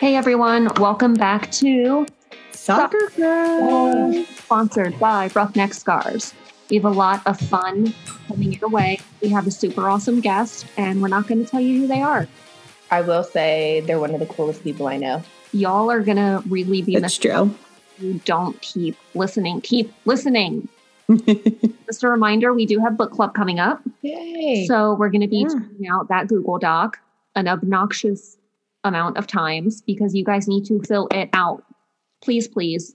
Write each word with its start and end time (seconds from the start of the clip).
Hey 0.00 0.14
everyone, 0.16 0.68
welcome 0.78 1.14
back 1.14 1.50
to 1.52 2.06
Soccer 2.52 3.10
Crush. 3.14 4.26
sponsored 4.38 4.98
by 4.98 5.28
Roughneck 5.34 5.74
Scars. 5.74 6.32
We 6.70 6.76
have 6.76 6.84
a 6.84 6.90
lot 6.90 7.26
of 7.26 7.38
fun 7.38 7.92
coming 8.28 8.52
your 8.54 8.68
way. 8.70 9.00
We 9.20 9.28
have 9.30 9.46
a 9.46 9.50
super 9.50 9.88
awesome 9.88 10.20
guest, 10.20 10.66
and 10.76 11.02
we're 11.02 11.08
not 11.08 11.26
going 11.26 11.44
to 11.44 11.50
tell 11.50 11.60
you 11.60 11.80
who 11.80 11.86
they 11.86 12.00
are. 12.02 12.28
I 12.90 13.00
will 13.02 13.24
say 13.24 13.82
they're 13.86 13.98
one 14.00 14.14
of 14.14 14.20
the 14.20 14.26
coolest 14.26 14.62
people 14.62 14.86
I 14.86 14.96
know. 14.96 15.22
Y'all 15.52 15.90
are 15.90 16.00
going 16.00 16.16
to 16.16 16.42
really 16.48 16.82
be 16.82 16.94
It's 16.94 17.02
missed 17.02 17.22
true. 17.22 17.54
you 17.98 18.20
don't 18.24 18.60
keep 18.62 18.96
listening. 19.14 19.60
Keep 19.62 19.92
listening. 20.04 20.68
Just 21.86 22.02
a 22.04 22.08
reminder, 22.08 22.52
we 22.52 22.66
do 22.66 22.78
have 22.80 22.96
book 22.96 23.12
club 23.12 23.34
coming 23.34 23.58
up. 23.58 23.82
Yay. 24.02 24.66
So 24.66 24.94
we're 24.94 25.08
going 25.10 25.22
to 25.22 25.28
be 25.28 25.38
Yeah. 25.40 25.46
tweeting 25.48 25.90
out 25.90 26.08
that 26.08 26.28
Google 26.28 26.58
Doc 26.58 26.98
an 27.34 27.46
obnoxious 27.48 28.36
amount 28.84 29.16
of 29.16 29.26
times 29.26 29.82
because 29.82 30.14
you 30.14 30.24
guys 30.24 30.48
need 30.48 30.64
to 30.66 30.80
fill 30.82 31.08
it 31.10 31.28
out. 31.32 31.64
Please, 32.22 32.48
please. 32.48 32.94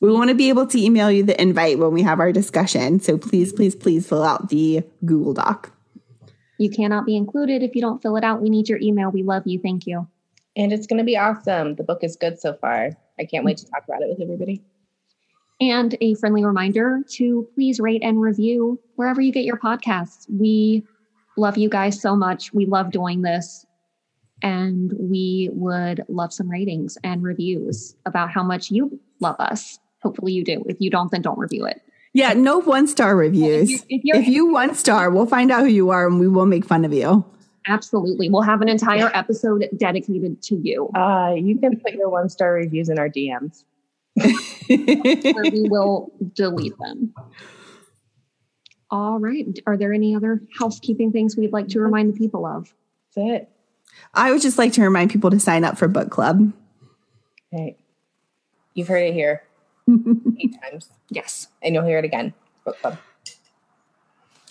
We 0.00 0.12
want 0.12 0.28
to 0.28 0.34
be 0.34 0.48
able 0.48 0.66
to 0.66 0.78
email 0.78 1.10
you 1.10 1.22
the 1.22 1.40
invite 1.40 1.78
when 1.78 1.92
we 1.92 2.02
have 2.02 2.20
our 2.20 2.32
discussion. 2.32 3.00
So 3.00 3.16
please, 3.18 3.52
please, 3.52 3.74
please 3.74 4.08
fill 4.08 4.24
out 4.24 4.48
the 4.48 4.82
Google 5.04 5.32
Doc. 5.34 5.72
You 6.58 6.70
cannot 6.70 7.06
be 7.06 7.16
included 7.16 7.62
if 7.62 7.74
you 7.74 7.80
don't 7.80 8.02
fill 8.02 8.16
it 8.16 8.24
out. 8.24 8.42
We 8.42 8.50
need 8.50 8.68
your 8.68 8.78
email. 8.80 9.10
We 9.10 9.22
love 9.22 9.42
you. 9.46 9.60
Thank 9.60 9.86
you. 9.86 10.06
and 10.54 10.72
it's 10.72 10.86
going 10.86 10.98
to 10.98 11.04
be 11.04 11.16
awesome. 11.16 11.76
The 11.76 11.82
book 11.82 12.04
is 12.04 12.16
good 12.16 12.38
so 12.38 12.54
far. 12.54 12.90
I 13.18 13.24
can't 13.24 13.44
wait 13.44 13.56
to 13.58 13.66
talk 13.66 13.84
about 13.88 14.02
it 14.02 14.08
with 14.10 14.20
everybody. 14.20 14.62
And 15.60 15.96
a 16.00 16.14
friendly 16.16 16.44
reminder 16.44 17.00
to 17.12 17.48
please 17.54 17.78
rate 17.80 18.02
and 18.02 18.20
review 18.20 18.80
wherever 18.96 19.20
you 19.20 19.32
get 19.32 19.44
your 19.44 19.58
podcasts. 19.58 20.26
We 20.28 20.84
love 21.36 21.56
you 21.56 21.68
guys 21.68 22.00
so 22.00 22.16
much. 22.16 22.52
We 22.52 22.66
love 22.66 22.90
doing 22.90 23.22
this. 23.22 23.64
And 24.42 24.92
we 24.98 25.50
would 25.52 26.02
love 26.08 26.32
some 26.32 26.50
ratings 26.50 26.98
and 27.04 27.22
reviews 27.22 27.94
about 28.06 28.30
how 28.30 28.42
much 28.42 28.70
you 28.70 28.98
love 29.20 29.36
us. 29.38 29.78
Hopefully 30.02 30.32
you 30.32 30.44
do. 30.44 30.64
If 30.66 30.78
you 30.80 30.90
don't, 30.90 31.10
then 31.12 31.22
don't 31.22 31.38
review 31.38 31.64
it. 31.64 31.80
Yeah, 32.12 32.32
no 32.34 32.58
one 32.58 32.86
star 32.88 33.16
reviews. 33.16 33.70
If, 33.70 33.84
you, 33.88 34.14
if 34.14 34.22
If 34.22 34.28
you 34.28 34.52
one 34.52 34.74
star, 34.74 35.10
we'll 35.10 35.26
find 35.26 35.50
out 35.50 35.60
who 35.60 35.68
you 35.68 35.90
are 35.90 36.06
and 36.06 36.18
we 36.20 36.28
will 36.28 36.46
make 36.46 36.64
fun 36.64 36.84
of 36.84 36.92
you. 36.92 37.24
absolutely, 37.68 38.28
we'll 38.28 38.42
have 38.42 38.60
an 38.60 38.68
entire 38.68 39.10
episode 39.14 39.68
dedicated 39.76 40.42
to 40.42 40.56
you. 40.56 40.88
Uh, 40.96 41.34
you 41.36 41.56
can 41.58 41.78
put 41.78 41.92
your 41.92 42.08
one 42.10 42.28
star 42.28 42.52
reviews 42.54 42.88
in 42.88 42.98
our 42.98 43.08
DMs. 43.08 43.64
where 44.14 44.28
we 44.68 45.68
will 45.70 46.12
delete 46.34 46.76
them. 46.78 47.14
All 48.90 49.18
right. 49.18 49.58
Are 49.66 49.76
there 49.78 49.92
any 49.92 50.14
other 50.14 50.42
housekeeping 50.58 51.12
things 51.12 51.36
we'd 51.36 51.52
like 51.52 51.68
to 51.68 51.80
remind 51.80 52.12
the 52.12 52.18
people 52.18 52.44
of? 52.44 52.74
That's 53.16 53.30
it. 53.30 53.48
I 54.14 54.30
would 54.32 54.42
just 54.42 54.58
like 54.58 54.72
to 54.74 54.82
remind 54.82 55.10
people 55.10 55.30
to 55.30 55.40
sign 55.40 55.64
up 55.64 55.78
for 55.78 55.88
book 55.88 56.10
club. 56.10 56.52
Right. 57.52 57.76
You've 58.74 58.88
heard 58.88 59.02
it 59.04 59.14
here 59.14 59.42
eight 59.88 60.54
times, 60.62 60.88
Yes. 61.10 61.48
and 61.62 61.74
you'll 61.74 61.84
hear 61.84 61.98
it 61.98 62.04
again. 62.04 62.32
Book 62.64 62.78
club. 62.80 62.98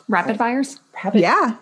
Rapid 0.08 0.38
fires. 0.38 0.80
Rabbit- 1.04 1.22
Yeah. 1.22 1.56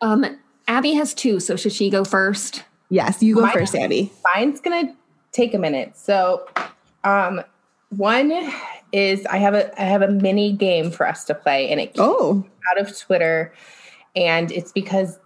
Um, 0.00 0.24
Abby 0.66 0.94
has 0.94 1.12
two, 1.12 1.40
so 1.40 1.56
should 1.56 1.72
she 1.72 1.90
go 1.90 2.04
first? 2.04 2.64
Yes, 2.88 3.22
you 3.22 3.34
go 3.34 3.42
Mine- 3.42 3.52
first, 3.52 3.74
Abby. 3.74 4.12
Mine's 4.34 4.60
gonna 4.60 4.94
take 5.32 5.52
a 5.54 5.58
minute. 5.58 5.96
So, 5.96 6.46
um, 7.04 7.42
one 7.90 8.32
is 8.92 9.26
I 9.26 9.36
have 9.38 9.54
a 9.54 9.80
I 9.80 9.84
have 9.84 10.02
a 10.02 10.08
mini 10.08 10.52
game 10.52 10.90
for 10.90 11.06
us 11.06 11.24
to 11.24 11.34
play, 11.34 11.68
and 11.70 11.80
it 11.80 11.94
came 11.94 12.04
Oh, 12.04 12.44
out 12.70 12.80
of 12.80 12.96
Twitter, 12.98 13.52
and 14.16 14.50
it's 14.50 14.72
because 14.72 15.18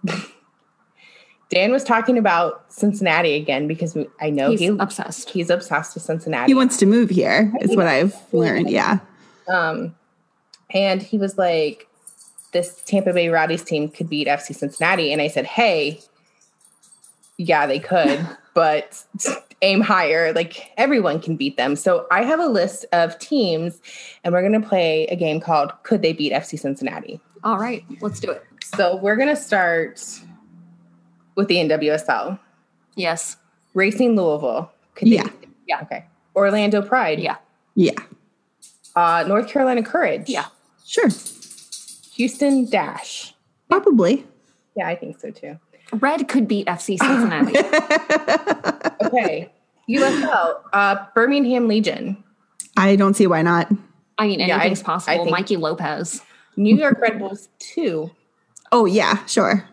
Dan 1.49 1.71
was 1.71 1.83
talking 1.83 2.17
about 2.17 2.65
Cincinnati 2.71 3.35
again 3.35 3.67
because 3.67 3.95
I 4.19 4.29
know 4.31 4.49
He's 4.51 4.59
he, 4.61 4.67
obsessed. 4.67 5.29
he's 5.29 5.49
obsessed 5.49 5.93
with 5.93 6.03
Cincinnati. 6.03 6.49
he 6.49 6.55
wants 6.55 6.77
to 6.77 6.85
move 6.85 7.09
here, 7.09 7.53
is 7.61 7.75
what 7.75 7.87
I've 7.87 8.15
learned. 8.33 8.69
Yeah. 8.69 8.99
Um, 9.47 9.95
and 10.71 11.01
he 11.03 11.17
was 11.19 11.37
like, 11.37 11.87
"This 12.51 12.81
Tampa 12.85 13.13
Bay 13.13 13.29
Rowdies 13.29 13.63
team 13.63 13.89
could 13.89 14.09
beat 14.09 14.27
FC 14.27 14.55
Cincinnati," 14.55 15.13
and 15.13 15.21
I 15.21 15.27
said, 15.27 15.45
"Hey, 15.45 16.01
yeah, 17.37 17.67
they 17.67 17.79
could, 17.79 18.27
but 18.55 19.03
aim 19.61 19.81
higher. 19.81 20.33
Like 20.33 20.71
everyone 20.77 21.21
can 21.21 21.35
beat 21.35 21.57
them." 21.57 21.75
So 21.75 22.07
I 22.09 22.23
have 22.23 22.39
a 22.39 22.47
list 22.47 22.85
of 22.91 23.17
teams, 23.19 23.79
and 24.23 24.33
we're 24.33 24.41
going 24.47 24.59
to 24.59 24.67
play 24.67 25.05
a 25.07 25.15
game 25.15 25.39
called 25.39 25.71
"Could 25.83 26.01
They 26.01 26.11
Beat 26.13 26.33
FC 26.33 26.57
Cincinnati?" 26.59 27.19
All 27.43 27.59
right, 27.59 27.85
let's 28.01 28.19
do 28.19 28.31
it. 28.31 28.43
So 28.63 28.95
we're 28.95 29.15
going 29.15 29.29
to 29.29 29.35
start 29.35 30.03
with 31.35 31.47
the 31.47 31.55
NWSL. 31.57 32.39
Yes. 32.95 33.37
Racing 33.73 34.15
Louisville. 34.15 34.71
Could 34.95 35.07
Yeah. 35.09 35.23
beat- 35.23 35.49
Yeah. 35.67 35.81
Okay. 35.83 36.05
Orlando 36.35 36.81
Pride. 36.81 37.19
Yeah. 37.19 37.35
Yeah. 37.75 37.91
Uh, 38.95 39.23
North 39.27 39.47
Carolina 39.49 39.83
Courage. 39.83 40.29
Yeah. 40.29 40.45
Sure. 40.85 41.09
Houston 42.15 42.69
Dash. 42.69 43.33
Probably. 43.69 44.25
Yeah, 44.77 44.87
I 44.87 44.95
think 44.95 45.19
so 45.19 45.31
too. 45.31 45.57
Red 45.93 46.27
could 46.27 46.47
beat 46.47 46.67
FC 46.67 46.97
Cincinnati. 46.97 47.53
Okay. 49.05 49.51
USL, 49.89 50.55
uh, 50.73 50.95
Birmingham 51.13 51.67
Legion, 51.67 52.23
I 52.75 52.95
don't 52.95 53.13
see 53.13 53.27
why 53.27 53.41
not. 53.43 53.71
I 54.17 54.27
mean, 54.27 54.39
Yeah, 54.39 54.57
I- 54.57 54.61
anything's 54.61 54.81
I 54.81 54.85
possible. 54.85 55.17
think- 55.25 55.31
Mikey 55.31 55.57
Lopez. 55.57 56.21
New 56.57 56.75
York 56.75 56.99
Red 57.01 57.19
Bulls 57.19 57.49
too. 57.59 58.09
Oh, 58.71 58.85
yeah, 58.85 59.23
sure. 59.25 59.63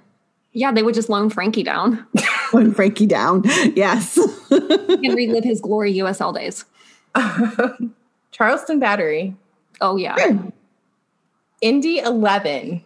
Yeah, 0.53 0.71
they 0.73 0.83
would 0.83 0.95
just 0.95 1.09
loan 1.09 1.31
Frankie 1.31 1.63
down 1.63 2.07
loan 2.53 2.75
Frankie 2.75 3.07
down. 3.07 3.43
Yes. 3.75 4.19
and 4.51 5.15
relive 5.15 5.45
his 5.45 5.61
glory 5.61 5.95
USL 5.95 6.35
days. 6.35 6.65
Charleston 8.33 8.79
Battery, 8.79 9.37
Oh, 9.81 9.97
yeah. 9.97 10.17
Sure. 10.17 10.53
Indy 11.61 11.99
11. 11.99 12.83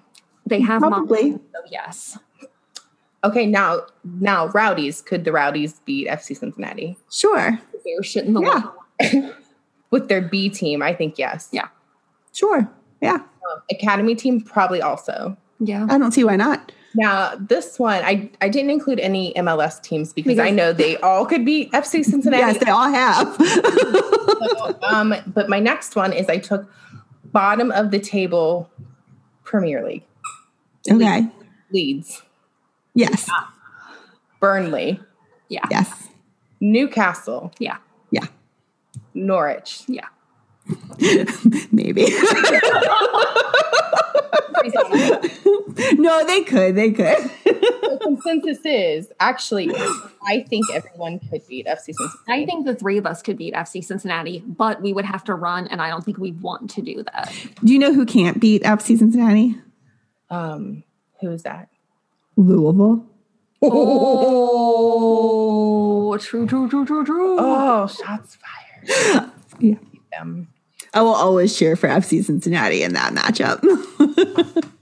They 0.46 0.60
have 0.60 0.80
Probably. 0.80 1.32
Mom- 1.32 1.40
so 1.52 1.60
yes. 1.70 2.18
Okay, 3.24 3.44
now 3.46 3.80
now 4.04 4.46
Rowdies. 4.48 5.02
Could 5.02 5.24
the 5.24 5.32
Rowdies 5.32 5.80
beat 5.84 6.06
FC 6.08 6.36
Cincinnati 6.36 6.96
Sure. 7.10 7.58
They're 7.84 8.02
shit 8.02 8.24
in 8.24 8.34
the 8.34 8.40
Yeah. 8.42 8.62
world. 9.12 9.34
with 9.90 10.08
their 10.08 10.20
B 10.22 10.48
team? 10.48 10.82
I 10.82 10.94
think 10.94 11.18
yes. 11.18 11.48
Yeah. 11.52 11.68
Sure. 12.32 12.70
Yeah. 13.00 13.14
Um, 13.16 13.62
Academy 13.70 14.14
team 14.14 14.40
probably 14.40 14.80
also. 14.80 15.36
Yeah. 15.58 15.86
I 15.90 15.98
don't 15.98 16.12
see 16.12 16.24
why 16.24 16.36
not. 16.36 16.70
Now 16.96 17.34
this 17.38 17.78
one, 17.78 18.02
I 18.04 18.30
I 18.40 18.48
didn't 18.48 18.70
include 18.70 18.98
any 19.00 19.32
MLS 19.34 19.80
teams 19.82 20.12
because, 20.12 20.30
Because- 20.36 20.46
I 20.46 20.50
know 20.50 20.72
they 20.72 20.96
all 20.98 21.26
could 21.26 21.44
be 21.44 21.68
FC 21.72 22.02
Cincinnati. 22.12 22.40
Yes, 22.42 22.58
they 22.64 22.70
all 22.70 22.88
have. 22.90 23.36
So, 24.36 24.78
um, 24.82 25.14
but 25.26 25.48
my 25.48 25.58
next 25.60 25.96
one 25.96 26.12
is 26.12 26.28
I 26.28 26.38
took 26.38 26.70
bottom 27.32 27.70
of 27.72 27.90
the 27.90 27.98
table 27.98 28.70
Premier 29.44 29.84
League 29.84 30.04
okay. 30.90 31.26
Leeds, 31.70 32.22
Yes. 32.94 33.28
Burnley, 34.40 35.00
Yeah. 35.48 35.64
Yes. 35.70 36.08
Newcastle, 36.60 37.52
Yeah. 37.58 37.78
Yeah. 38.10 38.26
Norwich. 39.14 39.82
Yeah. 39.88 40.06
Maybe. 41.72 42.06
no, 45.98 46.24
they 46.26 46.42
could. 46.42 46.74
They 46.74 46.90
could. 46.90 47.30
The 47.44 47.98
consensus 48.02 48.58
is 48.64 49.12
actually 49.20 49.70
I 50.26 50.40
think 50.48 50.66
everyone 50.72 51.20
could 51.20 51.46
beat 51.46 51.66
FC 51.66 51.94
Cincinnati. 51.94 52.18
I 52.28 52.44
think 52.46 52.66
the 52.66 52.74
three 52.74 52.98
of 52.98 53.06
us 53.06 53.22
could 53.22 53.38
beat 53.38 53.54
FC 53.54 53.84
Cincinnati, 53.84 54.42
but 54.46 54.82
we 54.82 54.92
would 54.92 55.04
have 55.04 55.22
to 55.24 55.34
run, 55.34 55.68
and 55.68 55.80
I 55.80 55.88
don't 55.88 56.04
think 56.04 56.18
we 56.18 56.32
want 56.32 56.70
to 56.70 56.82
do 56.82 57.04
that. 57.04 57.32
Do 57.64 57.72
you 57.72 57.78
know 57.78 57.92
who 57.92 58.04
can't 58.04 58.40
beat 58.40 58.62
FC 58.62 58.98
Cincinnati? 58.98 59.56
Um, 60.30 60.82
who 61.20 61.30
is 61.30 61.44
that? 61.44 61.68
Louisville. 62.36 63.06
Oh, 63.62 63.78
true, 66.18 66.46
true, 66.46 66.68
true, 66.68 66.84
true, 66.84 67.04
true. 67.04 67.36
Oh, 67.38 67.86
shots 67.86 68.36
fired. 68.36 69.30
Yeah. 69.58 69.76
Um, 70.20 70.48
I 70.96 71.02
will 71.02 71.14
always 71.14 71.54
cheer 71.54 71.76
for 71.76 71.90
FC 71.90 72.24
Cincinnati 72.24 72.82
in 72.82 72.94
that 72.94 73.12
matchup. 73.12 73.60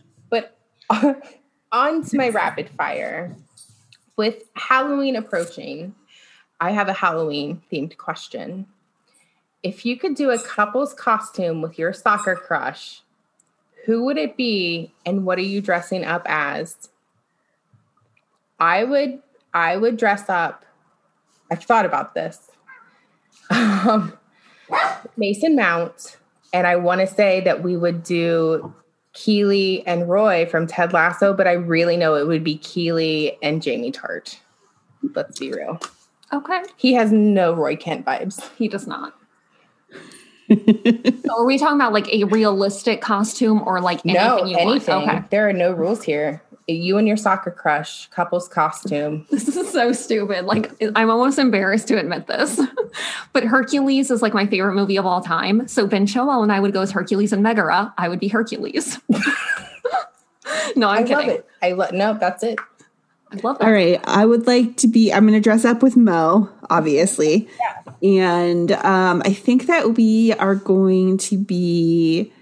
but 0.31 0.57
on 1.73 2.05
to 2.05 2.17
my 2.17 2.29
rapid 2.29 2.71
fire. 2.71 3.35
With 4.17 4.45
Halloween 4.55 5.17
approaching, 5.17 5.93
I 6.61 6.71
have 6.71 6.87
a 6.87 6.93
Halloween 6.93 7.61
themed 7.73 7.97
question. 7.97 8.67
If 9.65 9.85
you 9.85 9.97
could 9.97 10.15
do 10.15 10.31
a 10.31 10.39
couple's 10.39 10.95
costume 10.95 11.61
with 11.61 11.81
your 11.81 11.93
soccer 11.93 12.37
crush, 12.37 13.03
who 13.85 14.05
would 14.05 14.17
it 14.17 14.37
be 14.37 14.95
and 15.05 15.27
what 15.27 15.39
are 15.39 15.43
you 15.43 15.61
dressing 15.61 16.05
up 16.05 16.23
as? 16.27 16.91
I 18.61 18.85
would 18.85 19.21
I 19.53 19.77
would 19.77 19.97
dress 19.97 20.29
up. 20.29 20.65
I've 21.51 21.65
thought 21.65 21.87
about 21.87 22.15
this. 22.15 22.53
Um, 23.51 24.17
Mason 25.17 25.57
Mount, 25.57 26.17
and 26.53 26.67
I 26.67 26.77
want 26.77 27.01
to 27.01 27.07
say 27.07 27.41
that 27.41 27.63
we 27.63 27.77
would 27.77 28.03
do 28.03 28.75
Keeley 29.15 29.87
and 29.87 30.09
Roy 30.09 30.47
from 30.47 30.67
Ted 30.67 30.93
Lasso, 30.93 31.33
but 31.33 31.47
I 31.47 31.53
really 31.53 31.97
know 31.97 32.15
it 32.15 32.27
would 32.27 32.45
be 32.45 32.59
Keeley 32.59 33.39
and 33.43 33.63
Jamie 33.63 33.93
Tartt. 33.93 34.39
Let's 35.15 35.39
be 35.39 35.53
real. 35.53 35.81
Okay. 36.33 36.63
He 36.77 36.95
has 36.95 37.13
no 37.13 37.53
Roy 37.53 37.77
Kent 37.77 38.05
vibes. 38.05 38.51
He 38.57 38.69
does 38.69 38.87
not. 38.87 39.15
so 40.51 41.39
are 41.39 41.45
we 41.45 41.59
talking 41.59 41.77
about 41.77 41.93
like 41.93 42.09
a 42.13 42.25
realistic 42.25 43.01
costume 43.01 43.63
or 43.67 43.81
like 43.81 44.01
anything 44.05 44.23
no, 44.23 44.45
you 44.45 44.57
anything. 44.59 44.95
want? 44.95 45.09
Okay. 45.09 45.25
There 45.31 45.49
are 45.49 45.53
no 45.53 45.73
rules 45.73 46.03
here. 46.03 46.43
You 46.67 46.97
and 46.97 47.07
your 47.07 47.19
soccer 47.19 47.51
crush, 47.51 48.09
couple's 48.11 48.49
costume. 48.49 49.27
This 49.31 49.49
is 49.49 49.71
so 49.71 49.93
stupid. 49.93 50.47
Like 50.47 50.73
I'm 50.97 51.11
almost 51.11 51.39
embarrassed 51.39 51.89
to 51.89 51.99
admit 51.99 52.27
this. 52.27 52.61
but 53.33 53.45
Hercules 53.45 54.11
is 54.11 54.23
like 54.23 54.33
my 54.33 54.47
favorite 54.47 54.75
movie 54.75 54.97
of 54.97 55.05
all 55.05 55.21
time. 55.21 55.69
So 55.69 55.87
Ben 55.87 56.07
Joel 56.07 56.43
and 56.43 56.51
I 56.51 56.61
would 56.61 56.73
go 56.73 56.81
as 56.81 56.91
Hercules 56.93 57.33
and 57.33 57.43
Megara. 57.43 57.93
I 57.99 58.09
would 58.09 58.21
be 58.21 58.29
Hercules. 58.29 58.99
no, 60.77 60.89
I'm 60.89 60.99
I 60.99 61.03
kidding. 61.03 61.17
love 61.17 61.29
it. 61.29 61.49
I 61.63 61.73
love. 61.73 61.93
No, 61.93 62.15
that's 62.15 62.43
it. 62.43 62.59
I 63.33 63.37
love 63.43 63.59
that. 63.59 63.65
All 63.67 63.73
right. 63.73 64.01
I 64.05 64.25
would 64.25 64.47
like 64.47 64.77
to 64.79 64.89
be, 64.89 65.13
I'm 65.13 65.27
going 65.27 65.35
to 65.35 65.41
dress 65.41 65.65
up 65.65 65.83
with 65.83 65.97
Mo, 65.97 66.49
obviously. 66.71 67.49
Yeah. 67.59 68.21
And 68.23 68.73
um, 68.73 69.23
I 69.25 69.33
think 69.33 69.67
that 69.67 69.95
we 69.95 70.33
are 70.35 70.55
going 70.55 71.19
to 71.19 71.39
be, 71.39 72.33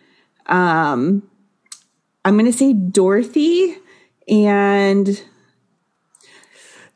um, 0.47 1.23
I'm 2.25 2.35
going 2.35 2.51
to 2.51 2.57
say 2.57 2.73
Dorothy. 2.73 3.77
And 4.29 5.23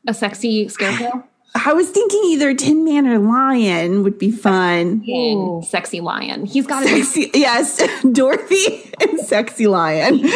A 0.06 0.14
sexy 0.14 0.68
scarecrow. 0.68 1.24
I 1.64 1.72
was 1.72 1.88
thinking 1.90 2.20
either 2.26 2.52
Tin 2.54 2.84
Man 2.84 3.06
or 3.06 3.18
Lion 3.18 4.02
would 4.02 4.18
be 4.18 4.30
fun. 4.30 5.02
Lion, 5.06 5.62
sexy 5.62 6.00
lion. 6.00 6.44
He's 6.44 6.66
got 6.66 6.80
to 6.80 6.86
be 6.86 7.02
Sexy, 7.02 7.30
yes, 7.34 7.82
Dorothy 8.12 8.92
and 9.00 9.18
Sexy 9.20 9.66
Lion. 9.66 10.18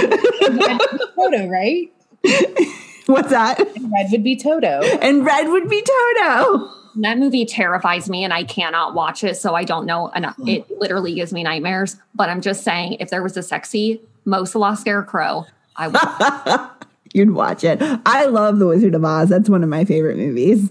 Toto, 1.15 1.47
right? 1.49 1.93
What's 3.07 3.31
that? 3.31 3.59
Red 3.59 4.07
would 4.13 4.25
be 4.25 4.37
Toto. 4.37 4.81
And 5.03 5.25
red 5.25 5.49
would 5.49 5.69
be 5.69 5.83
Toto. 5.83 6.71
that 6.97 7.19
movie 7.19 7.45
terrifies 7.45 8.09
me 8.09 8.25
and 8.25 8.33
I 8.33 8.45
cannot 8.45 8.95
watch 8.95 9.23
it. 9.23 9.37
So 9.37 9.55
I 9.55 9.65
don't 9.65 9.85
know 9.85 10.09
enough. 10.09 10.37
It 10.47 10.71
literally 10.81 11.15
gives 11.15 11.33
me 11.35 11.43
nightmares. 11.43 11.97
But 12.15 12.31
I'm 12.31 12.41
just 12.41 12.65
saying, 12.65 12.95
if 13.01 13.11
there 13.11 13.23
was 13.23 13.37
a 13.37 13.43
sexy 13.43 14.01
Mo 14.25 14.45
Salah 14.45 14.77
scarecrow, 14.77 15.45
I 15.77 15.89
would. 15.89 16.71
You'd 17.15 17.33
watch 17.33 17.65
it. 17.65 17.79
I 18.07 18.27
love 18.27 18.59
The 18.59 18.67
Wizard 18.67 18.95
of 18.95 19.05
Oz. 19.05 19.29
That's 19.29 19.49
one 19.49 19.63
of 19.63 19.69
my 19.69 19.85
favorite 19.85 20.17
movies. 20.17 20.71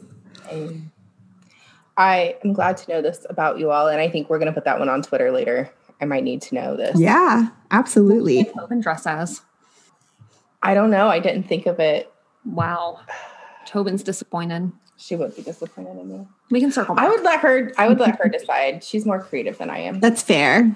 I 1.98 2.38
am 2.46 2.54
glad 2.54 2.78
to 2.78 2.92
know 2.92 3.02
this 3.02 3.26
about 3.30 3.60
you 3.60 3.72
all, 3.72 3.88
and 3.88 4.00
I 4.00 4.10
think 4.10 4.30
we're 4.30 4.40
going 4.40 4.48
to 4.48 4.54
put 4.54 4.64
that 4.64 4.80
one 4.80 4.88
on 4.88 5.02
Twitter 5.02 5.32
later. 5.32 5.70
I 6.02 6.06
might 6.06 6.24
need 6.24 6.42
to 6.44 6.56
know 6.56 6.78
this. 6.78 6.98
Yeah, 6.98 7.50
absolutely. 7.72 8.46
Tobin 8.58 8.80
dress 8.80 9.06
as. 9.06 9.42
I 10.64 10.74
don't 10.74 10.92
know. 10.92 11.10
I 11.10 11.20
didn't 11.20 11.44
think 11.44 11.66
of 11.66 11.80
it. 11.80 12.12
Wow. 12.46 13.02
Tobin's 13.66 14.02
disappointed. 14.02 14.72
She 14.96 15.16
would 15.16 15.36
be 15.36 15.42
disappointed 15.42 15.98
in 15.98 16.10
me. 16.10 16.28
We 16.52 16.60
can 16.60 16.72
circle 16.72 16.96
back. 16.96 17.06
I 17.06 17.10
would 17.10 17.22
let 17.22 17.40
her. 17.42 17.72
I 17.78 17.88
would 17.88 18.00
let 18.00 18.18
her 18.20 18.30
decide. 18.30 18.84
She's 18.84 19.06
more 19.06 19.22
creative 19.22 19.58
than 19.58 19.70
I 19.70 19.80
am. 19.80 20.00
That's 20.00 20.22
fair. 20.22 20.76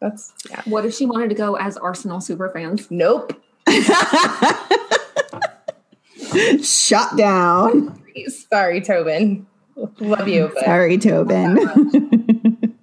That's 0.00 0.32
yeah. 0.48 0.62
What 0.64 0.86
if 0.86 0.94
she 0.94 1.04
wanted 1.04 1.28
to 1.28 1.34
go 1.34 1.56
as 1.56 1.76
Arsenal 1.76 2.20
super 2.20 2.48
fans? 2.50 2.90
Nope. 2.90 3.34
Shut 6.62 7.16
down. 7.16 8.00
Sorry, 8.50 8.80
Tobin. 8.80 9.46
Love 9.98 10.28
you, 10.28 10.50
but 10.54 10.64
Sorry, 10.64 10.98
Tobin. 10.98 11.56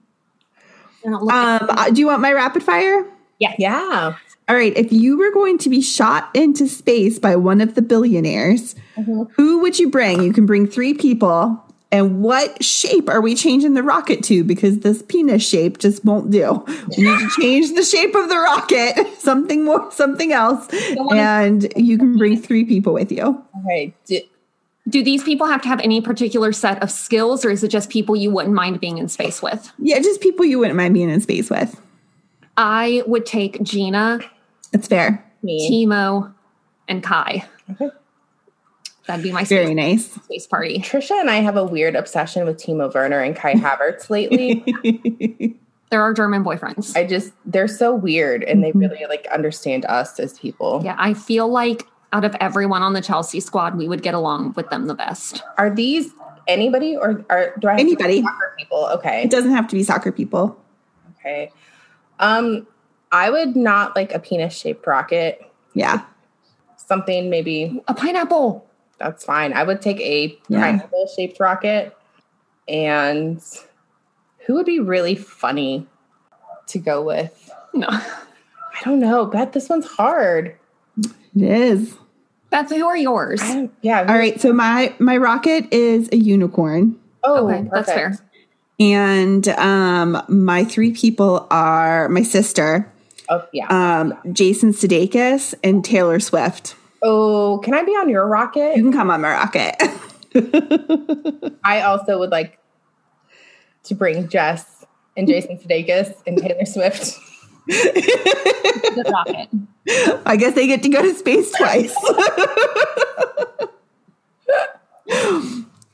Don't 1.04 1.31
um, 1.31 1.68
uh, 1.69 1.89
do 1.92 2.01
you 2.01 2.07
want 2.07 2.22
my 2.22 2.34
rapid 2.34 2.63
fire? 2.63 3.06
yeah. 3.39 4.16
All 4.50 4.56
right. 4.56 4.75
If 4.78 4.92
you 4.92 5.18
were 5.18 5.31
going 5.31 5.57
to 5.60 5.69
be 5.69 5.81
shot 5.81 6.30
into 6.34 6.68
space 6.68 7.19
by 7.19 7.36
one 7.36 7.62
of 7.62 7.75
the 7.75 7.81
billionaires, 7.81 8.75
Mm-hmm. 8.98 9.24
who 9.36 9.60
would 9.60 9.78
you 9.78 9.92
bring? 9.92 10.24
You 10.24 10.34
can 10.34 10.48
bring 10.48 10.66
three 10.68 10.94
people. 10.95 11.63
And 11.92 12.22
what 12.22 12.62
shape 12.63 13.07
are 13.07 13.22
we 13.22 13.34
changing 13.34 13.74
the 13.74 13.84
rocket 13.84 14.22
to? 14.25 14.44
Because 14.44 14.80
this 14.80 15.01
penis 15.04 15.48
shape 15.48 15.78
just 15.78 16.04
won't 16.04 16.31
do. 16.31 16.66
We 16.98 17.04
need 17.06 17.19
to 17.19 17.30
change 17.39 17.74
the 17.75 17.84
shape 17.84 18.13
of 18.13 18.28
the 18.28 18.36
rocket, 18.38 19.07
something 19.19 19.63
more, 19.63 19.89
something 19.92 20.34
else. 20.34 20.68
And 21.12 21.72
you 21.78 21.98
can 21.98 22.18
bring 22.18 22.36
three 22.42 22.66
people 22.66 22.92
with 22.94 23.10
you. 23.12 23.42
Okay. 23.63 23.94
D- 24.06 24.30
Do 24.89 25.01
these 25.01 25.24
people 25.24 25.48
have 25.48 25.62
to 25.62 25.69
have 25.69 25.80
any 25.80 26.01
particular 26.01 26.51
set 26.51 26.84
of 26.84 26.92
skills, 26.92 27.45
or 27.45 27.51
is 27.51 27.63
it 27.63 27.69
just 27.69 27.89
people 27.89 28.18
you 28.18 28.31
wouldn't 28.31 28.54
mind 28.54 28.81
being 28.81 28.98
in 28.98 29.07
space 29.07 29.42
with? 29.42 29.72
Yeah, 29.80 30.00
just 30.00 30.19
people 30.19 30.44
you 30.45 30.60
wouldn't 30.60 30.75
mind 30.75 30.94
being 30.94 31.10
in 31.10 31.22
space 31.22 31.50
with. 31.50 31.80
I 32.57 33.01
would 33.07 33.25
take 33.25 33.62
Gina, 33.63 34.19
That's 34.74 34.88
fair. 34.88 35.24
me. 35.42 35.69
Timo, 35.86 36.34
and 36.89 37.01
Kai. 37.01 37.45
Okay. 37.72 37.89
That'd 39.07 39.24
be 39.24 39.31
my 39.31 39.44
Very 39.45 39.74
nice. 39.74 40.12
space 40.12 40.45
party. 40.48 40.80
Trisha 40.80 41.19
and 41.19 41.30
I 41.30 41.38
have 41.38 41.56
a 41.57 41.63
weird 41.63 41.95
obsession 41.95 42.45
with 42.45 42.57
Timo 42.57 42.94
Werner 42.94 43.19
and 43.21 43.36
Kai 43.36 43.54
Havertz 43.54 44.09
lately. 44.09 44.63
they're 45.89 46.01
our 46.01 46.13
German 46.13 46.44
boyfriends. 46.44 46.95
I 46.98 47.06
just 47.06 47.31
they're 47.45 47.68
so 47.69 47.95
weird 47.95 48.44
and 48.44 48.62
they 48.63 48.71
Mhm. 48.74 48.81
really 48.81 49.06
like 49.07 49.25
understand 49.31 49.86
us 49.86 50.19
as 50.19 50.38
people. 50.38 50.81
yeah, 50.83 50.95
I 51.00 51.13
feel 51.13 51.48
like 51.48 51.88
out 52.13 52.25
of 52.25 52.36
everyone 52.42 52.83
on 52.83 52.94
the 52.94 53.01
Chelsea 53.01 53.39
squad, 53.39 53.77
we 53.77 53.88
would 53.88 54.01
get 54.01 54.13
along 54.13 54.54
with 54.56 54.69
them 54.69 54.88
the 54.88 54.95
best. 54.95 55.42
Are 55.57 55.69
these 55.69 56.13
anybody 56.48 56.95
or 56.98 57.25
are 57.30 57.53
do 57.60 57.68
I 57.68 57.71
have 57.71 57.77
to 57.77 57.81
Anybody. 57.83 58.21
soccer 58.21 58.53
people? 58.57 58.86
Okay. 58.94 59.24
It 59.24 59.30
doesn't 59.31 59.51
have 59.51 59.68
to 59.69 59.75
be 59.75 59.83
soccer 59.83 60.12
people. 60.12 60.57
Okay. 61.19 61.51
Um 62.19 62.68
I 63.12 63.30
would 63.30 63.56
not 63.56 63.95
like 63.95 64.13
a 64.13 64.19
penis 64.19 64.53
shaped 64.53 64.86
rocket. 64.86 65.42
Yeah. 65.74 66.01
Something 66.75 67.30
maybe 67.30 67.81
A 67.88 67.94
pineapple. 67.94 68.66
That's 68.99 69.23
fine. 69.23 69.53
I 69.53 69.63
would 69.63 69.81
take 69.81 69.99
a 70.01 70.38
Yeah. 70.47 70.61
pineapple 70.61 71.07
shaped 71.15 71.39
rocket. 71.39 71.95
And 72.67 73.41
who 74.45 74.55
would 74.55 74.65
be 74.65 74.79
really 74.79 75.15
funny 75.15 75.88
to 76.67 76.79
go 76.79 77.01
with? 77.01 77.49
No. 77.73 77.88
I 77.89 78.83
don't 78.83 78.99
know. 78.99 79.25
Beth, 79.25 79.53
this 79.53 79.69
one's 79.69 79.85
hard. 79.88 80.55
It 80.97 81.41
is. 81.41 81.95
Beth, 82.49 82.69
who 82.69 82.85
are 82.85 82.97
yours? 82.97 83.39
I 83.44 83.69
yeah. 83.81 83.99
All 84.07 84.17
right. 84.17 84.39
So 84.39 84.53
my 84.53 84.94
my 85.00 85.17
rocket 85.17 85.71
is 85.73 86.09
a 86.11 86.17
unicorn. 86.17 86.97
Oh, 87.23 87.47
okay, 87.50 87.67
that's 87.73 87.91
fair. 87.91 88.17
And 88.79 89.47
um 89.50 90.21
my 90.29 90.63
three 90.63 90.91
people 90.91 91.47
are 91.51 92.07
my 92.09 92.21
sister, 92.23 92.91
Oh, 93.29 93.43
yeah. 93.51 93.67
um, 93.69 94.13
Jason 94.31 94.71
Sudeikis, 94.71 95.53
and 95.63 95.83
Taylor 95.83 96.19
Swift. 96.19 96.75
Oh, 97.01 97.59
can 97.63 97.73
I 97.73 97.83
be 97.83 97.91
on 97.91 98.09
your 98.09 98.27
rocket? 98.27 98.75
You 98.75 98.83
can 98.83 98.94
come 98.94 99.09
on 99.09 99.21
my 99.21 99.31
rocket. 99.31 99.75
I 101.63 101.81
also 101.81 102.19
would 102.19 102.29
like 102.29 102.60
to 103.83 103.95
bring 103.95 104.27
Jess 104.27 104.86
and 105.15 105.27
Jason 105.27 105.57
Sudeikis 105.57 106.13
and 106.27 106.38
Taylor 106.38 106.65
Swift. 106.65 107.19
The 107.67 109.12
rocket. 109.12 109.50
I 110.25 110.36
guess 110.38 110.53
they 110.53 110.67
get 110.67 110.83
to 110.83 110.89
go 110.89 111.01
to 111.01 111.13
space 111.13 111.51
twice. 111.51 111.95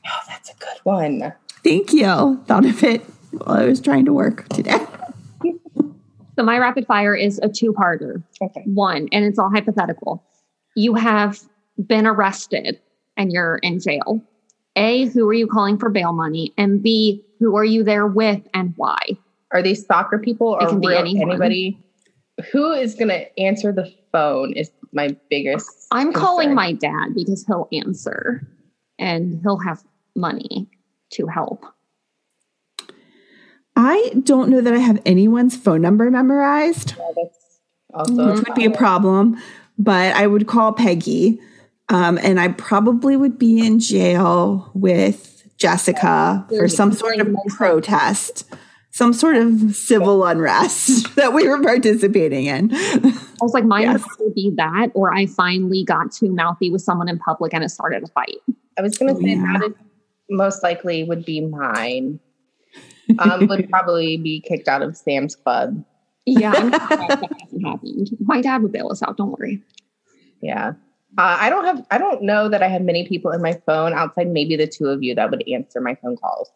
Oh, 0.06 0.20
that's 0.28 0.50
a 0.50 0.54
good 0.54 0.78
one. 0.82 1.32
Thank 1.62 1.92
you. 1.92 2.42
Thought 2.46 2.66
of 2.66 2.82
it 2.82 3.02
while 3.30 3.56
I 3.56 3.64
was 3.64 3.80
trying 3.80 4.04
to 4.04 4.12
work 4.12 4.48
today. 4.48 4.84
So 6.36 6.42
my 6.42 6.58
rapid 6.58 6.86
fire 6.86 7.14
is 7.14 7.38
a 7.42 7.48
two-parter. 7.48 8.22
Okay. 8.42 8.62
One, 8.66 9.08
and 9.12 9.24
it's 9.24 9.38
all 9.38 9.50
hypothetical. 9.50 10.22
You 10.74 10.94
have 10.94 11.40
been 11.86 12.06
arrested 12.06 12.80
and 13.16 13.32
you're 13.32 13.56
in 13.56 13.80
jail. 13.80 14.22
A, 14.76 15.06
who 15.06 15.28
are 15.28 15.34
you 15.34 15.46
calling 15.46 15.78
for 15.78 15.88
bail 15.88 16.12
money? 16.12 16.52
And 16.58 16.82
B, 16.82 17.24
who 17.38 17.56
are 17.56 17.64
you 17.64 17.84
there 17.84 18.06
with 18.06 18.42
and 18.54 18.74
why? 18.76 18.98
Are 19.52 19.62
these 19.62 19.86
soccer 19.86 20.18
people 20.18 20.58
It 20.58 20.68
can 20.68 20.80
be 20.80 20.94
anyone. 20.94 21.30
anybody? 21.30 21.78
Who 22.50 22.72
is 22.72 22.96
going 22.96 23.08
to 23.08 23.38
answer 23.38 23.72
the 23.72 23.92
phone 24.10 24.52
is 24.54 24.70
my 24.92 25.16
biggest. 25.30 25.68
I'm 25.90 26.12
calling 26.12 26.54
my 26.54 26.72
dad 26.72 27.14
because 27.14 27.44
he'll 27.46 27.68
answer 27.72 28.46
and 28.98 29.40
he'll 29.42 29.58
have 29.58 29.82
money 30.16 30.68
to 31.10 31.26
help. 31.26 31.64
I 33.76 34.12
don't 34.22 34.50
know 34.50 34.60
that 34.60 34.72
I 34.72 34.78
have 34.78 35.02
anyone's 35.04 35.56
phone 35.56 35.82
number 35.82 36.10
memorized. 36.10 36.94
Yeah, 36.96 37.10
that's 37.16 37.60
also 37.92 38.34
which 38.34 38.48
would 38.48 38.54
be 38.54 38.64
a 38.64 38.70
problem. 38.70 39.40
But 39.78 40.14
I 40.14 40.26
would 40.26 40.46
call 40.46 40.72
Peggy, 40.72 41.40
um, 41.88 42.18
and 42.22 42.38
I 42.40 42.48
probably 42.48 43.16
would 43.16 43.38
be 43.38 43.66
in 43.66 43.80
jail 43.80 44.70
with 44.74 45.42
Jessica 45.56 46.46
for 46.48 46.68
some 46.68 46.92
sort 46.92 47.18
of 47.20 47.34
protest, 47.48 48.44
some 48.92 49.12
sort 49.12 49.36
of 49.36 49.74
civil 49.74 50.24
unrest 50.24 51.14
that 51.16 51.32
we 51.32 51.48
were 51.48 51.60
participating 51.60 52.46
in. 52.46 52.70
I 52.72 53.12
was 53.40 53.52
like, 53.52 53.64
mine 53.64 53.82
Yes. 53.82 54.04
would 54.20 54.34
be 54.34 54.52
that, 54.56 54.88
or 54.94 55.12
I 55.12 55.26
finally 55.26 55.84
got 55.84 56.12
too 56.12 56.30
mouthy 56.30 56.70
with 56.70 56.82
someone 56.82 57.08
in 57.08 57.18
public 57.18 57.52
and 57.52 57.64
it 57.64 57.70
started 57.70 58.02
a 58.04 58.06
fight. 58.08 58.36
I 58.78 58.82
was 58.82 58.96
going 58.96 59.14
to 59.14 59.20
say 59.20 59.30
Yeah. 59.30 59.58
that 59.58 59.70
is 59.70 59.76
most 60.30 60.62
likely 60.62 61.04
would 61.04 61.24
be 61.24 61.40
mine. 61.40 62.20
Um, 63.18 63.46
would 63.48 63.68
probably 63.70 64.16
be 64.16 64.40
kicked 64.40 64.68
out 64.68 64.82
of 64.82 64.96
Sam's 64.96 65.36
Club. 65.36 65.84
Yeah, 66.26 66.52
I'm 66.56 66.70
glad 66.70 66.80
that 66.80 67.40
hasn't 67.40 67.66
happened. 67.66 68.10
My 68.20 68.40
dad 68.40 68.62
would 68.62 68.72
bail 68.72 68.90
us 68.90 69.02
out. 69.02 69.16
Don't 69.16 69.32
worry. 69.38 69.62
Yeah. 70.40 70.72
Uh, 71.16 71.36
I 71.40 71.48
don't 71.48 71.64
have. 71.64 71.86
I 71.90 71.98
don't 71.98 72.22
know 72.22 72.48
that 72.48 72.62
I 72.62 72.68
have 72.68 72.82
many 72.82 73.06
people 73.06 73.30
in 73.30 73.40
my 73.40 73.52
phone 73.66 73.92
outside 73.92 74.28
maybe 74.28 74.56
the 74.56 74.66
two 74.66 74.86
of 74.86 75.02
you 75.02 75.14
that 75.14 75.30
would 75.30 75.46
answer 75.48 75.80
my 75.80 75.94
phone 75.96 76.16
calls. 76.16 76.50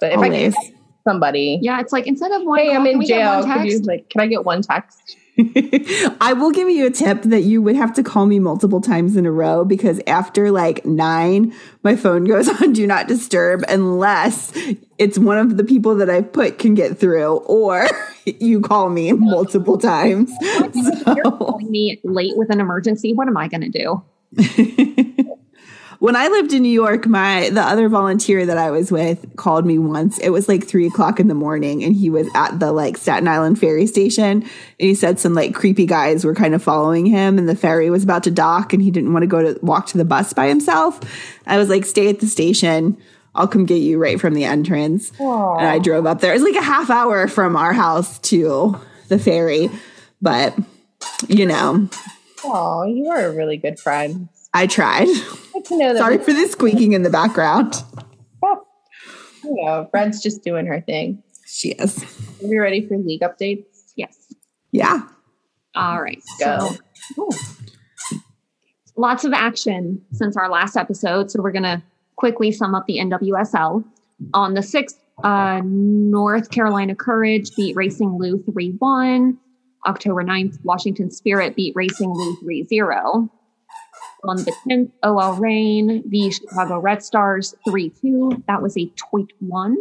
But 0.00 0.12
if 0.12 0.16
Always. 0.16 0.56
I 0.56 0.60
get 0.60 0.74
somebody, 1.04 1.58
Yeah, 1.62 1.80
it's 1.80 1.92
like 1.92 2.06
instead 2.06 2.32
of 2.32 2.42
one, 2.42 2.58
hey, 2.58 2.68
call, 2.68 2.76
I'm 2.76 2.86
in 2.86 2.98
we 2.98 3.06
get 3.06 3.24
one 3.24 3.44
jail. 3.44 3.56
Could 3.56 3.66
you 3.66 3.78
like? 3.80 4.10
Can 4.10 4.20
I 4.20 4.26
get 4.26 4.44
one 4.44 4.62
text? 4.62 5.16
I 6.20 6.32
will 6.36 6.50
give 6.50 6.68
you 6.68 6.86
a 6.86 6.90
tip 6.90 7.22
that 7.22 7.42
you 7.42 7.62
would 7.62 7.76
have 7.76 7.94
to 7.94 8.02
call 8.02 8.26
me 8.26 8.38
multiple 8.40 8.80
times 8.80 9.16
in 9.16 9.24
a 9.24 9.30
row 9.30 9.64
because 9.64 10.00
after 10.06 10.50
like 10.50 10.84
nine, 10.84 11.54
my 11.84 11.94
phone 11.94 12.24
goes 12.24 12.48
on 12.62 12.72
do 12.72 12.86
not 12.86 13.06
disturb 13.06 13.62
unless 13.68 14.52
it's 14.98 15.16
one 15.18 15.38
of 15.38 15.56
the 15.56 15.62
people 15.64 15.94
that 15.96 16.10
I've 16.10 16.32
put 16.32 16.58
can 16.58 16.74
get 16.74 16.98
through 16.98 17.36
or 17.36 17.86
you 18.24 18.60
call 18.60 18.88
me 18.90 19.12
multiple 19.12 19.78
times. 19.78 20.32
If 20.40 20.74
you're 21.06 21.24
So- 21.24 21.30
calling 21.30 21.70
me 21.70 22.00
late 22.02 22.36
with 22.36 22.50
an 22.50 22.60
emergency, 22.60 23.12
what 23.14 23.28
am 23.28 23.36
I 23.36 23.46
going 23.48 23.70
to 23.70 24.02
do? 24.36 25.34
When 25.98 26.14
I 26.14 26.28
lived 26.28 26.52
in 26.52 26.62
New 26.62 26.68
York, 26.68 27.06
my 27.06 27.50
the 27.50 27.62
other 27.62 27.88
volunteer 27.88 28.46
that 28.46 28.58
I 28.58 28.70
was 28.70 28.92
with 28.92 29.36
called 29.36 29.66
me 29.66 29.78
once. 29.78 30.18
It 30.18 30.30
was 30.30 30.48
like 30.48 30.66
three 30.66 30.86
o'clock 30.86 31.18
in 31.18 31.28
the 31.28 31.34
morning, 31.34 31.82
and 31.82 31.94
he 31.94 32.08
was 32.08 32.28
at 32.34 32.60
the 32.60 32.72
like 32.72 32.96
Staten 32.96 33.26
Island 33.26 33.58
ferry 33.58 33.86
station. 33.86 34.42
And 34.42 34.50
he 34.78 34.94
said 34.94 35.18
some 35.18 35.34
like 35.34 35.54
creepy 35.54 35.86
guys 35.86 36.24
were 36.24 36.34
kind 36.34 36.54
of 36.54 36.62
following 36.62 37.06
him, 37.06 37.38
and 37.38 37.48
the 37.48 37.56
ferry 37.56 37.90
was 37.90 38.04
about 38.04 38.24
to 38.24 38.30
dock, 38.30 38.72
and 38.72 38.82
he 38.82 38.90
didn't 38.90 39.12
want 39.12 39.24
to 39.24 39.28
go 39.28 39.52
to 39.52 39.58
walk 39.64 39.86
to 39.88 39.98
the 39.98 40.04
bus 40.04 40.32
by 40.32 40.48
himself. 40.48 41.00
I 41.46 41.58
was 41.58 41.68
like, 41.68 41.84
"Stay 41.84 42.08
at 42.08 42.20
the 42.20 42.26
station. 42.26 42.96
I'll 43.34 43.48
come 43.48 43.66
get 43.66 43.76
you 43.76 43.98
right 43.98 44.20
from 44.20 44.34
the 44.34 44.44
entrance." 44.44 45.12
And 45.58 45.66
I 45.66 45.78
drove 45.78 46.06
up 46.06 46.20
there. 46.20 46.30
It 46.32 46.40
was 46.40 46.42
like 46.42 46.60
a 46.60 46.64
half 46.64 46.90
hour 46.90 47.26
from 47.26 47.56
our 47.56 47.72
house 47.72 48.18
to 48.20 48.78
the 49.08 49.18
ferry, 49.18 49.68
but 50.22 50.56
you 51.26 51.46
know, 51.46 51.88
Oh, 52.44 52.84
you 52.84 53.08
are 53.08 53.26
a 53.26 53.32
really 53.34 53.56
good 53.56 53.80
friend. 53.80 54.28
I 54.54 54.66
tried. 54.66 55.06
Good 55.52 55.64
to 55.66 55.78
know 55.78 55.92
that. 55.92 55.98
Sorry 55.98 56.18
for 56.18 56.32
the 56.32 56.46
squeaking 56.46 56.92
in 56.92 57.02
the 57.02 57.10
background. 57.10 57.74
you 58.42 59.64
know, 59.64 59.88
Fred's 59.90 60.22
just 60.22 60.42
doing 60.42 60.66
her 60.66 60.80
thing. 60.80 61.22
She 61.46 61.70
is. 61.70 62.02
Are 62.42 62.48
we 62.48 62.58
ready 62.58 62.86
for 62.86 62.96
league 62.96 63.22
updates? 63.22 63.64
Yes. 63.96 64.16
Yeah. 64.72 65.02
All 65.74 66.02
right. 66.02 66.22
Go. 66.40 66.76
So, 67.14 67.30
lots 68.96 69.24
of 69.24 69.32
action 69.32 70.02
since 70.12 70.36
our 70.36 70.50
last 70.50 70.76
episode. 70.76 71.30
So 71.30 71.40
we're 71.42 71.52
going 71.52 71.62
to 71.62 71.82
quickly 72.16 72.52
sum 72.52 72.74
up 72.74 72.86
the 72.86 72.98
NWSL. 72.98 73.84
On 74.34 74.54
the 74.54 74.60
6th, 74.60 74.96
uh, 75.22 75.62
North 75.64 76.50
Carolina 76.50 76.94
Courage 76.94 77.54
beat 77.54 77.76
Racing 77.76 78.18
Lou 78.18 78.42
3 78.42 78.72
1. 78.78 79.38
October 79.86 80.24
9th, 80.24 80.58
Washington 80.64 81.10
Spirit 81.10 81.54
beat 81.54 81.72
Racing 81.76 82.12
Lou 82.12 82.36
3 82.40 82.64
0. 82.64 83.30
On 84.24 84.36
the 84.36 84.52
10th, 84.66 84.90
OL 85.02 85.34
Reign, 85.34 86.02
the 86.08 86.30
Chicago 86.30 86.78
Red 86.80 87.02
Stars 87.02 87.54
3 87.68 87.90
2. 87.90 88.44
That 88.48 88.62
was 88.62 88.76
a 88.76 88.86
tweet 88.96 89.32
one. 89.38 89.76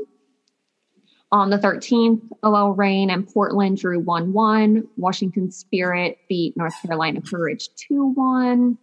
On 1.32 1.50
the 1.50 1.58
13th, 1.58 2.22
OL 2.44 2.74
Reign 2.74 3.10
and 3.10 3.28
Portland 3.28 3.78
drew 3.78 4.00
1 4.00 4.32
1. 4.32 4.88
Washington 4.96 5.52
Spirit 5.52 6.20
beat 6.30 6.56
North 6.56 6.80
Carolina 6.82 7.22
Courage 7.22 7.70
2 7.88 8.14
1. 8.14 8.78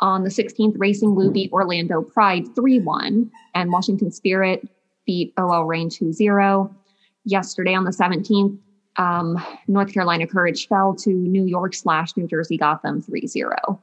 On 0.00 0.22
the 0.24 0.28
16th, 0.28 0.74
Racing 0.76 1.10
Lou 1.10 1.30
beat 1.30 1.52
Orlando 1.52 2.02
Pride 2.02 2.54
3 2.54 2.80
1. 2.80 3.30
And 3.54 3.72
Washington 3.72 4.10
Spirit 4.10 4.68
beat 5.06 5.32
OL 5.38 5.64
Reign 5.64 5.88
2 5.88 6.12
0. 6.12 6.74
Yesterday, 7.24 7.74
on 7.74 7.84
the 7.84 7.90
17th, 7.90 8.58
um, 8.98 9.42
North 9.68 9.92
Carolina 9.92 10.26
Courage 10.26 10.68
fell 10.68 10.94
to 10.96 11.10
New 11.10 11.44
York 11.44 11.74
slash 11.74 12.16
New 12.16 12.26
Jersey 12.26 12.56
Gotham 12.58 13.00
3 13.00 13.26
0. 13.26 13.82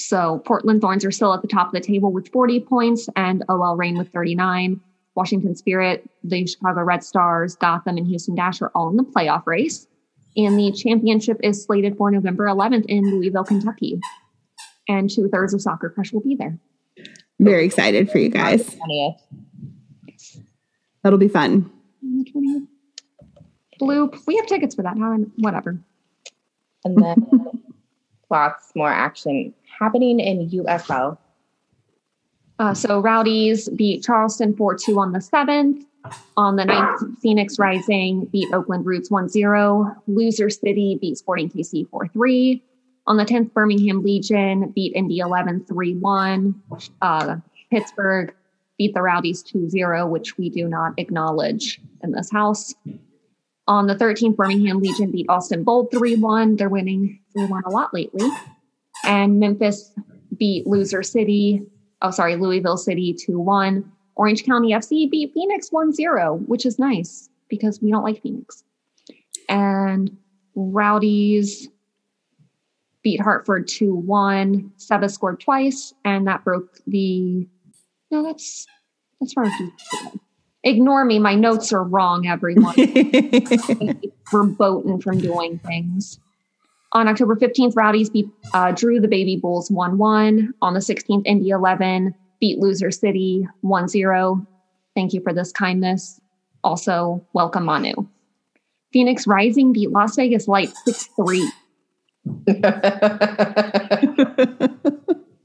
So 0.00 0.38
Portland 0.46 0.80
Thorns 0.80 1.04
are 1.04 1.10
still 1.10 1.34
at 1.34 1.42
the 1.42 1.48
top 1.48 1.68
of 1.68 1.72
the 1.72 1.80
table 1.80 2.10
with 2.12 2.28
40 2.28 2.60
points 2.60 3.08
and 3.16 3.44
OL 3.48 3.76
Reign 3.76 3.98
with 3.98 4.10
39. 4.12 4.80
Washington 5.14 5.54
Spirit, 5.54 6.08
the 6.24 6.46
Chicago 6.46 6.82
Red 6.82 7.04
Stars, 7.04 7.56
Gotham, 7.56 7.96
and 7.98 8.06
Houston 8.06 8.34
Dash 8.34 8.62
are 8.62 8.70
all 8.74 8.88
in 8.88 8.96
the 8.96 9.02
playoff 9.02 9.46
race. 9.46 9.86
And 10.36 10.58
the 10.58 10.72
championship 10.72 11.38
is 11.42 11.64
slated 11.64 11.96
for 11.96 12.10
November 12.10 12.46
11th 12.46 12.86
in 12.86 13.04
Louisville, 13.10 13.44
Kentucky. 13.44 14.00
And 14.88 15.10
two 15.10 15.28
thirds 15.28 15.52
of 15.52 15.60
Soccer 15.60 15.90
Crush 15.90 16.12
will 16.12 16.20
be 16.22 16.36
there. 16.36 16.56
Very 17.38 17.66
excited 17.66 18.10
for 18.10 18.18
you 18.18 18.28
guys. 18.28 18.76
That'll 21.02 21.18
be 21.18 21.28
fun. 21.28 21.70
Bloop. 23.80 24.18
We 24.26 24.36
have 24.36 24.46
tickets 24.46 24.74
for 24.74 24.82
that. 24.82 24.96
How- 24.96 25.16
Whatever. 25.38 25.78
And 26.84 26.96
then 27.02 27.26
lots 28.30 28.72
more 28.74 28.90
action 28.90 29.52
happening 29.80 30.20
in 30.20 30.48
USL. 30.50 31.18
Uh, 32.58 32.74
so 32.74 33.00
Rowdies 33.00 33.68
beat 33.70 34.04
Charleston 34.04 34.54
4 34.54 34.76
2 34.76 35.00
on 35.00 35.12
the 35.12 35.18
7th. 35.18 35.84
On 36.36 36.56
the 36.56 36.62
9th, 36.64 37.18
Phoenix 37.18 37.58
Rising 37.58 38.26
beat 38.26 38.52
Oakland 38.52 38.86
Roots 38.86 39.10
1 39.10 39.28
0. 39.28 39.94
Loser 40.06 40.48
City 40.50 40.98
beat 41.00 41.18
Sporting 41.18 41.50
KC 41.50 41.88
4 41.88 42.08
3. 42.08 42.62
On 43.06 43.16
the 43.16 43.24
10th, 43.24 43.52
Birmingham 43.52 44.02
Legion 44.02 44.70
beat 44.70 44.94
Indy 44.94 45.18
11 45.18 45.64
3 45.64 45.94
1. 45.96 46.62
Uh, 47.02 47.36
Pittsburgh 47.70 48.34
beat 48.78 48.94
the 48.94 49.02
Rowdies 49.02 49.42
2 49.42 49.68
0, 49.68 50.06
which 50.06 50.36
we 50.38 50.48
do 50.48 50.68
not 50.68 50.94
acknowledge 50.98 51.80
in 52.02 52.12
this 52.12 52.30
house. 52.30 52.74
On 53.66 53.86
the 53.86 53.94
13th, 53.94 54.36
Birmingham 54.36 54.80
Legion 54.80 55.10
beat 55.10 55.26
Austin 55.28 55.64
Bold 55.64 55.90
3 55.90 56.16
1. 56.16 56.56
They're 56.56 56.68
winning 56.68 57.20
3 57.34 57.46
1 57.46 57.62
a 57.64 57.70
lot 57.70 57.92
lately. 57.94 58.28
And 59.04 59.40
Memphis 59.40 59.92
beat 60.36 60.66
Loser 60.66 61.02
City 61.02 61.62
oh 62.02 62.10
sorry, 62.10 62.36
Louisville 62.36 62.76
City 62.76 63.14
2-1. 63.14 63.84
Orange 64.16 64.44
County 64.44 64.72
FC 64.72 65.10
beat 65.10 65.32
Phoenix 65.32 65.70
1-0, 65.70 66.46
which 66.46 66.66
is 66.66 66.78
nice 66.78 67.30
because 67.48 67.80
we 67.80 67.90
don't 67.90 68.04
like 68.04 68.22
Phoenix. 68.22 68.64
And 69.48 70.16
Rowdies 70.54 71.68
beat 73.02 73.20
Hartford 73.20 73.66
2-1. 73.66 74.70
Seba 74.76 75.08
scored 75.08 75.40
twice, 75.40 75.94
and 76.04 76.26
that 76.26 76.44
broke 76.44 76.78
the 76.86 77.48
no, 78.10 78.24
that's 78.24 78.66
that's 79.20 79.36
wrong. 79.36 79.72
Ignore 80.64 81.04
me. 81.04 81.18
My 81.18 81.34
notes 81.34 81.72
are 81.72 81.84
wrong, 81.84 82.26
everyone. 82.26 82.74
verboten 84.30 85.00
from 85.00 85.18
doing 85.18 85.58
things. 85.60 86.18
On 86.92 87.06
October 87.06 87.36
15th, 87.36 87.76
Rowdies 87.76 88.10
beat, 88.10 88.26
uh, 88.52 88.72
drew 88.72 89.00
the 89.00 89.06
Baby 89.06 89.36
Bulls 89.36 89.70
1 89.70 89.96
1. 89.96 90.54
On 90.60 90.74
the 90.74 90.80
16th, 90.80 91.22
Indy 91.24 91.50
11 91.50 92.14
beat 92.40 92.58
Loser 92.58 92.90
City 92.90 93.46
1 93.60 93.88
0. 93.88 94.44
Thank 94.96 95.12
you 95.12 95.20
for 95.22 95.32
this 95.32 95.52
kindness. 95.52 96.20
Also, 96.64 97.24
welcome 97.32 97.64
Manu. 97.64 97.92
Phoenix 98.92 99.26
Rising 99.26 99.72
beat 99.72 99.92
Las 99.92 100.16
Vegas 100.16 100.48
Light 100.48 100.70
6 100.84 101.08
3. 101.16 101.52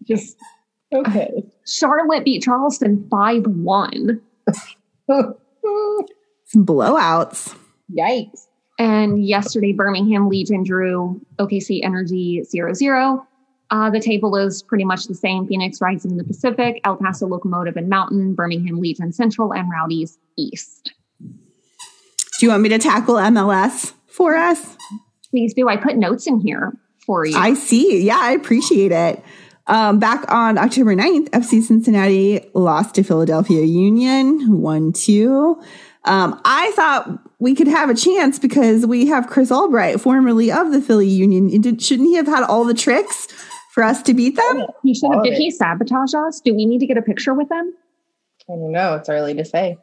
Just 0.03 0.37
okay. 0.93 1.43
Charlotte 1.67 2.25
beat 2.25 2.41
Charleston 2.41 3.07
5 3.09 3.45
1. 3.45 4.21
Some 5.07 6.65
blowouts. 6.65 7.55
Yikes. 7.95 8.44
And 8.77 9.25
yesterday, 9.25 9.71
Birmingham 9.71 10.29
Legion 10.29 10.63
drew 10.63 11.21
OKC 11.39 11.81
Energy 11.83 12.43
0 12.43 12.73
0. 12.73 13.27
Uh, 13.71 13.89
the 13.89 13.99
table 13.99 14.35
is 14.35 14.61
pretty 14.61 14.83
much 14.83 15.05
the 15.05 15.15
same 15.15 15.47
Phoenix 15.47 15.81
Rising 15.81 16.11
in 16.11 16.17
the 16.17 16.23
Pacific, 16.23 16.81
El 16.83 16.97
Paso 16.97 17.25
Locomotive 17.25 17.77
and 17.77 17.89
Mountain, 17.89 18.35
Birmingham 18.35 18.79
Legion 18.79 19.11
Central, 19.11 19.53
and 19.53 19.69
Rowdies 19.71 20.17
East. 20.37 20.93
Do 21.19 22.45
you 22.45 22.49
want 22.49 22.63
me 22.63 22.69
to 22.69 22.77
tackle 22.77 23.15
MLS 23.15 23.93
for 24.07 24.35
us? 24.35 24.75
Please 25.31 25.53
do. 25.53 25.67
I 25.67 25.77
put 25.77 25.95
notes 25.95 26.27
in 26.27 26.39
here 26.41 26.73
for 27.05 27.25
you. 27.25 27.37
I 27.37 27.53
see. 27.53 28.01
Yeah, 28.01 28.19
I 28.19 28.33
appreciate 28.33 28.91
it. 28.91 29.23
Um, 29.67 29.99
back 29.99 30.31
on 30.31 30.57
October 30.57 30.95
9th, 30.95 31.29
FC 31.29 31.61
Cincinnati 31.63 32.45
lost 32.53 32.95
to 32.95 33.03
Philadelphia 33.03 33.63
Union 33.63 34.61
1 34.61 34.93
2. 34.93 35.61
Um, 36.03 36.39
I 36.45 36.71
thought 36.75 37.19
we 37.39 37.55
could 37.55 37.67
have 37.67 37.89
a 37.89 37.95
chance 37.95 38.39
because 38.39 38.85
we 38.85 39.07
have 39.07 39.27
Chris 39.27 39.51
Albright, 39.51 39.99
formerly 39.99 40.51
of 40.51 40.71
the 40.71 40.81
Philly 40.81 41.07
Union. 41.07 41.61
Did, 41.61 41.81
shouldn't 41.81 42.07
he 42.07 42.15
have 42.15 42.27
had 42.27 42.43
all 42.43 42.63
the 42.63 42.73
tricks 42.73 43.27
for 43.73 43.83
us 43.83 44.01
to 44.03 44.13
beat 44.13 44.35
them? 44.35 44.65
he 44.83 44.93
should 44.93 45.13
have. 45.13 45.23
Did 45.23 45.33
he 45.33 45.51
sabotage 45.51 46.13
us? 46.13 46.39
Do 46.39 46.53
we 46.53 46.65
need 46.65 46.79
to 46.79 46.87
get 46.87 46.97
a 46.97 47.01
picture 47.01 47.33
with 47.33 47.51
him? 47.51 47.73
I 48.49 48.53
don't 48.53 48.71
know. 48.71 48.95
It's 48.95 49.09
early 49.09 49.33
to 49.33 49.45
say. 49.45 49.77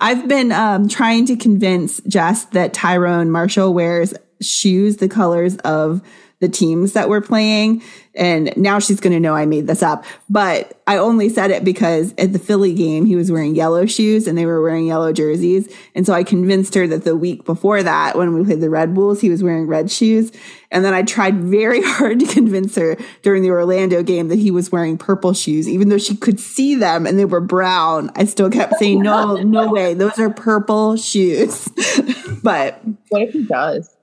I've 0.00 0.28
been 0.28 0.52
um, 0.52 0.88
trying 0.88 1.26
to 1.26 1.36
convince 1.36 2.00
Jess 2.02 2.44
that 2.46 2.74
Tyrone 2.74 3.30
Marshall 3.30 3.72
wears 3.72 4.12
shoes 4.42 4.98
the 4.98 5.08
colors 5.08 5.56
of 5.58 6.02
the 6.44 6.48
teams 6.50 6.92
that 6.92 7.08
were 7.08 7.22
playing. 7.22 7.82
And 8.14 8.54
now 8.54 8.78
she's 8.78 9.00
going 9.00 9.14
to 9.14 9.18
know 9.18 9.34
I 9.34 9.46
made 9.46 9.66
this 9.66 9.82
up. 9.82 10.04
But 10.28 10.78
I 10.86 10.98
only 10.98 11.30
said 11.30 11.50
it 11.50 11.64
because 11.64 12.14
at 12.18 12.34
the 12.34 12.38
Philly 12.38 12.74
game, 12.74 13.06
he 13.06 13.16
was 13.16 13.32
wearing 13.32 13.56
yellow 13.56 13.86
shoes 13.86 14.28
and 14.28 14.36
they 14.36 14.44
were 14.44 14.62
wearing 14.62 14.86
yellow 14.86 15.10
jerseys. 15.10 15.74
And 15.94 16.04
so 16.04 16.12
I 16.12 16.22
convinced 16.22 16.74
her 16.74 16.86
that 16.86 17.04
the 17.04 17.16
week 17.16 17.46
before 17.46 17.82
that, 17.82 18.16
when 18.16 18.34
we 18.34 18.44
played 18.44 18.60
the 18.60 18.68
Red 18.68 18.94
Bulls, 18.94 19.22
he 19.22 19.30
was 19.30 19.42
wearing 19.42 19.66
red 19.66 19.90
shoes. 19.90 20.32
And 20.70 20.84
then 20.84 20.92
I 20.92 21.02
tried 21.02 21.42
very 21.42 21.80
hard 21.84 22.20
to 22.20 22.26
convince 22.26 22.76
her 22.76 22.98
during 23.22 23.42
the 23.42 23.50
Orlando 23.50 24.02
game 24.02 24.28
that 24.28 24.38
he 24.38 24.50
was 24.50 24.70
wearing 24.70 24.98
purple 24.98 25.32
shoes, 25.32 25.66
even 25.66 25.88
though 25.88 25.98
she 25.98 26.14
could 26.14 26.38
see 26.38 26.74
them 26.74 27.06
and 27.06 27.18
they 27.18 27.24
were 27.24 27.40
brown. 27.40 28.10
I 28.16 28.26
still 28.26 28.50
kept 28.50 28.74
saying, 28.74 29.00
no, 29.00 29.36
no 29.36 29.72
way. 29.72 29.94
Those 29.94 30.18
are 30.18 30.28
purple 30.28 30.98
shoes. 30.98 31.68
but 32.42 32.80
what 33.08 33.22
if 33.22 33.32
he 33.32 33.44
does? 33.44 33.93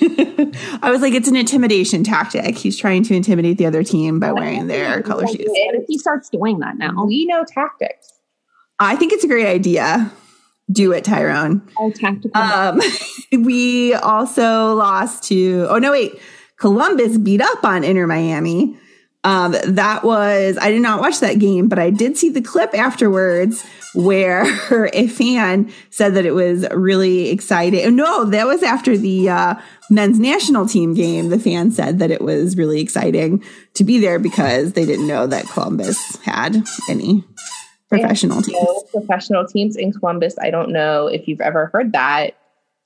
I 0.82 0.90
was 0.90 1.00
like, 1.00 1.14
it's 1.14 1.28
an 1.28 1.36
intimidation 1.36 2.04
tactic. 2.04 2.56
He's 2.56 2.76
trying 2.76 3.02
to 3.04 3.14
intimidate 3.14 3.58
the 3.58 3.66
other 3.66 3.82
team 3.82 4.20
by 4.20 4.32
wearing 4.32 4.66
their 4.66 5.02
color 5.02 5.26
shoes. 5.26 5.46
And 5.46 5.82
if 5.82 5.86
he 5.86 5.98
starts 5.98 6.28
doing 6.28 6.58
that 6.60 6.78
now, 6.78 7.04
we 7.04 7.26
know 7.26 7.44
tactics. 7.44 8.20
I 8.78 8.96
think 8.96 9.12
it's 9.12 9.24
a 9.24 9.28
great 9.28 9.46
idea. 9.46 10.12
Do 10.70 10.92
it, 10.92 11.04
Tyrone. 11.04 11.62
Oh, 11.78 11.90
tactical. 11.90 12.40
Um, 12.40 12.80
we 13.44 13.94
also 13.94 14.74
lost 14.74 15.24
to, 15.24 15.66
oh, 15.68 15.78
no, 15.78 15.90
wait. 15.90 16.20
Columbus 16.56 17.18
beat 17.18 17.40
up 17.40 17.64
on 17.64 17.84
Inter 17.84 18.06
Miami. 18.06 18.78
Um, 19.24 19.54
that 19.64 20.04
was, 20.04 20.56
I 20.60 20.70
did 20.70 20.82
not 20.82 21.00
watch 21.00 21.20
that 21.20 21.38
game, 21.38 21.68
but 21.68 21.78
I 21.78 21.90
did 21.90 22.16
see 22.16 22.28
the 22.28 22.40
clip 22.40 22.74
afterwards 22.74 23.64
where 23.94 24.44
a 24.92 25.06
fan 25.08 25.70
said 25.90 26.14
that 26.14 26.26
it 26.26 26.34
was 26.34 26.66
really 26.72 27.30
exciting. 27.30 27.94
No, 27.96 28.24
that 28.24 28.46
was 28.46 28.62
after 28.62 28.96
the 28.96 29.28
uh, 29.28 29.54
men's 29.90 30.18
national 30.18 30.66
team 30.66 30.94
game. 30.94 31.28
The 31.28 31.38
fan 31.38 31.70
said 31.70 31.98
that 31.98 32.10
it 32.10 32.22
was 32.22 32.56
really 32.56 32.80
exciting 32.80 33.44
to 33.74 33.84
be 33.84 33.98
there 33.98 34.18
because 34.18 34.72
they 34.72 34.86
didn't 34.86 35.06
know 35.06 35.26
that 35.26 35.46
Columbus 35.48 36.16
had 36.16 36.64
any 36.88 37.24
professional 37.88 38.42
teams. 38.42 38.58
No 38.62 39.00
professional 39.00 39.46
teams 39.46 39.76
in 39.76 39.92
Columbus. 39.92 40.36
I 40.40 40.50
don't 40.50 40.70
know 40.70 41.06
if 41.06 41.28
you've 41.28 41.40
ever 41.40 41.66
heard 41.72 41.92
that. 41.92 42.36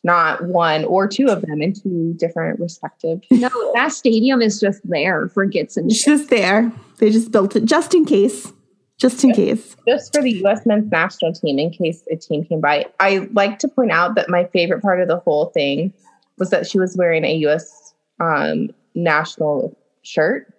Not 0.05 0.45
one 0.45 0.85
or 0.85 1.09
two 1.09 1.29
of 1.29 1.43
them 1.43 1.61
in 1.61 1.73
two 1.73 2.15
different 2.17 2.61
respective. 2.61 3.21
No, 3.31 3.51
that 3.75 3.93
stadium 3.93 4.41
is 4.41 4.61
just 4.61 4.81
there 4.89 5.29
for 5.29 5.47
Gits 5.47 5.77
and 5.77 5.91
It's 5.91 6.05
just 6.05 6.31
there. 6.31 6.71
They 6.99 7.11
just 7.11 7.33
built 7.33 7.57
it 7.57 7.65
just 7.65 7.93
in 7.93 8.05
case 8.05 8.53
just 8.99 9.23
in 9.25 9.33
case. 9.33 9.77
Just 9.87 10.15
for 10.15 10.23
the 10.23 10.33
U.S. 10.33 10.65
men's 10.65 10.91
national 10.91 11.33
team, 11.33 11.59
in 11.59 11.71
case 11.71 12.03
a 12.11 12.17
team 12.17 12.45
came 12.45 12.61
by. 12.61 12.87
I 12.99 13.29
like 13.33 13.59
to 13.61 13.69
point 13.69 13.93
out 13.93 14.15
that 14.15 14.31
my 14.31 14.45
favorite 14.45 14.83
part 14.83 15.01
of 15.01 15.09
the 15.09 15.19
whole 15.19 15.47
thing 15.47 15.93
was 16.39 16.51
that 16.51 16.67
she 16.67 16.79
was 16.79 16.97
wearing 16.97 17.25
a 17.25 17.35
U.S. 17.35 17.95
Um, 18.21 18.71
national 18.95 19.77
shirt. 20.03 20.53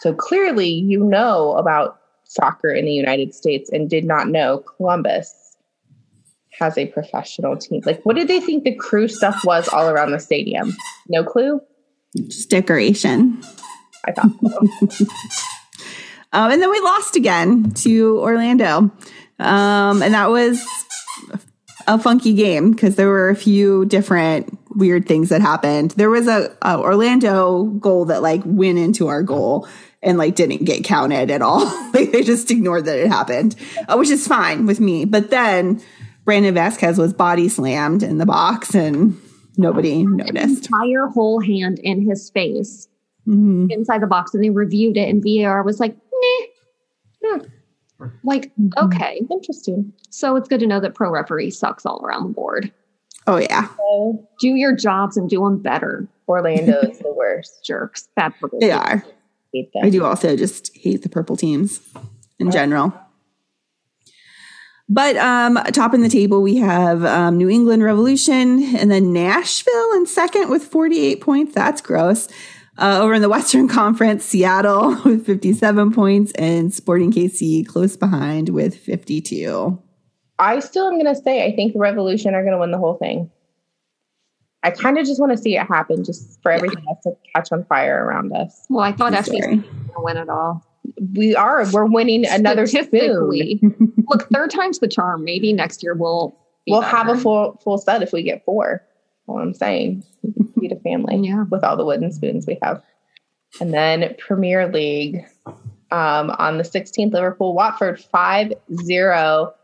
So 0.00 0.14
clearly, 0.14 0.68
you 0.68 1.04
know 1.04 1.52
about 1.52 2.00
soccer 2.24 2.70
in 2.70 2.84
the 2.84 2.92
United 2.92 3.34
States 3.34 3.70
and 3.70 3.88
did 3.88 4.04
not 4.04 4.28
know 4.28 4.58
Columbus 4.58 5.56
has 6.58 6.76
a 6.76 6.86
professional 6.86 7.56
team. 7.56 7.82
Like, 7.84 8.02
what 8.04 8.16
did 8.16 8.28
they 8.28 8.40
think 8.40 8.64
the 8.64 8.74
crew 8.74 9.08
stuff 9.08 9.42
was 9.44 9.68
all 9.68 9.88
around 9.88 10.12
the 10.12 10.20
stadium? 10.20 10.76
No 11.08 11.24
clue? 11.24 11.60
Just 12.16 12.50
decoration. 12.50 13.42
I 14.06 14.12
thought 14.12 14.30
so. 14.90 15.06
Um, 16.32 16.52
and 16.52 16.62
then 16.62 16.70
we 16.70 16.80
lost 16.80 17.16
again 17.16 17.70
to 17.72 18.18
Orlando. 18.20 18.90
Um, 19.38 20.02
and 20.02 20.14
that 20.14 20.30
was 20.30 20.62
a 21.86 21.98
funky 21.98 22.34
game 22.34 22.72
because 22.72 22.96
there 22.96 23.08
were 23.08 23.30
a 23.30 23.36
few 23.36 23.84
different 23.86 24.58
weird 24.76 25.06
things 25.06 25.30
that 25.30 25.40
happened. 25.40 25.92
There 25.92 26.10
was 26.10 26.28
a, 26.28 26.56
a, 26.62 26.78
Orlando 26.78 27.64
goal 27.64 28.04
that 28.06 28.22
like 28.22 28.42
went 28.44 28.78
into 28.78 29.08
our 29.08 29.22
goal 29.22 29.66
and 30.02 30.18
like 30.18 30.34
didn't 30.34 30.64
get 30.64 30.84
counted 30.84 31.30
at 31.30 31.42
all. 31.42 31.64
like 31.92 32.12
they 32.12 32.22
just 32.22 32.50
ignored 32.50 32.84
that 32.84 32.98
it 32.98 33.08
happened, 33.08 33.56
uh, 33.88 33.96
which 33.96 34.10
is 34.10 34.26
fine 34.26 34.66
with 34.66 34.78
me. 34.78 35.04
But 35.04 35.30
then 35.30 35.82
Brandon 36.24 36.54
Vazquez 36.54 36.98
was 36.98 37.12
body 37.12 37.48
slammed 37.48 38.02
in 38.02 38.18
the 38.18 38.26
box 38.26 38.74
and 38.74 39.20
nobody 39.56 40.04
noticed. 40.04 40.66
entire 40.66 41.06
whole 41.06 41.40
hand 41.40 41.78
in 41.80 42.06
his 42.06 42.30
face 42.30 42.88
mm-hmm. 43.26 43.66
inside 43.70 44.02
the 44.02 44.06
box, 44.06 44.34
and 44.34 44.42
they 44.42 44.50
reviewed 44.50 44.96
it, 44.96 45.08
and 45.08 45.22
VAR 45.24 45.62
was 45.62 45.80
like, 45.80 45.96
nah. 47.22 47.38
Like, 48.24 48.50
mm-hmm. 48.56 48.84
okay, 48.86 49.20
interesting. 49.30 49.92
So 50.08 50.36
it's 50.36 50.48
good 50.48 50.60
to 50.60 50.66
know 50.66 50.80
that 50.80 50.94
pro 50.94 51.10
referee 51.10 51.50
sucks 51.50 51.84
all 51.84 52.04
around 52.04 52.22
the 52.24 52.30
board. 52.30 52.72
Oh 53.26 53.36
yeah. 53.36 53.68
So, 53.76 54.28
do 54.40 54.48
your 54.48 54.74
jobs 54.74 55.16
and 55.16 55.28
do 55.28 55.40
them 55.44 55.58
better. 55.58 56.08
Orlando 56.26 56.80
is 56.80 56.98
the 56.98 57.12
worst. 57.16 57.64
Jerks. 57.64 58.08
Bad 58.16 58.34
purple. 58.40 58.60
They 58.60 58.70
are. 58.70 59.04
I 59.82 59.90
do 59.90 60.04
also 60.04 60.36
just 60.36 60.76
hate 60.76 61.02
the 61.02 61.08
purple 61.08 61.36
teams 61.36 61.80
in 62.38 62.50
general. 62.50 62.94
But 64.88 65.16
um, 65.16 65.54
top 65.72 65.94
in 65.94 66.02
the 66.02 66.08
table, 66.08 66.42
we 66.42 66.56
have 66.56 67.04
um, 67.04 67.36
New 67.36 67.48
England 67.48 67.84
Revolution 67.84 68.76
and 68.76 68.90
then 68.90 69.12
Nashville 69.12 69.92
in 69.94 70.06
second 70.06 70.50
with 70.50 70.64
48 70.64 71.20
points. 71.20 71.54
That's 71.54 71.80
gross. 71.80 72.28
Uh, 72.78 73.00
over 73.02 73.14
in 73.14 73.22
the 73.22 73.28
Western 73.28 73.68
Conference, 73.80 74.24
Seattle 74.24 74.96
with 75.04 75.26
57 75.26 75.92
points 75.92 76.32
and 76.32 76.72
Sporting 76.72 77.12
KC 77.12 77.66
close 77.66 77.96
behind 77.96 78.50
with 78.50 78.76
52. 78.76 79.80
I 80.38 80.60
still 80.60 80.86
am 80.86 80.94
going 80.94 81.14
to 81.14 81.20
say 81.20 81.44
I 81.44 81.54
think 81.54 81.74
the 81.74 81.78
Revolution 81.78 82.34
are 82.34 82.42
going 82.42 82.54
to 82.54 82.58
win 82.58 82.70
the 82.70 82.78
whole 82.78 82.94
thing. 82.94 83.30
I 84.62 84.70
kind 84.70 84.98
of 84.98 85.06
just 85.06 85.20
want 85.20 85.32
to 85.32 85.38
see 85.38 85.56
it 85.56 85.66
happen 85.66 86.04
just 86.04 86.40
for 86.42 86.50
everything 86.50 86.82
yeah. 86.84 86.90
else 86.90 87.02
to 87.04 87.16
catch 87.34 87.52
on 87.52 87.64
fire 87.64 88.04
around 88.04 88.32
us. 88.32 88.66
Well, 88.68 88.82
I 88.82 88.92
thought 88.92 89.12
SBC 89.12 89.32
was 89.32 89.40
going 89.40 89.62
to 89.62 89.94
win 89.96 90.16
it 90.16 90.28
all. 90.28 90.66
We 91.14 91.34
are. 91.34 91.64
We're 91.70 91.86
winning 91.86 92.26
another 92.26 92.66
spoon. 92.66 93.96
Look, 94.08 94.28
third 94.30 94.50
time's 94.50 94.78
the 94.78 94.88
charm. 94.88 95.24
Maybe 95.24 95.52
next 95.52 95.82
year 95.82 95.94
we'll 95.94 96.36
we'll 96.66 96.82
better. 96.82 96.96
have 96.96 97.08
a 97.08 97.16
full 97.16 97.58
full 97.62 97.78
set 97.78 98.02
if 98.02 98.12
we 98.12 98.22
get 98.22 98.44
four. 98.44 98.82
All 99.26 99.38
I'm 99.38 99.54
saying 99.54 100.02
feed 100.60 100.72
a 100.72 100.80
family 100.80 101.16
yeah. 101.16 101.44
with 101.50 101.64
all 101.64 101.76
the 101.76 101.84
wooden 101.84 102.12
spoons 102.12 102.46
we 102.46 102.58
have. 102.62 102.82
And 103.60 103.74
then 103.74 104.14
Premier 104.18 104.70
League 104.70 105.24
um, 105.90 106.30
on 106.38 106.58
the 106.58 106.64
16th, 106.64 107.12
Liverpool, 107.12 107.54
Watford 107.54 108.00
5 108.00 108.52
0. 108.74 109.54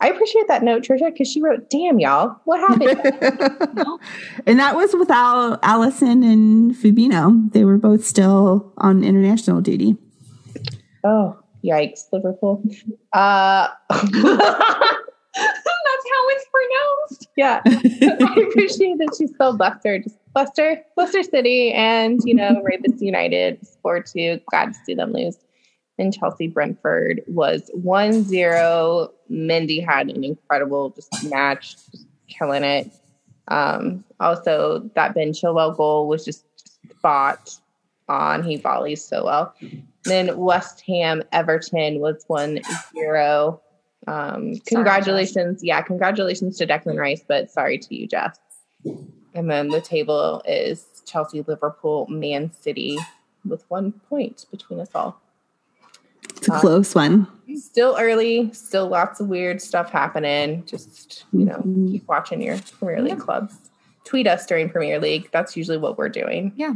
I 0.00 0.08
appreciate 0.08 0.48
that 0.48 0.62
note, 0.62 0.82
Trisha, 0.82 1.12
because 1.12 1.30
she 1.30 1.40
wrote, 1.40 1.70
Damn, 1.70 1.98
y'all, 1.98 2.36
what 2.44 2.60
happened? 2.60 3.00
and 4.46 4.58
that 4.58 4.74
was 4.74 4.94
without 4.94 5.62
Alisson 5.62 6.24
and 6.30 6.74
Fabinho. 6.74 7.52
They 7.52 7.64
were 7.64 7.78
both 7.78 8.04
still 8.04 8.72
on 8.78 9.04
international 9.04 9.60
duty. 9.60 9.96
Oh, 11.04 11.38
yikes, 11.64 12.06
Liverpool. 12.12 12.62
Uh, 13.12 13.68
That's 15.34 16.06
how 16.10 16.28
it's 16.28 16.46
pronounced. 16.52 17.28
Yeah. 17.36 17.60
I 17.64 18.46
appreciate 18.48 18.98
that 18.98 19.14
she 19.18 19.26
spelled 19.26 19.60
Leicester, 19.60 19.98
just 19.98 20.16
Leicester, 20.34 20.82
Leicester 20.96 21.22
City, 21.22 21.72
and, 21.72 22.20
you 22.24 22.34
know, 22.34 22.60
Ravens 22.64 23.00
United, 23.00 23.58
4 23.82 24.02
2. 24.02 24.40
Glad 24.50 24.72
to 24.72 24.78
see 24.84 24.94
them 24.94 25.12
lose. 25.12 25.38
And 25.98 26.12
Chelsea 26.12 26.48
Brentford 26.48 27.22
was 27.28 27.70
1 27.74 28.24
0. 28.24 29.12
Mendy 29.30 29.84
had 29.84 30.10
an 30.10 30.24
incredible 30.24 30.90
just 30.90 31.30
match, 31.30 31.76
just 31.90 32.06
killing 32.28 32.64
it. 32.64 32.90
Um, 33.48 34.04
also, 34.18 34.90
that 34.94 35.14
Ben 35.14 35.32
Chilwell 35.32 35.76
goal 35.76 36.08
was 36.08 36.24
just 36.24 36.44
spot 36.90 37.56
on. 38.08 38.42
He 38.42 38.56
volleys 38.56 39.04
so 39.04 39.24
well. 39.24 39.54
then 40.04 40.36
West 40.36 40.82
Ham 40.82 41.22
Everton 41.32 42.00
was 42.00 42.24
1 42.26 42.60
0. 42.92 43.60
Um, 44.06 44.56
congratulations. 44.66 45.60
Sorry, 45.60 45.68
yeah, 45.68 45.82
congratulations 45.82 46.58
to 46.58 46.66
Declan 46.66 46.98
Rice, 46.98 47.24
but 47.26 47.50
sorry 47.50 47.78
to 47.78 47.94
you, 47.94 48.06
Jess. 48.06 48.38
And 49.34 49.50
then 49.50 49.68
the 49.68 49.80
table 49.80 50.42
is 50.46 51.02
Chelsea, 51.04 51.42
Liverpool, 51.42 52.06
Man 52.08 52.50
City 52.52 52.98
with 53.44 53.64
one 53.68 53.92
point 53.92 54.46
between 54.50 54.80
us 54.80 54.90
all. 54.94 55.20
It's 56.36 56.48
a 56.48 56.54
um, 56.54 56.60
close 56.60 56.94
one. 56.94 57.26
Still 57.56 57.96
early, 57.98 58.52
still 58.52 58.88
lots 58.88 59.20
of 59.20 59.28
weird 59.28 59.60
stuff 59.60 59.90
happening. 59.90 60.64
Just, 60.66 61.24
you 61.32 61.44
know, 61.44 61.56
mm-hmm. 61.56 61.92
keep 61.92 62.08
watching 62.08 62.40
your 62.40 62.58
Premier 62.78 63.02
League 63.02 63.18
yeah. 63.18 63.24
clubs. 63.24 63.54
Tweet 64.04 64.26
us 64.26 64.46
during 64.46 64.70
Premier 64.70 64.98
League. 64.98 65.28
That's 65.32 65.56
usually 65.56 65.78
what 65.78 65.98
we're 65.98 66.08
doing. 66.08 66.52
Yeah. 66.56 66.74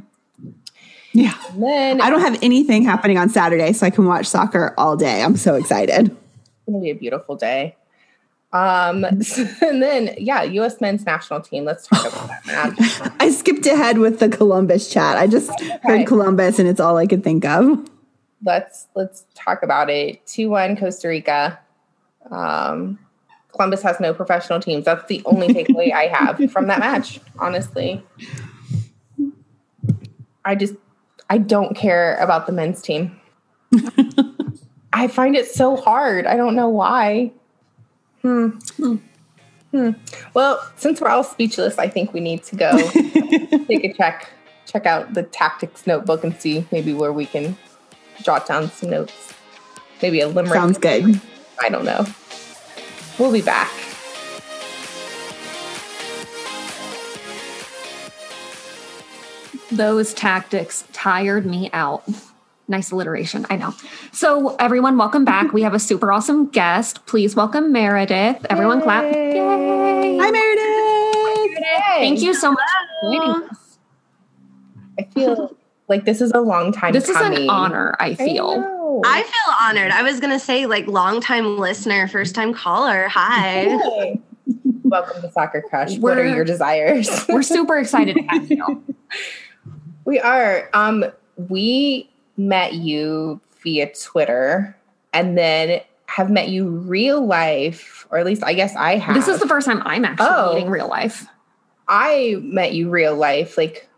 Yeah. 1.12 1.34
And 1.50 1.62
then 1.62 2.00
I 2.00 2.10
don't 2.10 2.20
have 2.20 2.38
anything 2.42 2.84
happening 2.84 3.18
on 3.18 3.28
Saturday, 3.28 3.72
so 3.72 3.86
I 3.86 3.90
can 3.90 4.04
watch 4.04 4.26
soccer 4.26 4.74
all 4.76 4.96
day. 4.96 5.22
I'm 5.22 5.36
so 5.36 5.54
excited 5.54 6.06
It's 6.10 6.66
going 6.66 6.78
to 6.78 6.80
be 6.80 6.90
a 6.90 6.94
beautiful 6.94 7.34
day. 7.34 7.76
Um, 8.52 9.04
and 9.62 9.82
then 9.82 10.14
yeah, 10.18 10.42
U.S. 10.42 10.80
men's 10.80 11.04
national 11.04 11.40
team. 11.40 11.64
Let's 11.64 11.86
talk 11.86 12.06
about 12.06 12.30
that. 12.46 13.16
I 13.20 13.30
skipped 13.30 13.66
ahead 13.66 13.98
with 13.98 14.20
the 14.20 14.28
Columbus 14.28 14.90
chat. 14.90 15.16
I 15.16 15.26
just 15.26 15.50
okay. 15.50 15.78
heard 15.82 16.06
Columbus, 16.06 16.58
and 16.58 16.68
it's 16.68 16.80
all 16.80 16.96
I 16.96 17.06
could 17.06 17.22
think 17.22 17.44
of. 17.44 17.88
Let's 18.44 18.86
let's 18.94 19.26
talk 19.34 19.62
about 19.62 19.90
it. 19.90 20.26
Two 20.26 20.50
one 20.50 20.76
Costa 20.76 21.08
Rica. 21.08 21.58
Um, 22.30 22.98
Columbus 23.52 23.82
has 23.82 23.98
no 24.00 24.14
professional 24.14 24.60
teams. 24.60 24.84
That's 24.84 25.06
the 25.08 25.22
only 25.24 25.48
takeaway 25.54 25.92
I 25.92 26.04
have 26.04 26.50
from 26.50 26.68
that 26.68 26.80
match. 26.80 27.20
Honestly, 27.38 28.02
I 30.44 30.54
just 30.54 30.74
I 31.28 31.38
don't 31.38 31.74
care 31.76 32.16
about 32.16 32.46
the 32.46 32.52
men's 32.52 32.80
team. 32.80 33.20
I 34.92 35.06
find 35.08 35.36
it 35.36 35.46
so 35.46 35.76
hard. 35.76 36.26
I 36.26 36.36
don't 36.36 36.56
know 36.56 36.70
why. 36.70 37.32
Hmm. 38.22 38.48
Hmm. 38.76 38.96
hmm. 39.70 39.90
Well, 40.34 40.60
since 40.76 41.00
we're 41.00 41.08
all 41.08 41.24
speechless, 41.24 41.78
I 41.78 41.88
think 41.88 42.12
we 42.12 42.20
need 42.20 42.42
to 42.44 42.56
go 42.56 42.76
take 42.90 43.84
a 43.84 43.92
check, 43.92 44.30
check 44.66 44.86
out 44.86 45.14
the 45.14 45.22
tactics 45.22 45.86
notebook 45.86 46.24
and 46.24 46.38
see 46.40 46.66
maybe 46.72 46.92
where 46.92 47.12
we 47.12 47.26
can 47.26 47.56
jot 48.22 48.46
down 48.46 48.70
some 48.70 48.90
notes. 48.90 49.34
Maybe 50.02 50.20
a 50.20 50.28
limerick. 50.28 50.54
Sounds 50.54 50.78
good. 50.78 51.20
I 51.60 51.68
don't 51.68 51.84
know. 51.84 52.06
We'll 53.18 53.32
be 53.32 53.42
back. 53.42 53.70
Those 59.70 60.14
tactics 60.14 60.84
tired 60.92 61.44
me 61.44 61.68
out. 61.72 62.04
Nice 62.70 62.90
alliteration, 62.90 63.46
I 63.48 63.56
know. 63.56 63.72
So, 64.12 64.54
everyone, 64.56 64.98
welcome 64.98 65.24
back. 65.24 65.54
We 65.54 65.62
have 65.62 65.72
a 65.72 65.78
super 65.78 66.12
awesome 66.12 66.48
guest. 66.48 67.04
Please 67.06 67.34
welcome 67.34 67.72
Meredith. 67.72 68.44
Everyone, 68.50 68.82
clap. 68.82 69.04
Yay! 69.04 70.18
Hi, 70.20 70.30
Meredith. 70.30 71.58
Thank 71.98 72.20
you 72.20 72.34
so 72.34 72.52
much 72.52 72.60
for 73.00 73.10
joining 73.10 73.48
us. 73.48 73.78
I 74.98 75.04
feel 75.04 75.56
like 75.88 76.04
this 76.04 76.20
is 76.20 76.30
a 76.32 76.40
long 76.40 76.70
time. 76.72 76.92
This 76.92 77.08
is 77.08 77.16
an 77.16 77.48
honor, 77.48 77.96
I 77.98 78.14
feel. 78.14 78.60
know. 78.60 79.02
I 79.04 79.22
feel 79.22 79.54
honored. 79.62 79.90
I 79.92 80.02
was 80.02 80.20
gonna 80.20 80.38
say 80.38 80.66
like 80.66 80.86
long 80.88 81.22
time 81.22 81.56
listener, 81.56 82.06
first 82.06 82.34
time 82.34 82.52
caller. 82.52 83.08
Hi. 83.08 83.40
Hey. 83.64 84.20
Welcome 84.82 85.22
to 85.22 85.30
Soccer 85.32 85.62
Crush. 85.62 85.96
what 85.98 86.18
are 86.18 86.22
We're- 86.22 86.34
your 86.34 86.44
desires? 86.44 87.08
We're 87.28 87.42
super 87.42 87.78
excited 87.78 88.16
to 88.16 88.22
have 88.24 88.50
you. 88.50 88.84
we 90.04 90.18
are. 90.20 90.68
Um, 90.74 91.04
we 91.36 92.10
met 92.38 92.72
you 92.74 93.40
via 93.62 93.92
Twitter, 93.92 94.74
and 95.12 95.36
then 95.36 95.80
have 96.06 96.30
met 96.30 96.48
you 96.48 96.66
real 96.68 97.24
life, 97.26 98.06
or 98.10 98.18
at 98.18 98.24
least 98.24 98.42
I 98.42 98.54
guess 98.54 98.74
I 98.76 98.96
have. 98.96 99.14
This 99.14 99.28
is 99.28 99.40
the 99.40 99.48
first 99.48 99.66
time 99.66 99.82
I'm 99.84 100.04
actually 100.06 100.26
Oh. 100.30 100.54
meeting 100.54 100.70
real 100.70 100.88
life. 100.88 101.26
I 101.86 102.36
met 102.40 102.72
you 102.72 102.88
real 102.88 103.14
life 103.14 103.58
like 103.58 103.88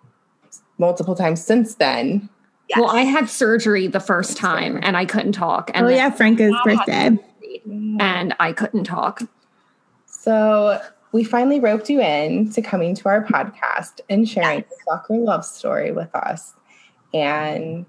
multiple 0.78 1.14
times 1.14 1.44
since 1.44 1.74
then. 1.76 2.28
Yes. 2.68 2.78
Well, 2.80 2.90
I 2.90 3.02
had 3.02 3.28
surgery 3.28 3.86
the 3.86 4.00
first 4.00 4.36
time 4.36 4.78
and 4.82 4.96
I 4.96 5.04
couldn't 5.04 5.32
talk. 5.32 5.70
And 5.74 5.86
Oh, 5.86 5.88
yeah, 5.88 6.10
Franca's 6.10 6.52
Mom 6.52 6.68
had 6.68 6.76
birthday. 6.78 7.18
And 8.00 8.34
I 8.40 8.52
couldn't 8.52 8.84
talk. 8.84 9.22
So 10.06 10.80
we 11.12 11.24
finally 11.24 11.58
roped 11.60 11.90
you 11.90 12.00
in 12.00 12.50
to 12.52 12.62
coming 12.62 12.94
to 12.96 13.08
our 13.08 13.24
podcast 13.24 14.00
and 14.08 14.28
sharing 14.28 14.60
your 14.60 14.78
soccer 14.88 15.16
love 15.16 15.44
story 15.44 15.90
with 15.92 16.14
us. 16.14 16.54
And 17.12 17.86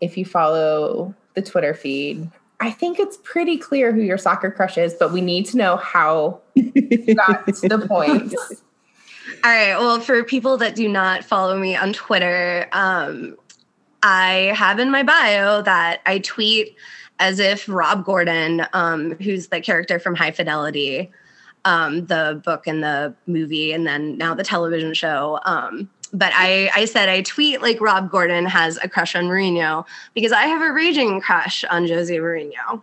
if 0.00 0.16
you 0.16 0.24
follow 0.24 1.14
the 1.34 1.42
Twitter 1.42 1.74
feed, 1.74 2.30
I 2.60 2.70
think 2.70 2.98
it's 2.98 3.16
pretty 3.22 3.56
clear 3.56 3.92
who 3.92 4.00
your 4.00 4.18
soccer 4.18 4.50
crush 4.50 4.78
is, 4.78 4.94
but 4.94 5.12
we 5.12 5.20
need 5.20 5.46
to 5.46 5.56
know 5.56 5.76
how 5.76 6.40
you 6.54 7.14
got 7.14 7.46
to 7.54 7.68
the 7.68 7.86
point. 7.86 8.34
All 9.44 9.50
right. 9.50 9.76
Well, 9.78 10.00
for 10.00 10.24
people 10.24 10.56
that 10.56 10.74
do 10.74 10.88
not 10.88 11.22
follow 11.24 11.56
me 11.56 11.76
on 11.76 11.92
Twitter, 11.92 12.66
um, 12.72 13.36
I 14.02 14.52
have 14.56 14.78
in 14.78 14.90
my 14.90 15.02
bio 15.02 15.62
that 15.62 16.00
I 16.06 16.18
tweet 16.18 16.76
as 17.20 17.38
if 17.38 17.68
Rob 17.68 18.04
Gordon, 18.04 18.66
um, 18.72 19.12
who's 19.20 19.48
the 19.48 19.60
character 19.60 19.98
from 19.98 20.14
High 20.14 20.30
Fidelity, 20.30 21.10
um, 21.64 22.06
the 22.06 22.40
book 22.44 22.66
and 22.66 22.82
the 22.82 23.14
movie, 23.26 23.72
and 23.72 23.86
then 23.86 24.16
now 24.16 24.34
the 24.34 24.44
television 24.44 24.94
show. 24.94 25.38
Um, 25.44 25.90
but 26.12 26.32
I, 26.34 26.70
I 26.74 26.84
said 26.84 27.08
I 27.08 27.22
tweet 27.22 27.62
like 27.62 27.80
Rob 27.80 28.10
Gordon 28.10 28.46
has 28.46 28.78
a 28.82 28.88
crush 28.88 29.14
on 29.14 29.24
Mourinho 29.24 29.84
because 30.14 30.32
I 30.32 30.44
have 30.44 30.62
a 30.62 30.72
raging 30.72 31.20
crush 31.20 31.64
on 31.64 31.86
Jose 31.86 32.14
Mourinho. 32.16 32.82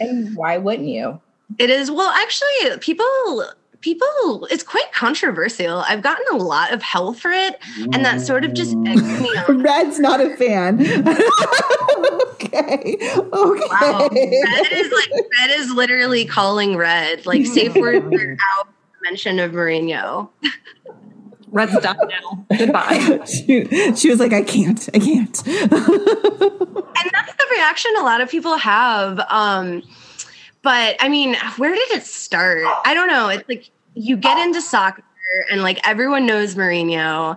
And 0.00 0.34
why 0.36 0.58
wouldn't 0.58 0.88
you? 0.88 1.20
It 1.58 1.70
is 1.70 1.90
well, 1.90 2.10
actually, 2.10 2.78
people 2.80 3.44
people 3.84 4.48
it's 4.50 4.62
quite 4.62 4.90
controversial. 4.92 5.80
I've 5.80 6.02
gotten 6.02 6.24
a 6.32 6.42
lot 6.42 6.72
of 6.72 6.82
hell 6.82 7.12
for 7.12 7.30
it, 7.30 7.60
and 7.92 8.04
that 8.04 8.20
sort 8.20 8.44
of 8.44 8.54
just 8.54 8.74
mm. 8.74 8.88
eggs 8.88 9.20
me 9.20 9.28
on. 9.36 9.62
Red's 9.62 10.00
not 10.00 10.20
a 10.20 10.34
fan. 10.36 10.80
okay. 12.32 12.96
Okay. 12.98 13.68
Wow, 13.70 14.08
red 14.10 14.72
is 14.72 14.92
like 14.92 15.10
red 15.38 15.50
is 15.50 15.70
literally 15.70 16.24
calling 16.24 16.76
red. 16.76 17.26
Like 17.26 17.46
safe 17.46 17.74
word 17.76 18.12
are 18.12 18.36
out. 18.58 18.68
Mention 19.02 19.38
of 19.38 19.52
Mourinho. 19.52 20.30
Red's 21.54 21.78
done 21.80 21.96
now. 22.08 22.46
Goodbye. 22.58 23.24
she, 23.24 23.94
she 23.94 24.10
was 24.10 24.18
like, 24.18 24.32
I 24.32 24.42
can't. 24.42 24.88
I 24.92 24.98
can't. 24.98 25.46
and 27.04 27.10
that's 27.12 27.34
the 27.34 27.46
reaction 27.50 27.92
a 27.98 28.02
lot 28.02 28.20
of 28.20 28.30
people 28.30 28.56
have 28.56 29.20
um 29.28 29.82
but 30.62 30.96
i 31.00 31.08
mean 31.08 31.36
where 31.56 31.74
did 31.74 31.90
it 31.90 32.02
start 32.02 32.64
i 32.84 32.94
don't 32.94 33.08
know 33.08 33.28
it's 33.28 33.48
like 33.48 33.70
you 33.94 34.16
get 34.16 34.38
into 34.38 34.60
soccer 34.60 35.02
and 35.50 35.62
like 35.62 35.78
everyone 35.86 36.26
knows 36.26 36.54
Mourinho 36.54 37.36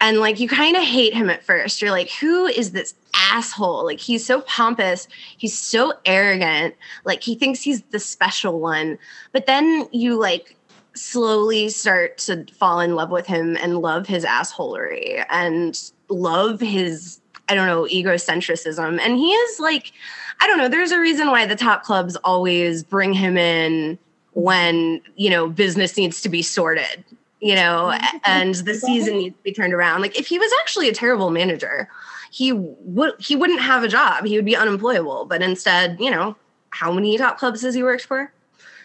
and 0.00 0.18
like 0.18 0.40
you 0.40 0.48
kind 0.48 0.76
of 0.76 0.82
hate 0.82 1.14
him 1.14 1.30
at 1.30 1.42
first 1.42 1.80
you're 1.80 1.90
like 1.90 2.10
who 2.10 2.46
is 2.46 2.72
this 2.72 2.94
asshole 3.30 3.84
like 3.84 3.98
he's 3.98 4.24
so 4.24 4.40
pompous 4.42 5.08
he's 5.36 5.58
so 5.58 5.92
arrogant 6.04 6.74
like 7.04 7.22
he 7.22 7.34
thinks 7.34 7.60
he's 7.60 7.82
the 7.90 7.98
special 7.98 8.60
one 8.60 8.98
but 9.32 9.46
then 9.46 9.88
you 9.92 10.14
like 10.14 10.56
slowly 10.94 11.68
start 11.68 12.18
to 12.18 12.44
fall 12.58 12.80
in 12.80 12.94
love 12.94 13.10
with 13.10 13.26
him 13.26 13.56
and 13.56 13.78
love 13.78 14.06
his 14.06 14.24
assholery 14.24 15.24
and 15.30 15.90
love 16.08 16.60
his 16.60 17.20
I 17.48 17.54
don't 17.54 17.66
know, 17.66 17.84
egocentrism. 17.84 19.00
And 19.00 19.16
he 19.16 19.30
is 19.30 19.58
like, 19.58 19.92
I 20.40 20.46
don't 20.46 20.58
know, 20.58 20.68
there's 20.68 20.90
a 20.90 21.00
reason 21.00 21.28
why 21.28 21.46
the 21.46 21.56
top 21.56 21.82
clubs 21.82 22.14
always 22.16 22.84
bring 22.84 23.12
him 23.14 23.36
in 23.36 23.98
when, 24.34 25.00
you 25.16 25.30
know, 25.30 25.48
business 25.48 25.96
needs 25.96 26.20
to 26.22 26.28
be 26.28 26.42
sorted, 26.42 27.04
you 27.40 27.54
know, 27.54 27.98
and 28.24 28.54
the 28.54 28.74
season 28.74 29.18
needs 29.18 29.36
to 29.36 29.42
be 29.42 29.52
turned 29.52 29.72
around. 29.72 30.02
Like 30.02 30.18
if 30.18 30.26
he 30.26 30.38
was 30.38 30.52
actually 30.60 30.88
a 30.88 30.94
terrible 30.94 31.30
manager, 31.30 31.88
he 32.30 32.52
would 32.52 33.14
he 33.18 33.34
wouldn't 33.34 33.60
have 33.60 33.82
a 33.82 33.88
job. 33.88 34.26
He 34.26 34.36
would 34.36 34.44
be 34.44 34.56
unemployable. 34.56 35.24
But 35.24 35.42
instead, 35.42 35.98
you 35.98 36.10
know, 36.10 36.36
how 36.70 36.92
many 36.92 37.16
top 37.16 37.38
clubs 37.38 37.62
has 37.62 37.74
he 37.74 37.82
worked 37.82 38.04
for? 38.04 38.30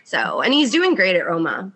So, 0.05 0.41
and 0.41 0.53
he's 0.53 0.71
doing 0.71 0.95
great 0.95 1.15
at 1.15 1.27
Roma. 1.27 1.71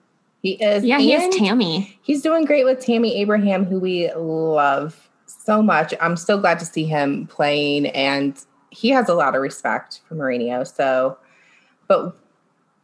He 0.48 0.64
is. 0.64 0.86
Yeah, 0.86 1.00
he 1.00 1.14
is 1.14 1.36
Tammy. 1.36 2.00
He's 2.02 2.22
doing 2.22 2.46
great 2.46 2.64
with 2.64 2.80
Tammy 2.80 3.18
Abraham, 3.18 3.66
who 3.66 3.80
we 3.80 4.10
love 4.14 5.10
so 5.26 5.62
much. 5.62 5.94
I'm 6.00 6.16
so 6.16 6.40
glad 6.40 6.58
to 6.60 6.66
see 6.66 6.86
him 6.86 7.28
playing, 7.28 7.88
and 7.88 8.42
he 8.70 8.88
has 8.92 9.10
a 9.10 9.14
lot 9.14 9.36
of 9.36 9.42
respect 9.42 10.00
for 10.08 10.16
Mourinho. 10.16 10.66
So, 10.66 11.18
but 11.90 12.16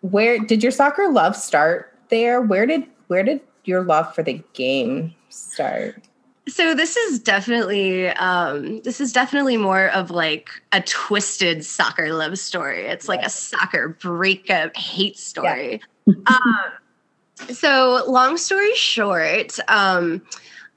where 0.02 0.39
did 0.39 0.62
your 0.62 0.73
soccer 0.73 1.08
love 1.08 1.38
start? 1.38 1.97
There, 2.10 2.41
where 2.41 2.65
did 2.65 2.84
where 3.08 3.23
did 3.23 3.39
your 3.63 3.82
love 3.82 4.13
for 4.13 4.23
the 4.23 4.43
game 4.52 5.15
start? 5.30 6.04
So 6.49 6.76
this 6.76 6.97
is 6.97 7.19
definitely 7.19 8.10
um, 8.10 8.82
this 8.82 8.99
is 8.99 9.13
definitely 9.13 9.56
more 9.56 9.88
of 9.91 10.12
like 10.12 10.49
a 10.73 10.82
twisted 10.82 11.63
soccer 11.63 12.12
love 12.12 12.38
story. 12.38 12.88
It's 12.88 13.08
like 13.08 13.23
a 13.23 13.30
soccer 13.30 13.88
breakup 14.02 14.76
hate 14.76 15.17
story. 15.17 15.82
um, 16.28 16.73
so 17.51 18.03
long 18.08 18.38
story 18.38 18.73
short, 18.75 19.58
um, 19.69 20.21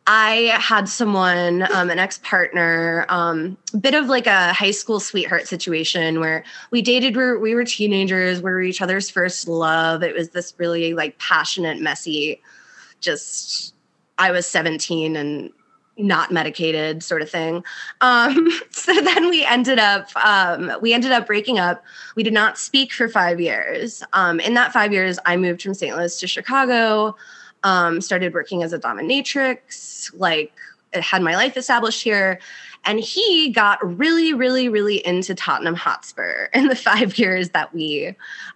I 0.09 0.57
had 0.61 0.89
someone, 0.89 1.63
um, 1.73 1.91
an 1.91 1.99
ex 1.99 2.19
partner, 2.19 3.07
um, 3.09 3.57
bit 3.81 3.95
of 3.95 4.07
like 4.07 4.29
a 4.29 4.53
high 4.53 4.71
school 4.71 5.01
sweetheart 5.01 5.49
situation 5.49 6.21
where 6.21 6.45
we 6.71 6.81
dated, 6.81 7.17
we 7.17 7.23
were, 7.23 7.39
we 7.41 7.55
were 7.55 7.65
teenagers, 7.65 8.39
we 8.39 8.51
were 8.51 8.63
each 8.63 8.81
other's 8.81 9.11
first 9.11 9.49
love. 9.49 10.05
It 10.05 10.15
was 10.15 10.31
this 10.31 10.55
really 10.59 10.95
like 10.95 11.19
passionate, 11.19 11.81
messy, 11.81 12.41
just, 13.01 13.75
I 14.19 14.31
was 14.31 14.47
17 14.47 15.17
and 15.17 15.51
not 15.99 16.31
medicated 16.31 17.03
sort 17.03 17.23
of 17.23 17.31
thing. 17.31 17.65
Um, 18.01 18.51
so 18.71 18.93
then 18.93 19.31
we 19.31 19.45
ended 19.45 19.79
up, 19.79 20.09
um, 20.17 20.73
we 20.81 20.93
ended 20.93 21.13
up 21.13 21.27
breaking 21.27 21.59
up. 21.59 21.83
We 22.17 22.23
did 22.23 22.33
not 22.33 22.59
speak 22.59 22.93
for 22.93 23.09
five 23.09 23.41
years. 23.41 24.03
Um, 24.13 24.41
in 24.41 24.55
that 24.55 24.73
five 24.73 24.93
years, 24.93 25.19
I 25.25 25.37
moved 25.37 25.63
from 25.63 25.75
St. 25.75 25.97
Louis 25.97 26.19
to 26.21 26.27
Chicago 26.27 27.15
um, 27.67 28.01
started 28.01 28.33
working 28.33 28.63
as 28.63 28.73
a 28.73 28.79
dominatrix, 28.79 30.13
like 30.15 30.53
had 30.93 31.21
my 31.21 31.35
life 31.35 31.57
established 31.57 32.03
here. 32.03 32.39
And 32.85 33.01
he 33.01 33.51
got 33.51 33.79
really, 33.99 34.33
really, 34.33 34.69
really 34.69 35.05
into 35.05 35.35
Tottenham 35.35 35.75
Hotspur 35.75 36.49
in 36.55 36.69
the 36.69 36.77
five 36.77 37.19
years 37.19 37.51
that 37.51 37.75
we 37.75 38.15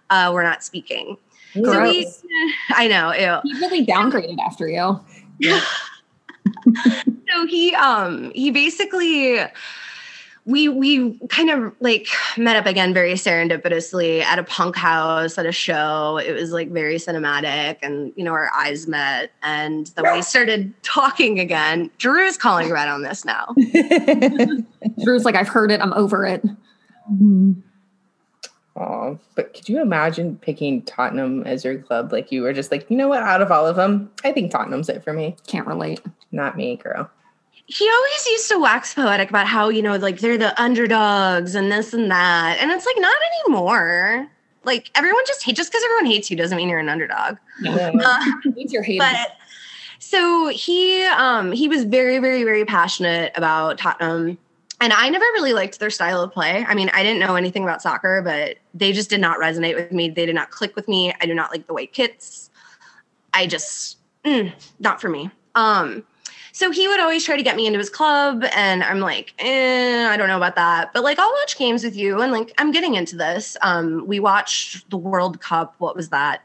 uh, 0.09 0.31
were 0.33 0.43
not 0.43 0.63
speaking. 0.63 1.17
So 1.53 1.83
we, 1.83 2.09
I 2.69 2.87
know, 2.87 3.13
ew. 3.13 3.41
He 3.43 3.59
really 3.59 3.85
downgraded 3.85 4.39
after 4.39 4.69
you. 4.69 5.01
So 7.29 7.45
he 7.47 7.73
um 7.75 8.31
he 8.33 8.51
basically 8.51 9.39
we 10.45 10.67
we 10.67 11.17
kind 11.27 11.49
of 11.49 11.73
like 11.79 12.07
met 12.37 12.55
up 12.55 12.65
again 12.65 12.93
very 12.93 13.13
serendipitously 13.13 14.21
at 14.21 14.39
a 14.39 14.43
punk 14.43 14.75
house 14.75 15.37
at 15.37 15.45
a 15.45 15.51
show. 15.51 16.17
It 16.17 16.33
was 16.33 16.51
like 16.51 16.69
very 16.71 16.95
cinematic, 16.95 17.77
and 17.81 18.11
you 18.15 18.23
know 18.23 18.31
our 18.31 18.51
eyes 18.53 18.87
met, 18.87 19.31
and 19.43 19.87
then 19.95 20.13
we 20.13 20.21
started 20.21 20.73
talking 20.81 21.39
again. 21.39 21.91
Drew's 21.97 22.37
calling 22.37 22.71
red 22.71 22.87
on 22.87 23.03
this 23.03 23.23
now. 23.23 23.53
Drew's 25.03 25.25
like, 25.25 25.35
I've 25.35 25.47
heard 25.47 25.71
it. 25.71 25.79
I'm 25.79 25.93
over 25.93 26.25
it. 26.25 26.43
Mm-hmm. 27.11 27.53
Oh, 28.77 29.19
but 29.35 29.53
could 29.53 29.69
you 29.69 29.81
imagine 29.81 30.37
picking 30.37 30.81
Tottenham 30.83 31.43
as 31.43 31.63
your 31.63 31.77
club? 31.77 32.11
Like 32.11 32.31
you 32.31 32.41
were 32.41 32.53
just 32.53 32.71
like, 32.71 32.89
you 32.89 32.97
know 32.97 33.09
what? 33.09 33.21
Out 33.21 33.41
of 33.41 33.51
all 33.51 33.67
of 33.67 33.75
them, 33.75 34.09
I 34.23 34.31
think 34.31 34.51
Tottenham's 34.51 34.89
it 34.89 35.03
for 35.03 35.13
me. 35.13 35.35
Can't 35.45 35.67
relate. 35.67 36.01
Not 36.31 36.55
me, 36.55 36.77
girl. 36.77 37.09
He 37.65 37.87
always 37.89 38.25
used 38.27 38.49
to 38.49 38.59
wax 38.59 38.93
poetic 38.93 39.29
about 39.29 39.47
how 39.47 39.69
you 39.69 39.81
know 39.81 39.95
like 39.97 40.19
they're 40.19 40.37
the 40.37 40.59
underdogs 40.61 41.55
and 41.55 41.71
this 41.71 41.93
and 41.93 42.11
that. 42.11 42.57
And 42.59 42.71
it's 42.71 42.85
like 42.85 42.95
not 42.99 43.15
anymore. 43.45 44.27
Like 44.63 44.91
everyone 44.95 45.23
just 45.25 45.43
hate 45.43 45.55
just 45.55 45.71
because 45.71 45.83
everyone 45.85 46.05
hates 46.05 46.29
you 46.29 46.37
doesn't 46.37 46.55
mean 46.57 46.69
you're 46.69 46.79
an 46.79 46.89
underdog. 46.89 47.37
Yeah. 47.61 47.91
uh, 48.03 48.25
means 48.55 48.73
you're 48.73 48.83
hated. 48.83 48.99
but 48.99 49.37
so 49.99 50.47
he 50.49 51.03
um 51.05 51.51
he 51.51 51.67
was 51.67 51.83
very 51.83 52.19
very 52.19 52.43
very 52.43 52.65
passionate 52.65 53.31
about 53.35 53.77
tottenham. 53.77 54.37
And 54.79 54.93
i 54.93 55.09
never 55.09 55.25
really 55.33 55.53
liked 55.53 55.79
their 55.79 55.91
style 55.91 56.21
of 56.21 56.31
play. 56.31 56.65
I 56.67 56.73
mean 56.75 56.89
i 56.93 57.03
didn't 57.03 57.19
know 57.19 57.35
anything 57.35 57.63
about 57.63 57.81
soccer 57.81 58.21
but 58.21 58.57
they 58.73 58.91
just 58.91 59.09
did 59.09 59.21
not 59.21 59.37
resonate 59.39 59.75
with 59.75 59.91
me. 59.91 60.09
They 60.09 60.25
did 60.25 60.35
not 60.35 60.51
click 60.51 60.75
with 60.75 60.87
me. 60.87 61.13
I 61.21 61.25
do 61.25 61.33
not 61.33 61.51
like 61.51 61.67
the 61.67 61.73
white 61.73 61.93
kits. 61.93 62.49
I 63.33 63.47
just 63.47 63.97
mm, 64.25 64.51
not 64.79 64.99
for 64.99 65.09
me. 65.09 65.29
Um 65.55 66.03
so 66.61 66.69
he 66.69 66.87
would 66.87 66.99
always 66.99 67.25
try 67.25 67.35
to 67.35 67.41
get 67.41 67.55
me 67.55 67.65
into 67.65 67.79
his 67.79 67.89
club, 67.89 68.43
and 68.53 68.83
I'm 68.83 68.99
like, 68.99 69.33
eh, 69.39 70.07
I 70.07 70.15
don't 70.15 70.27
know 70.27 70.37
about 70.37 70.55
that. 70.57 70.93
But 70.93 71.03
like, 71.03 71.17
I'll 71.17 71.33
watch 71.39 71.57
games 71.57 71.83
with 71.83 71.95
you, 71.95 72.21
and 72.21 72.31
like, 72.31 72.53
I'm 72.59 72.71
getting 72.71 72.93
into 72.93 73.15
this. 73.15 73.57
Um, 73.63 74.05
we 74.05 74.19
watched 74.19 74.87
the 74.91 74.97
World 74.97 75.41
Cup. 75.41 75.73
What 75.79 75.95
was 75.95 76.09
that? 76.09 76.43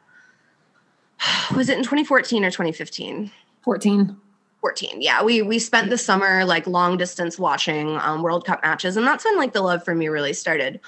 Was 1.55 1.68
it 1.68 1.76
in 1.76 1.85
2014 1.85 2.46
or 2.46 2.50
2015? 2.50 3.31
14. 3.62 4.16
14 4.62 5.02
yeah 5.02 5.22
we 5.22 5.42
we 5.42 5.59
spent 5.59 5.90
the 5.90 5.98
summer 5.98 6.44
like 6.44 6.66
long 6.66 6.96
distance 6.96 7.38
watching 7.38 7.98
um, 7.98 8.22
world 8.22 8.44
cup 8.44 8.61
matches 8.62 8.96
and 8.96 9.07
that's 9.07 9.24
when 9.24 9.37
like 9.37 9.52
the 9.52 9.61
love 9.61 9.85
for 9.85 9.94
me 9.94 10.09
really 10.09 10.33
started 10.33 10.81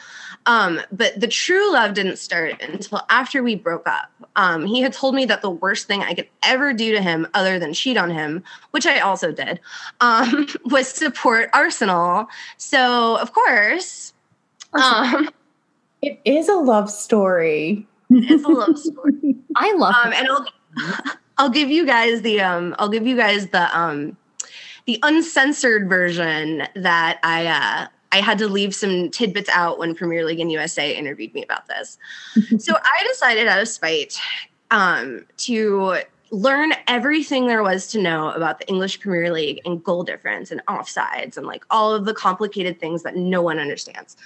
um, 0.46 0.80
but 0.90 1.18
the 1.20 1.28
true 1.28 1.72
love 1.72 1.94
didn't 1.94 2.18
start 2.18 2.60
until 2.62 3.02
after 3.10 3.42
we 3.42 3.54
broke 3.54 3.86
up. 3.86 4.10
Um, 4.36 4.64
he 4.64 4.80
had 4.80 4.92
told 4.92 5.14
me 5.14 5.24
that 5.26 5.42
the 5.42 5.50
worst 5.50 5.86
thing 5.86 6.02
i 6.02 6.14
could 6.14 6.28
ever 6.42 6.72
do 6.72 6.92
to 6.92 7.02
him 7.02 7.26
other 7.34 7.58
than 7.58 7.72
cheat 7.72 7.96
on 7.96 8.10
him 8.10 8.44
which 8.70 8.86
i 8.86 9.00
also 9.00 9.32
did 9.32 9.60
um, 10.00 10.46
was 10.64 10.88
support 10.88 11.50
arsenal. 11.52 12.28
So 12.56 13.16
of 13.16 13.32
course 13.32 14.12
um, 14.74 15.28
it 16.02 16.20
is 16.24 16.48
a 16.48 16.54
love 16.54 16.90
story. 16.90 17.86
It's 18.10 18.44
a 18.44 18.48
love 18.48 18.78
story. 18.78 19.36
I 19.56 19.72
love 19.74 19.94
um, 19.94 20.12
and 20.12 20.28
I'll, 20.28 20.46
I'll 21.38 21.50
give 21.50 21.70
you 21.70 21.86
guys 21.86 22.22
the 22.22 22.40
um 22.40 22.74
I'll 22.78 22.88
give 22.88 23.06
you 23.06 23.16
guys 23.16 23.48
the 23.48 23.76
um 23.76 24.16
the 24.86 24.98
uncensored 25.02 25.88
version 25.88 26.62
that 26.74 27.18
I 27.22 27.46
uh 27.46 27.88
I 28.12 28.20
had 28.20 28.38
to 28.38 28.48
leave 28.48 28.74
some 28.74 29.10
tidbits 29.10 29.50
out 29.50 29.78
when 29.78 29.94
Premier 29.94 30.24
League 30.24 30.40
and 30.40 30.50
USA 30.50 30.94
interviewed 30.94 31.34
me 31.34 31.42
about 31.42 31.66
this. 31.68 31.98
so 32.58 32.74
I 32.74 33.06
decided 33.08 33.48
out 33.48 33.60
of 33.60 33.68
spite 33.68 34.18
um, 34.70 35.26
to 35.38 35.98
learn 36.30 36.72
everything 36.86 37.46
there 37.46 37.62
was 37.62 37.86
to 37.88 38.00
know 38.00 38.30
about 38.32 38.58
the 38.58 38.68
English 38.68 39.00
Premier 39.00 39.32
League 39.32 39.60
and 39.64 39.82
goal 39.82 40.02
difference 40.02 40.50
and 40.50 40.64
offsides 40.66 41.36
and 41.36 41.46
like 41.46 41.64
all 41.70 41.94
of 41.94 42.04
the 42.04 42.12
complicated 42.12 42.78
things 42.78 43.02
that 43.02 43.16
no 43.16 43.40
one 43.40 43.58
understands. 43.58 44.16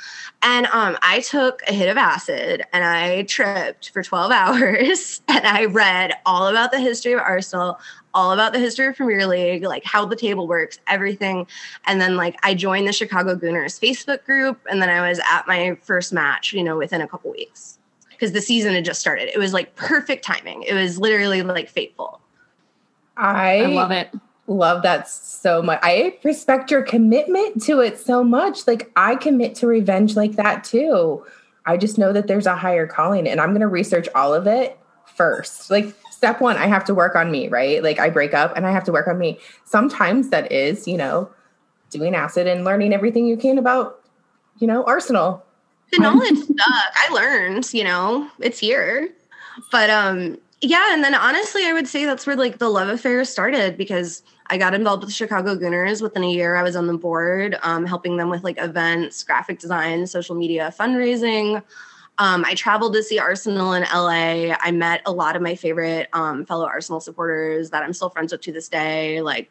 And 0.43 0.67
um, 0.67 0.97
I 1.03 1.21
took 1.21 1.63
a 1.69 1.73
hit 1.73 1.89
of 1.89 1.97
acid 1.97 2.65
and 2.73 2.85
I 2.85 3.23
tripped 3.23 3.91
for 3.91 4.03
12 4.03 4.33
hours 4.33 5.21
and 5.29 5.47
I 5.47 5.67
read 5.67 6.15
all 6.27 6.49
about 6.49 6.73
the 6.73 6.81
history 6.81 7.13
of 7.13 7.21
Arsenal, 7.21 7.79
all 8.15 8.33
about 8.33 8.53
the 8.53 8.59
history 8.59 8.87
of 8.87 8.97
Premier 8.97 9.27
League, 9.27 9.65
like 9.65 9.85
how 9.85 10.05
the 10.05 10.17
table 10.17 10.47
works, 10.47 10.79
everything. 10.87 11.47
And 11.87 12.01
then 12.01 12.17
like 12.17 12.37
I 12.43 12.55
joined 12.55 12.87
the 12.87 12.93
Chicago 12.93 13.35
Gooners 13.35 13.81
Facebook 13.81 14.25
group 14.25 14.61
and 14.71 14.83
then 14.83 14.89
I 14.89 15.09
was 15.09 15.21
at 15.31 15.47
my 15.47 15.77
first 15.83 16.13
match, 16.13 16.53
you 16.53 16.63
know, 16.63 16.77
within 16.77 17.01
a 17.01 17.09
couple 17.09 17.31
weeks 17.31 17.79
because 18.11 18.33
the 18.33 18.41
season 18.41 18.75
had 18.75 18.85
just 18.85 19.01
started. 19.01 19.29
It 19.35 19.39
was 19.39 19.53
like 19.53 19.75
perfect 19.75 20.25
timing. 20.25 20.63
It 20.63 20.75
was 20.75 20.99
literally 20.99 21.43
like 21.43 21.69
fateful. 21.69 22.21
I, 23.17 23.63
I 23.63 23.67
love 23.67 23.91
it. 23.91 24.11
Love 24.47 24.83
that 24.83 25.09
so 25.09 25.63
much. 25.63 25.81
I 25.83 26.19
respect 26.25 26.71
your 26.71 26.83
commitment 26.83 27.63
to 27.63 27.81
it 27.81 27.99
so 27.99 28.23
much. 28.23 28.67
Like 28.67 28.91
I 28.97 29.17
commit 29.17 29.55
to 29.57 29.67
revenge 29.67 30.17
like 30.17 30.33
that 30.33 30.65
too. 30.65 31.25
I 31.65 31.77
just 31.77 31.97
know 31.97 32.13
that 32.13 32.27
there's 32.27 32.47
a 32.47 32.57
higher 32.57 32.87
calling 32.87 33.29
and 33.29 33.41
I'm 33.41 33.51
going 33.51 33.61
to 33.61 33.69
research 33.69 34.09
all 34.15 34.35
of 34.35 34.47
it 34.47 34.79
first. 35.15 35.71
Like 35.71 35.95
step 36.23 36.41
1, 36.41 36.57
I 36.57 36.69
have 36.69 36.85
to 36.85 36.95
work 36.95 37.17
on 37.17 37.33
me, 37.33 37.49
right? 37.49 37.83
Like 37.83 37.99
I 37.99 38.09
break 38.09 38.33
up 38.33 38.57
and 38.57 38.65
I 38.65 38.71
have 38.71 38.85
to 38.85 38.93
work 38.93 39.09
on 39.09 39.19
me. 39.19 39.41
Sometimes 39.65 40.29
that 40.29 40.53
is, 40.53 40.87
you 40.87 40.97
know, 40.97 41.29
doing 41.91 42.15
acid 42.15 42.47
and 42.47 42.65
learning 42.65 42.93
everything 42.93 43.27
you 43.27 43.37
can 43.37 43.59
about, 43.59 44.01
you 44.61 44.69
know, 44.69 44.85
Arsenal 44.85 45.45
the 45.91 45.99
knowledge 45.99 46.39
stuck. 46.39 46.57
I 46.95 47.09
learned, 47.13 47.75
you 47.75 47.83
know, 47.83 48.31
it's 48.39 48.61
here. 48.61 49.11
But 49.73 49.91
um 49.91 50.39
yeah, 50.61 50.95
and 50.95 51.03
then 51.03 51.13
honestly, 51.13 51.67
I 51.67 51.73
would 51.73 51.89
say 51.89 52.05
that's 52.05 52.25
where 52.25 52.37
like 52.37 52.59
the 52.59 52.69
love 52.69 52.89
affair 52.89 53.25
started 53.25 53.77
because 53.77 54.23
I 54.47 54.59
got 54.59 54.75
involved 54.75 55.03
with 55.03 55.13
Chicago 55.13 55.57
Gooners 55.57 56.03
within 56.03 56.23
a 56.23 56.31
year. 56.31 56.55
I 56.55 56.63
was 56.63 56.77
on 56.77 56.87
the 56.87 56.97
board, 56.97 57.59
um, 57.63 57.85
helping 57.85 58.17
them 58.17 58.31
with 58.31 58.45
like 58.45 58.59
events, 58.61 59.25
graphic 59.25 59.59
design, 59.59 60.07
social 60.07 60.37
media, 60.37 60.73
fundraising. 60.79 61.65
Um, 62.19 62.45
I 62.45 62.55
traveled 62.55 62.95
to 62.95 63.03
see 63.03 63.19
Arsenal 63.19 63.73
in 63.73 63.83
LA. 63.85 64.55
I 64.61 64.71
met 64.71 65.03
a 65.07 65.13
lot 65.13 65.35
of 65.35 65.43
my 65.43 65.55
favorite 65.55 66.09
um, 66.13 66.45
fellow 66.45 66.67
Arsenal 66.67 67.01
supporters 67.01 67.71
that 67.71 67.83
I'm 67.83 67.93
still 67.93 68.11
friends 68.11 68.33
with 68.33 68.43
to 68.43 68.53
this 68.53 68.69
day, 68.69 69.23
like 69.23 69.51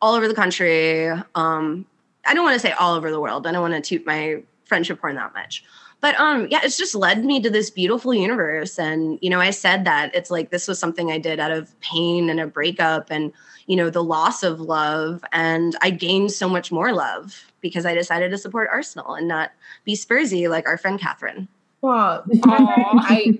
all 0.00 0.14
over 0.14 0.28
the 0.28 0.34
country. 0.34 1.08
Um, 1.34 1.84
I 2.24 2.34
don't 2.34 2.44
want 2.44 2.54
to 2.54 2.60
say 2.60 2.72
all 2.72 2.94
over 2.94 3.10
the 3.10 3.20
world. 3.20 3.46
I 3.46 3.52
don't 3.52 3.62
want 3.62 3.74
to 3.74 3.80
toot 3.80 4.06
my 4.06 4.42
friendship 4.64 5.00
horn 5.00 5.16
that 5.16 5.34
much 5.34 5.64
but 6.00 6.18
um 6.20 6.46
yeah 6.50 6.60
it's 6.62 6.76
just 6.76 6.94
led 6.94 7.24
me 7.24 7.40
to 7.40 7.50
this 7.50 7.70
beautiful 7.70 8.14
universe 8.14 8.78
and 8.78 9.18
you 9.22 9.30
know 9.30 9.40
i 9.40 9.50
said 9.50 9.84
that 9.84 10.14
it's 10.14 10.30
like 10.30 10.50
this 10.50 10.68
was 10.68 10.78
something 10.78 11.10
i 11.10 11.18
did 11.18 11.40
out 11.40 11.50
of 11.50 11.78
pain 11.80 12.28
and 12.30 12.40
a 12.40 12.46
breakup 12.46 13.10
and 13.10 13.32
you 13.66 13.76
know 13.76 13.90
the 13.90 14.02
loss 14.02 14.42
of 14.42 14.60
love 14.60 15.24
and 15.32 15.76
i 15.80 15.90
gained 15.90 16.30
so 16.30 16.48
much 16.48 16.70
more 16.70 16.92
love 16.92 17.44
because 17.60 17.86
i 17.86 17.94
decided 17.94 18.30
to 18.30 18.38
support 18.38 18.68
arsenal 18.70 19.14
and 19.14 19.28
not 19.28 19.52
be 19.84 19.94
spursy 19.94 20.48
like 20.48 20.68
our 20.68 20.78
friend 20.78 21.00
catherine 21.00 21.48
I, 21.92 23.38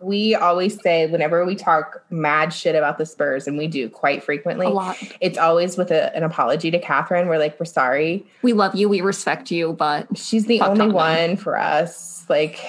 we 0.00 0.34
always 0.34 0.80
say 0.80 1.06
whenever 1.06 1.44
we 1.44 1.54
talk 1.54 2.02
mad 2.10 2.52
shit 2.52 2.74
about 2.74 2.98
the 2.98 3.06
Spurs, 3.06 3.46
and 3.46 3.58
we 3.58 3.66
do 3.66 3.88
quite 3.88 4.24
frequently, 4.24 4.66
a 4.66 4.70
lot. 4.70 4.96
it's 5.20 5.38
always 5.38 5.76
with 5.76 5.90
a, 5.90 6.14
an 6.16 6.22
apology 6.22 6.70
to 6.70 6.78
Catherine. 6.78 7.28
We're 7.28 7.38
like, 7.38 7.60
we're 7.60 7.66
sorry. 7.66 8.26
We 8.42 8.54
love 8.54 8.74
you. 8.74 8.88
We 8.88 9.02
respect 9.02 9.50
you, 9.50 9.74
but 9.74 10.16
she's 10.16 10.46
the 10.46 10.60
only 10.62 10.88
one 10.88 11.36
for 11.36 11.58
us. 11.58 12.24
Like, 12.28 12.60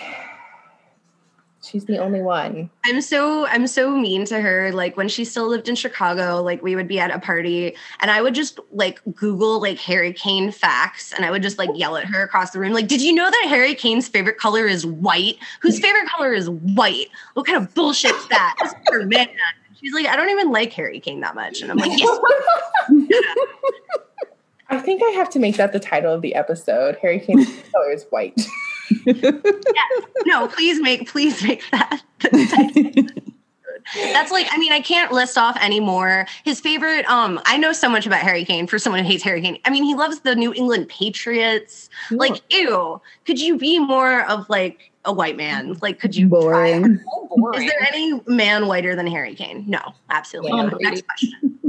she's 1.71 1.85
the 1.85 1.97
only 1.97 2.21
one. 2.21 2.69
I'm 2.85 3.01
so 3.01 3.47
I'm 3.47 3.65
so 3.67 3.91
mean 3.91 4.25
to 4.25 4.41
her. 4.41 4.71
Like 4.71 4.97
when 4.97 5.07
she 5.07 5.23
still 5.23 5.47
lived 5.47 5.69
in 5.69 5.75
Chicago, 5.75 6.41
like 6.41 6.61
we 6.61 6.75
would 6.75 6.87
be 6.87 6.99
at 6.99 7.11
a 7.11 7.19
party 7.19 7.75
and 8.01 8.11
I 8.11 8.21
would 8.21 8.35
just 8.35 8.59
like 8.71 8.99
Google 9.15 9.61
like 9.61 9.79
Harry 9.79 10.13
Kane 10.13 10.51
facts 10.51 11.13
and 11.13 11.25
I 11.25 11.31
would 11.31 11.41
just 11.41 11.57
like 11.57 11.69
yell 11.73 11.95
at 11.97 12.05
her 12.05 12.23
across 12.23 12.51
the 12.51 12.59
room. 12.59 12.73
Like, 12.73 12.87
did 12.87 13.01
you 13.01 13.13
know 13.13 13.29
that 13.29 13.45
Harry 13.47 13.73
Kane's 13.73 14.07
favorite 14.07 14.37
color 14.37 14.67
is 14.67 14.85
white? 14.85 15.37
Whose 15.61 15.79
favorite 15.79 16.07
color 16.09 16.33
is 16.33 16.49
white? 16.49 17.07
What 17.33 17.45
kind 17.45 17.57
of 17.57 17.73
bullshit's 17.73 18.27
that? 18.27 18.73
man. 18.91 19.29
She's 19.79 19.93
like, 19.93 20.05
I 20.05 20.15
don't 20.15 20.29
even 20.29 20.51
like 20.51 20.73
Harry 20.73 20.99
Kane 20.99 21.21
that 21.21 21.33
much. 21.33 21.61
And 21.61 21.71
I'm 21.71 21.77
like, 21.77 21.97
yes. 21.97 22.19
I 24.69 24.79
think 24.79 25.01
I 25.03 25.09
have 25.11 25.29
to 25.31 25.39
make 25.39 25.57
that 25.57 25.73
the 25.73 25.79
title 25.79 26.13
of 26.13 26.21
the 26.21 26.35
episode. 26.35 26.97
Harry 27.01 27.19
Kane's 27.19 27.47
color 27.73 27.91
is 27.91 28.05
white 28.11 28.39
yeah. 29.05 29.31
No, 30.25 30.47
please 30.47 30.81
make 30.81 31.07
please 31.07 31.43
make 31.43 31.63
that. 31.71 32.01
That's 33.95 34.31
like, 34.31 34.47
I 34.51 34.57
mean, 34.57 34.71
I 34.71 34.79
can't 34.79 35.11
list 35.11 35.37
off 35.37 35.57
anymore. 35.61 36.25
His 36.43 36.59
favorite, 36.59 37.05
um, 37.09 37.41
I 37.45 37.57
know 37.57 37.73
so 37.73 37.89
much 37.89 38.05
about 38.05 38.19
Harry 38.19 38.45
Kane 38.45 38.67
for 38.67 38.79
someone 38.79 39.03
who 39.03 39.07
hates 39.07 39.23
Harry 39.23 39.41
Kane. 39.41 39.59
I 39.65 39.69
mean, 39.69 39.83
he 39.83 39.95
loves 39.95 40.21
the 40.21 40.35
New 40.35 40.53
England 40.53 40.87
Patriots. 40.87 41.89
Ooh. 42.11 42.17
Like, 42.17 42.41
ew, 42.49 43.01
could 43.25 43.39
you 43.39 43.57
be 43.57 43.79
more 43.79 44.23
of 44.29 44.49
like 44.49 44.91
a 45.05 45.11
white 45.11 45.35
man? 45.35 45.77
Like, 45.81 45.99
could 45.99 46.15
you 46.15 46.27
boring? 46.27 46.99
boring. 47.35 47.63
Is 47.63 47.71
there 47.71 47.87
any 47.91 48.21
man 48.27 48.67
whiter 48.67 48.95
than 48.95 49.07
Harry 49.07 49.35
Kane? 49.35 49.65
No, 49.67 49.81
absolutely 50.09 50.57
yeah. 50.57 50.65
no. 50.67 50.77
Next 50.79 51.03
question. 51.07 51.59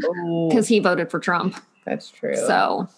Because 0.48 0.68
he 0.68 0.78
voted 0.78 1.10
for 1.10 1.18
Trump. 1.18 1.56
That's 1.84 2.10
true. 2.10 2.36
So 2.36 2.88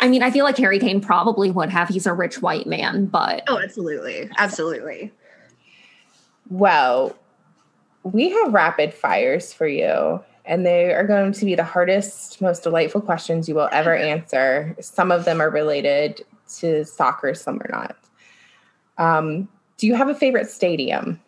I 0.00 0.08
mean, 0.08 0.22
I 0.22 0.30
feel 0.30 0.44
like 0.44 0.56
Harry 0.58 0.78
Kane 0.78 1.00
probably 1.00 1.50
would 1.50 1.70
have. 1.70 1.88
He's 1.88 2.06
a 2.06 2.12
rich 2.12 2.42
white 2.42 2.66
man, 2.66 3.06
but 3.06 3.42
oh, 3.48 3.58
absolutely, 3.58 4.30
absolutely. 4.36 5.12
Well, 6.50 7.16
we 8.02 8.30
have 8.30 8.52
rapid 8.52 8.92
fires 8.92 9.52
for 9.52 9.66
you. 9.66 10.22
And 10.44 10.66
they 10.66 10.92
are 10.92 11.06
going 11.06 11.32
to 11.32 11.44
be 11.44 11.54
the 11.54 11.64
hardest, 11.64 12.40
most 12.40 12.64
delightful 12.64 13.00
questions 13.00 13.48
you 13.48 13.54
will 13.54 13.68
ever 13.70 13.94
answer. 14.12 14.76
Some 14.80 15.12
of 15.12 15.24
them 15.24 15.40
are 15.40 15.50
related 15.50 16.24
to 16.58 16.84
soccer, 16.84 17.34
some 17.34 17.60
are 17.60 17.70
not. 17.70 17.96
Um, 18.98 19.48
do 19.78 19.86
you 19.86 19.94
have 19.94 20.08
a 20.08 20.14
favorite 20.14 20.50
stadium? 20.50 21.20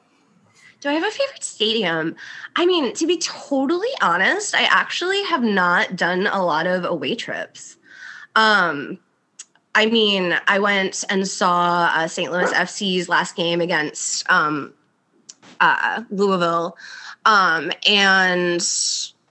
Do 0.81 0.91
I 0.91 0.95
have 0.95 1.05
a 1.05 1.11
favorite 1.11 1.43
stadium? 1.43 2.15
I 2.57 2.67
mean, 2.67 2.93
to 2.95 3.07
be 3.07 3.17
totally 3.17 3.89
honest, 4.03 4.55
I 4.55 4.65
actually 4.65 5.23
have 5.25 5.43
not 5.43 5.97
done 5.97 6.27
a 6.27 6.45
lot 6.45 6.67
of 6.67 6.85
away 6.85 7.15
trips. 7.15 7.79
Um, 8.37 8.99
I 9.75 9.87
mean, 9.87 10.37
I 10.47 10.59
went 10.59 11.05
and 11.11 11.27
saw 11.27 11.91
uh, 11.95 12.07
St. 12.09 12.31
Louis 12.31 12.53
FC's 12.53 13.09
last 13.09 13.37
game 13.37 13.61
against 13.61 14.29
um, 14.31 14.73
uh, 15.61 16.03
Louisville, 16.11 16.77
um, 17.25 17.73
and 17.87 18.61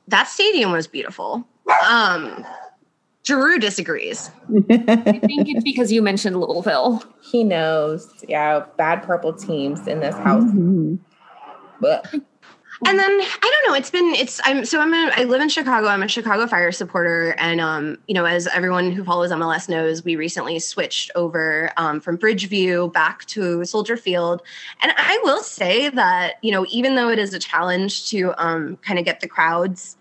that 0.08 0.28
stadium 0.28 0.72
was 0.72 0.88
beautiful. 0.88 1.48
Um, 1.88 2.46
Giroux 3.26 3.58
disagrees. 3.58 4.30
I 4.70 5.20
think 5.20 5.48
it's 5.48 5.64
because 5.64 5.92
you 5.94 6.02
mentioned 6.02 6.40
Louisville. 6.42 7.02
He 7.22 7.46
knows. 7.46 8.14
Yeah, 8.28 8.66
bad 8.78 9.04
purple 9.04 9.32
teams 9.32 9.88
in 9.88 10.02
this 10.02 10.16
house. 10.16 10.44
Mhm. 10.44 11.00
But 11.80 12.14
and 12.86 13.00
then 13.00 13.12
I 13.22 13.40
don't 13.42 13.72
know. 13.72 13.76
It's 13.76 13.90
been 13.90 14.14
it's 14.16 14.42
I'm 14.44 14.66
so 14.66 14.80
I'm 14.80 14.94
a, 14.94 15.12
I 15.16 15.24
live 15.24 15.42
in 15.42 15.50
Chicago. 15.50 15.88
I'm 15.88 16.04
a 16.04 16.08
Chicago 16.08 16.48
Fire 16.48 16.72
supporter, 16.72 17.36
and 17.38 17.62
um 17.62 17.98
you 18.08 18.14
know 18.14 18.26
as 18.26 18.48
everyone 18.48 18.92
who 18.92 19.04
follows 19.04 19.32
MLS 19.32 19.70
knows, 19.70 20.04
we 20.04 20.16
recently 20.16 20.60
switched 20.60 21.12
over 21.16 21.72
um, 21.78 22.00
from 22.00 22.18
Bridgeview 22.18 22.92
back 22.92 23.26
to 23.26 23.64
Soldier 23.66 23.98
Field, 23.98 24.42
and 24.82 24.94
I 24.98 25.20
will 25.24 25.42
say 25.42 25.90
that 25.90 26.36
you 26.42 26.52
know 26.52 26.66
even 26.70 26.96
though 26.96 27.10
it 27.10 27.20
is 27.20 27.34
a 27.34 27.40
challenge 27.40 28.10
to 28.10 28.34
um 28.38 28.78
kind 28.78 29.00
of 29.00 29.06
get 29.06 29.20
the 29.20 29.28
crowds 29.28 29.98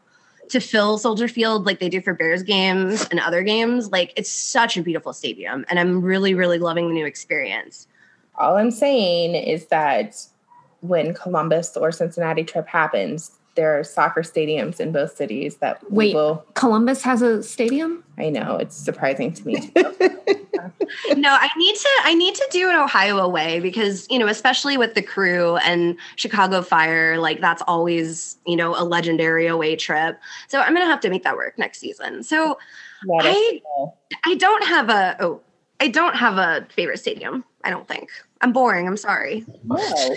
to 0.48 0.60
fill 0.60 0.98
Soldier 0.98 1.28
Field 1.28 1.66
like 1.66 1.78
they 1.78 1.88
do 1.88 2.00
for 2.00 2.14
Bears 2.14 2.42
games 2.42 3.06
and 3.10 3.20
other 3.20 3.42
games, 3.42 3.90
like 3.90 4.12
it's 4.16 4.30
such 4.30 4.76
a 4.76 4.82
beautiful 4.82 5.12
stadium, 5.12 5.64
and 5.68 5.78
I'm 5.78 6.02
really 6.02 6.34
really 6.34 6.58
loving 6.58 6.88
the 6.88 6.94
new 6.94 7.06
experience. 7.06 7.86
all 8.34 8.56
I'm 8.56 8.70
saying 8.70 9.34
is 9.34 9.66
that 9.66 10.26
when 10.82 11.14
Columbus 11.14 11.76
or 11.76 11.90
Cincinnati 11.90 12.44
trip 12.44 12.68
happens, 12.68 13.32
there 13.54 13.78
are 13.78 13.84
soccer 13.84 14.22
stadiums 14.22 14.80
in 14.80 14.92
both 14.92 15.16
cities 15.16 15.56
that 15.56 15.82
we 15.90 15.96
Wait. 16.08 16.14
will. 16.14 16.44
Columbus 16.54 17.02
has 17.02 17.22
a 17.22 17.42
stadium? 17.42 18.02
I 18.18 18.30
know 18.30 18.56
it's 18.56 18.76
surprising 18.76 19.32
to 19.34 19.46
me. 19.46 19.72
no, 21.16 21.36
I 21.38 21.48
need 21.56 21.76
to 21.76 21.88
I 22.04 22.14
need 22.14 22.34
to 22.34 22.48
do 22.50 22.68
an 22.70 22.76
Ohio 22.76 23.18
away 23.18 23.60
because, 23.60 24.06
you 24.10 24.18
know, 24.18 24.26
especially 24.26 24.76
with 24.76 24.94
the 24.94 25.02
crew 25.02 25.56
and 25.58 25.96
Chicago 26.16 26.62
Fire, 26.62 27.18
like 27.18 27.40
that's 27.40 27.62
always, 27.66 28.38
you 28.46 28.56
know, 28.56 28.74
a 28.76 28.84
legendary 28.84 29.46
away 29.46 29.76
trip. 29.76 30.18
So 30.48 30.60
I'm 30.60 30.72
gonna 30.74 30.86
have 30.86 31.00
to 31.00 31.10
make 31.10 31.22
that 31.24 31.36
work 31.36 31.58
next 31.58 31.78
season. 31.78 32.22
So 32.22 32.58
Let 33.06 33.26
I- 33.26 33.60
I 34.24 34.34
don't 34.36 34.64
have 34.64 34.88
a 34.88 35.16
oh, 35.20 35.40
I 35.80 35.88
don't 35.88 36.14
have 36.16 36.38
a 36.38 36.66
favorite 36.70 36.98
stadium. 36.98 37.44
I 37.64 37.70
don't 37.70 37.86
think. 37.86 38.08
I'm 38.40 38.52
boring. 38.52 38.86
I'm 38.88 38.96
sorry. 38.96 39.44
No, 39.64 40.16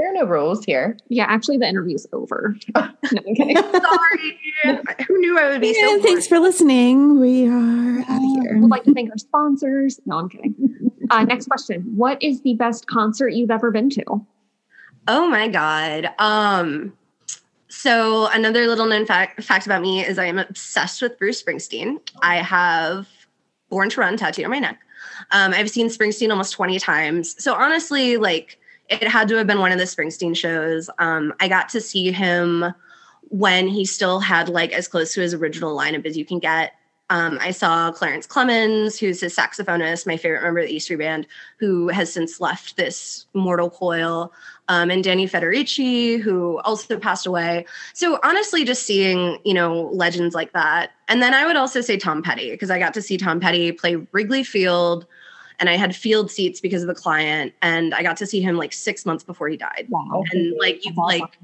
there 0.00 0.08
are 0.08 0.14
no 0.14 0.24
rules 0.24 0.64
here. 0.64 0.96
Yeah, 1.08 1.26
actually, 1.28 1.58
the 1.58 1.68
interview's 1.68 2.06
over. 2.14 2.56
no, 2.74 2.88
I'm 3.04 3.34
kidding. 3.34 3.56
Sorry. 3.56 4.38
Who 5.06 5.18
knew 5.18 5.38
I 5.38 5.50
would 5.50 5.60
be 5.60 5.74
so 5.74 5.92
And 5.92 6.02
thanks 6.02 6.26
for 6.26 6.38
listening. 6.38 7.20
We 7.20 7.46
are 7.46 8.00
out 8.08 8.16
of 8.16 8.42
here. 8.42 8.58
We'd 8.58 8.70
like 8.70 8.84
to 8.84 8.94
thank 8.94 9.10
our 9.12 9.18
sponsors. 9.18 10.00
No, 10.06 10.16
I'm 10.16 10.30
kidding. 10.30 10.90
Uh, 11.10 11.24
next 11.24 11.48
question. 11.48 11.82
What 11.94 12.22
is 12.22 12.40
the 12.40 12.54
best 12.54 12.86
concert 12.86 13.34
you've 13.34 13.50
ever 13.50 13.70
been 13.70 13.90
to? 13.90 14.04
Oh 15.06 15.28
my 15.28 15.48
god. 15.48 16.14
Um 16.18 16.94
so 17.68 18.26
another 18.28 18.66
little 18.68 18.86
known 18.86 19.04
fact, 19.04 19.42
fact 19.44 19.66
about 19.66 19.82
me 19.82 20.02
is 20.04 20.18
I 20.18 20.24
am 20.24 20.38
obsessed 20.38 21.02
with 21.02 21.18
Bruce 21.18 21.42
Springsteen. 21.42 21.98
I 22.22 22.36
have 22.36 23.06
Born 23.68 23.90
to 23.90 24.00
Run 24.00 24.16
tattooed 24.16 24.46
on 24.46 24.50
my 24.50 24.60
neck. 24.60 24.80
Um, 25.30 25.52
I've 25.52 25.70
seen 25.70 25.88
Springsteen 25.88 26.30
almost 26.30 26.52
20 26.54 26.78
times. 26.78 27.42
So 27.42 27.54
honestly, 27.54 28.16
like 28.16 28.58
it 28.90 29.06
had 29.06 29.28
to 29.28 29.36
have 29.36 29.46
been 29.46 29.60
one 29.60 29.72
of 29.72 29.78
the 29.78 29.84
Springsteen 29.84 30.36
shows. 30.36 30.90
Um, 30.98 31.32
I 31.40 31.48
got 31.48 31.68
to 31.70 31.80
see 31.80 32.10
him 32.10 32.74
when 33.28 33.68
he 33.68 33.84
still 33.84 34.18
had 34.18 34.48
like 34.48 34.72
as 34.72 34.88
close 34.88 35.14
to 35.14 35.20
his 35.20 35.32
original 35.32 35.76
lineup 35.76 36.04
as 36.04 36.16
you 36.16 36.24
can 36.24 36.40
get. 36.40 36.72
Um, 37.10 37.38
I 37.40 37.50
saw 37.50 37.90
Clarence 37.90 38.26
Clemons, 38.26 38.96
who's 38.96 39.20
his 39.20 39.34
saxophonist, 39.34 40.06
my 40.06 40.16
favorite 40.16 40.42
member 40.42 40.60
of 40.60 40.68
the 40.68 40.74
Easter 40.74 40.96
Band, 40.96 41.26
who 41.58 41.88
has 41.88 42.12
since 42.12 42.40
left 42.40 42.76
this 42.76 43.26
mortal 43.34 43.68
coil, 43.68 44.32
um, 44.68 44.90
and 44.90 45.02
Danny 45.02 45.26
Federici, 45.28 46.20
who 46.20 46.60
also 46.60 46.96
passed 47.00 47.26
away. 47.26 47.66
So 47.94 48.20
honestly, 48.22 48.64
just 48.64 48.84
seeing 48.84 49.38
you 49.44 49.54
know 49.54 49.90
legends 49.92 50.36
like 50.36 50.52
that, 50.52 50.92
and 51.08 51.20
then 51.20 51.34
I 51.34 51.46
would 51.46 51.56
also 51.56 51.80
say 51.80 51.96
Tom 51.96 52.22
Petty 52.22 52.52
because 52.52 52.70
I 52.70 52.78
got 52.78 52.94
to 52.94 53.02
see 53.02 53.16
Tom 53.16 53.40
Petty 53.40 53.72
play 53.72 53.96
Wrigley 54.12 54.44
Field, 54.44 55.04
and 55.60 55.68
I 55.68 55.76
had 55.76 55.94
field 55.94 56.30
seats 56.30 56.60
because 56.60 56.82
of 56.82 56.88
the 56.88 56.94
client, 56.94 57.52
and 57.62 57.94
I 57.94 58.02
got 58.02 58.16
to 58.16 58.26
see 58.26 58.40
him 58.40 58.56
like 58.56 58.72
six 58.72 59.06
months 59.06 59.22
before 59.22 59.48
he 59.48 59.56
died, 59.56 59.86
Wow. 59.90 60.24
and 60.32 60.56
like 60.58 60.84
you 60.84 60.90
awesome. 60.96 61.20
like 61.20 61.38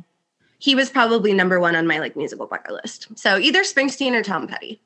he 0.58 0.74
was 0.74 0.90
probably 0.90 1.32
number 1.32 1.60
one 1.60 1.76
on 1.76 1.86
my 1.86 1.98
like 2.00 2.16
musical 2.16 2.46
bucket 2.46 2.72
list. 2.72 3.06
So 3.16 3.38
either 3.38 3.62
Springsteen 3.62 4.12
or 4.12 4.22
Tom 4.22 4.48
Petty. 4.48 4.80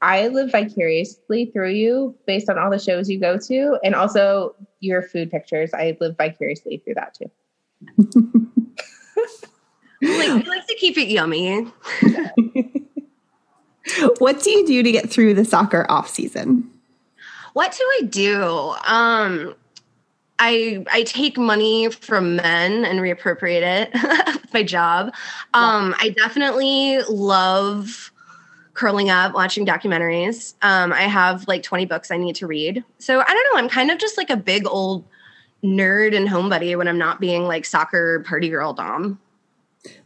I 0.00 0.28
live 0.28 0.52
vicariously 0.52 1.46
through 1.46 1.70
you 1.70 2.14
based 2.24 2.48
on 2.48 2.56
all 2.56 2.70
the 2.70 2.78
shows 2.78 3.08
you 3.10 3.18
go 3.18 3.36
to, 3.38 3.78
and 3.82 3.94
also 3.96 4.54
your 4.80 5.02
food 5.02 5.30
pictures. 5.30 5.72
I 5.74 5.96
live 6.00 6.16
vicariously 6.16 6.78
through 6.84 6.94
that 6.94 7.14
too. 7.14 7.30
Like 10.00 10.28
I 10.28 10.34
like 10.48 10.66
to 10.68 10.76
keep 10.76 10.96
it 10.96 11.08
yummy. 11.08 11.66
What 14.18 14.42
do 14.42 14.50
you 14.50 14.66
do 14.66 14.82
to 14.82 14.92
get 14.92 15.08
through 15.10 15.32
the 15.34 15.44
soccer 15.44 15.86
off 15.88 16.08
season? 16.08 16.70
What 17.58 17.72
do 17.76 17.82
I 17.98 18.02
do? 18.06 18.74
Um 18.86 19.56
I 20.38 20.84
I 20.92 21.02
take 21.02 21.36
money 21.36 21.90
from 21.90 22.36
men 22.36 22.84
and 22.84 23.00
reappropriate 23.00 23.62
it 23.62 23.90
with 24.42 24.54
my 24.54 24.62
job. 24.62 25.12
Um 25.54 25.92
I 25.98 26.10
definitely 26.10 27.00
love 27.08 28.12
curling 28.74 29.10
up 29.10 29.34
watching 29.34 29.66
documentaries. 29.66 30.54
Um 30.62 30.92
I 30.92 31.00
have 31.00 31.48
like 31.48 31.64
20 31.64 31.84
books 31.86 32.12
I 32.12 32.16
need 32.16 32.36
to 32.36 32.46
read. 32.46 32.84
So 32.98 33.18
I 33.18 33.24
don't 33.24 33.52
know, 33.52 33.58
I'm 33.58 33.68
kind 33.68 33.90
of 33.90 33.98
just 33.98 34.16
like 34.16 34.30
a 34.30 34.36
big 34.36 34.64
old 34.64 35.04
nerd 35.64 36.14
and 36.14 36.28
homebody 36.28 36.78
when 36.78 36.86
I'm 36.86 36.96
not 36.96 37.18
being 37.18 37.42
like 37.42 37.64
soccer 37.64 38.20
party 38.20 38.50
girl 38.50 38.72
dom. 38.72 39.18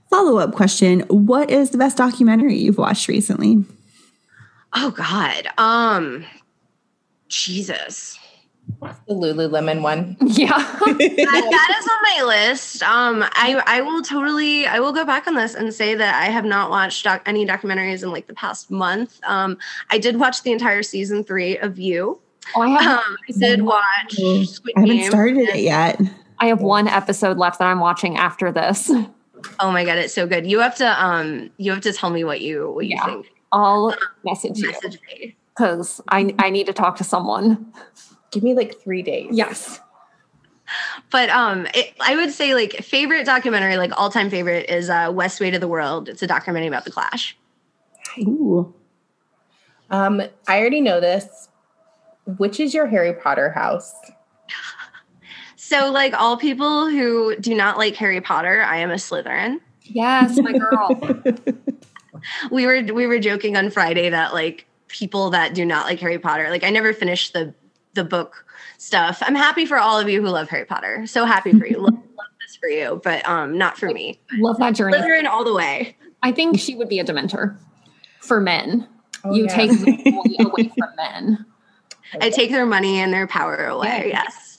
Follow 0.09 0.38
up 0.38 0.55
question 0.55 1.01
What 1.01 1.51
is 1.51 1.69
the 1.69 1.77
best 1.77 1.99
documentary 1.99 2.57
you've 2.57 2.79
watched 2.79 3.09
recently? 3.09 3.62
Oh 4.73 4.91
god. 4.91 5.49
Um 5.59 6.25
Jesus. 7.33 8.18
The 8.81 9.14
Lululemon 9.14 9.83
one. 9.83 10.16
Yeah. 10.23 10.49
that, 10.57 10.97
that 10.99 11.77
is 11.79 11.88
on 11.88 12.27
my 12.29 12.49
list. 12.49 12.83
Um, 12.83 13.25
I 13.33 13.61
I 13.66 13.81
will 13.81 14.03
totally 14.03 14.66
I 14.66 14.79
will 14.79 14.92
go 14.92 15.05
back 15.05 15.27
on 15.27 15.35
this 15.35 15.55
and 15.55 15.73
say 15.75 15.95
that 15.95 16.23
I 16.23 16.27
have 16.27 16.45
not 16.45 16.71
watched 16.71 17.03
doc- 17.05 17.23
any 17.27 17.45
documentaries 17.45 18.03
in 18.05 18.12
like 18.12 18.27
the 18.29 18.35
past 18.35 18.71
month. 18.71 19.18
Um, 19.27 19.59
I 19.90 19.99
did 19.99 20.18
watch 20.21 20.42
the 20.42 20.53
entire 20.53 20.83
season 20.83 21.25
three 21.25 21.59
of 21.59 21.79
You. 21.79 22.21
Oh, 22.55 22.62
I 22.62 22.68
have 22.68 22.99
Um, 23.01 23.16
I 23.29 23.33
did 23.38 23.62
watch 23.62 24.12
Squid 24.47 24.75
I 24.77 24.81
haven't 24.81 24.97
Game. 24.97 25.11
started 25.11 25.49
it 25.49 25.61
yet. 25.61 26.01
I 26.38 26.47
have 26.47 26.61
one 26.61 26.87
episode 26.88 27.38
left 27.38 27.59
that 27.59 27.66
I'm 27.66 27.81
watching 27.81 28.16
after 28.16 28.53
this. 28.53 28.90
Oh 29.59 29.73
my 29.73 29.85
god, 29.85 29.99
it's 29.99 30.14
so 30.14 30.27
good. 30.27 30.47
You 30.47 30.61
have 30.61 30.77
to 30.77 31.05
um 31.05 31.51
you 31.57 31.73
have 31.73 31.81
to 31.83 31.92
tell 31.92 32.11
me 32.11 32.23
what 32.25 32.40
you 32.42 32.71
what 32.71 32.87
you 32.87 32.97
Yeah. 32.97 33.07
think. 33.07 33.27
I'll 33.51 33.95
message 34.25 34.59
you 34.59 34.71
Message 34.71 34.99
me. 35.09 35.37
Because 35.55 36.01
I 36.09 36.35
I 36.38 36.51
need 36.51 36.67
to 36.67 36.73
talk 36.73 36.97
to 36.97 37.05
someone. 37.05 37.73
Give 38.31 38.43
me 38.43 38.55
like 38.55 38.81
three 38.81 39.03
days. 39.03 39.29
Yes. 39.33 39.81
But 41.11 41.29
um, 41.29 41.67
it, 41.75 41.93
I 42.01 42.17
would 42.17 42.31
say 42.31 42.55
like 42.55 42.73
favorite 42.83 43.27
documentary, 43.27 43.77
like 43.77 43.93
all 43.99 44.11
time 44.11 44.31
favorite, 44.31 44.71
is 44.71 44.88
uh, 44.88 45.12
Westway 45.12 45.53
to 45.53 45.59
the 45.59 45.69
World. 45.69 46.09
It's 46.09 46.23
a 46.23 46.27
documentary 46.27 46.69
about 46.69 46.85
the 46.85 46.91
Clash. 46.91 47.37
Ooh. 48.19 48.75
Um, 49.91 50.23
I 50.49 50.59
already 50.59 50.81
know 50.81 51.01
this. 51.01 51.49
Which 52.38 52.61
is 52.61 52.73
your 52.73 52.87
Harry 52.87 53.15
Potter 53.15 53.51
house? 53.51 53.93
So, 55.57 55.91
like 55.91 56.12
all 56.12 56.37
people 56.37 56.91
who 56.91 57.35
do 57.37 57.55
not 57.55 57.79
like 57.79 57.95
Harry 57.95 58.21
Potter, 58.21 58.61
I 58.61 58.79
am 58.79 58.91
a 58.91 58.97
Slytherin. 58.97 59.59
Yes, 59.85 60.38
my 60.38 60.53
girl. 60.53 61.23
We 62.51 62.67
were 62.67 62.83
we 62.83 63.07
were 63.07 63.19
joking 63.19 63.57
on 63.57 63.71
Friday 63.71 64.11
that 64.11 64.33
like 64.33 64.67
people 64.92 65.31
that 65.31 65.55
do 65.55 65.64
not 65.64 65.87
like 65.87 65.98
Harry 66.00 66.18
Potter, 66.18 66.48
like 66.50 66.62
I 66.62 66.70
never 66.70 66.92
finished 66.92 67.33
the 67.33 67.55
the 67.94 68.05
book 68.05 68.46
stuff. 68.78 69.22
I'm 69.22 69.35
happy 69.35 69.66
for 69.66 69.78
all 69.78 69.98
of 69.98 70.09
you 70.09 70.22
who 70.22 70.28
love 70.28 70.48
Harry 70.48 70.64
Potter. 70.64 71.07
So 71.07 71.24
happy 71.24 71.52
for 71.52 71.66
you. 71.66 71.78
love, 71.78 71.94
love 71.94 72.26
this 72.40 72.57
for 72.57 72.68
you, 72.68 73.00
but 73.02 73.26
um, 73.28 73.59
not 73.59 73.76
for 73.76 73.90
me. 73.90 74.20
Love 74.38 74.59
that 74.59 74.74
journey. 74.74 74.96
Slytherin 74.96 75.26
all 75.26 75.44
the 75.44 75.55
way. 75.55 75.96
I 76.23 76.33
think 76.33 76.58
she 76.58 76.75
would 76.75 76.88
be 76.88 76.98
a 76.98 77.04
Dementor 77.04 77.58
for 78.21 78.40
men. 78.40 78.88
Oh, 79.25 79.35
you 79.35 79.44
yeah. 79.44 79.54
take 79.54 79.71
the 79.81 80.10
bully 80.10 80.37
away 80.40 80.73
from 80.79 80.96
men. 80.96 81.46
I 82.21 82.31
take 82.31 82.50
their 82.50 82.67
money 82.67 82.98
and 82.98 83.12
their 83.12 83.27
power 83.27 83.67
away. 83.67 84.10
Yeah. 84.10 84.25
Yes, 84.25 84.58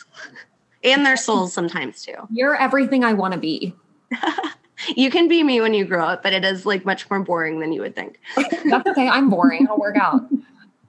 and 0.83 1.05
their 1.05 1.17
souls 1.17 1.53
sometimes 1.53 2.03
too. 2.03 2.15
You're 2.31 2.55
everything 2.55 3.03
I 3.03 3.13
want 3.13 3.33
to 3.33 3.39
be. 3.39 3.75
You 4.95 5.09
can 5.09 5.27
be 5.27 5.43
me 5.43 5.61
when 5.61 5.73
you 5.73 5.85
grow 5.85 6.05
up, 6.05 6.23
but 6.23 6.33
it 6.33 6.43
is 6.43 6.65
like 6.65 6.85
much 6.85 7.09
more 7.09 7.19
boring 7.19 7.59
than 7.59 7.71
you 7.71 7.81
would 7.81 7.95
think. 7.95 8.19
That's 8.35 8.87
okay. 8.87 9.07
I'm 9.07 9.29
boring. 9.29 9.67
I'll 9.69 9.77
work 9.77 9.97
out. 9.97 10.21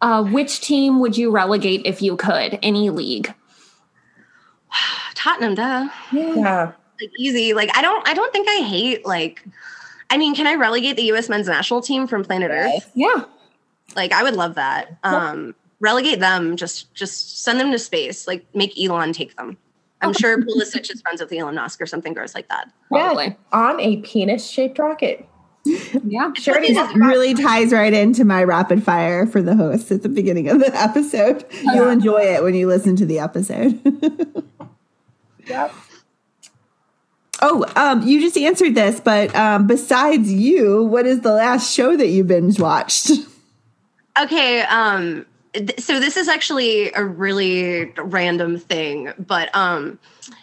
Uh, 0.01 0.25
which 0.25 0.61
team 0.61 1.01
would 1.01 1.17
you 1.17 1.31
relegate 1.31 1.83
if 1.85 2.03
you 2.03 2.17
could? 2.17 2.59
Any 2.63 2.91
league? 2.91 3.33
Tottenham, 5.15 5.55
duh. 5.55 5.89
Yeah. 6.13 6.73
Like 7.01 7.11
easy. 7.19 7.55
Like 7.55 7.77
I 7.77 7.83
don't 7.83 8.07
I 8.09 8.15
don't 8.15 8.33
think 8.33 8.49
I 8.49 8.63
hate 8.63 9.07
like 9.07 9.45
I 10.11 10.19
mean, 10.19 10.35
can 10.35 10.47
I 10.47 10.55
relegate 10.55 10.97
the 10.97 11.11
US 11.13 11.29
men's 11.29 11.49
national 11.49 11.81
team 11.81 12.07
from 12.07 12.25
planet 12.25 12.51
Earth? 12.51 12.91
Yeah. 12.95 13.25
Like 13.97 14.13
I 14.13 14.23
would 14.23 14.37
love 14.37 14.55
that. 14.57 14.99
Um 15.03 15.55
relegate 15.81 16.21
them, 16.21 16.57
just 16.57 16.93
just 16.95 17.43
send 17.43 17.59
them 17.61 17.73
to 17.73 17.79
space. 17.79 18.27
Like 18.27 18.47
make 18.55 18.79
Elon 18.79 19.13
take 19.13 19.37
them. 19.37 19.57
I'm 20.05 20.13
sure 20.13 20.39
Pulisic 20.39 20.91
is 20.95 21.01
friends 21.03 21.21
with 21.21 21.33
Elon 21.33 21.55
Musk 21.55 21.81
or 21.81 21.87
something 21.87 22.13
gross 22.15 22.35
like 22.35 22.49
that. 22.49 22.71
Probably. 22.89 23.37
On 23.53 23.81
a 23.81 23.97
penis 23.99 24.49
shaped 24.49 24.79
rocket. 24.79 25.27
Yeah. 26.05 26.33
Sure. 26.35 26.59
It 26.63 26.71
is. 26.71 26.95
really 26.95 27.33
ties 27.35 27.73
right 27.73 27.93
into 27.93 28.25
my 28.25 28.45
rapid 28.45 28.83
fire 28.83 29.27
for 29.27 29.41
the 29.41 29.57
host 29.57 29.91
at 29.91 30.03
the 30.03 30.09
beginning 30.11 30.49
of 30.51 30.59
the 30.61 30.75
episode. 30.81 31.45
You'll 31.63 31.89
enjoy 31.89 32.21
it 32.23 32.43
when 32.43 32.55
you 32.55 32.69
listen 32.69 32.97
to 32.97 33.07
the 33.07 33.19
episode. 33.19 33.81
Yep. 35.47 35.75
oh, 37.43 37.65
um, 37.77 38.07
you 38.07 38.19
just 38.21 38.39
answered 38.39 38.75
this, 38.75 38.99
but 38.99 39.35
um, 39.37 39.67
besides 39.67 40.33
you, 40.33 40.85
what 40.85 41.05
is 41.05 41.21
the 41.21 41.33
last 41.33 41.71
show 41.71 41.97
that 41.99 42.09
you 42.09 42.25
binge 42.25 42.59
watched? 42.59 43.11
Okay, 44.19 44.63
um 44.63 45.15
th- 45.15 45.27
so 45.79 46.01
this 46.01 46.17
is 46.17 46.29
actually 46.29 46.93
a 46.93 47.05
really 47.05 47.93
random 47.97 48.59
thing, 48.59 49.13
but 49.19 49.55
um 49.55 49.99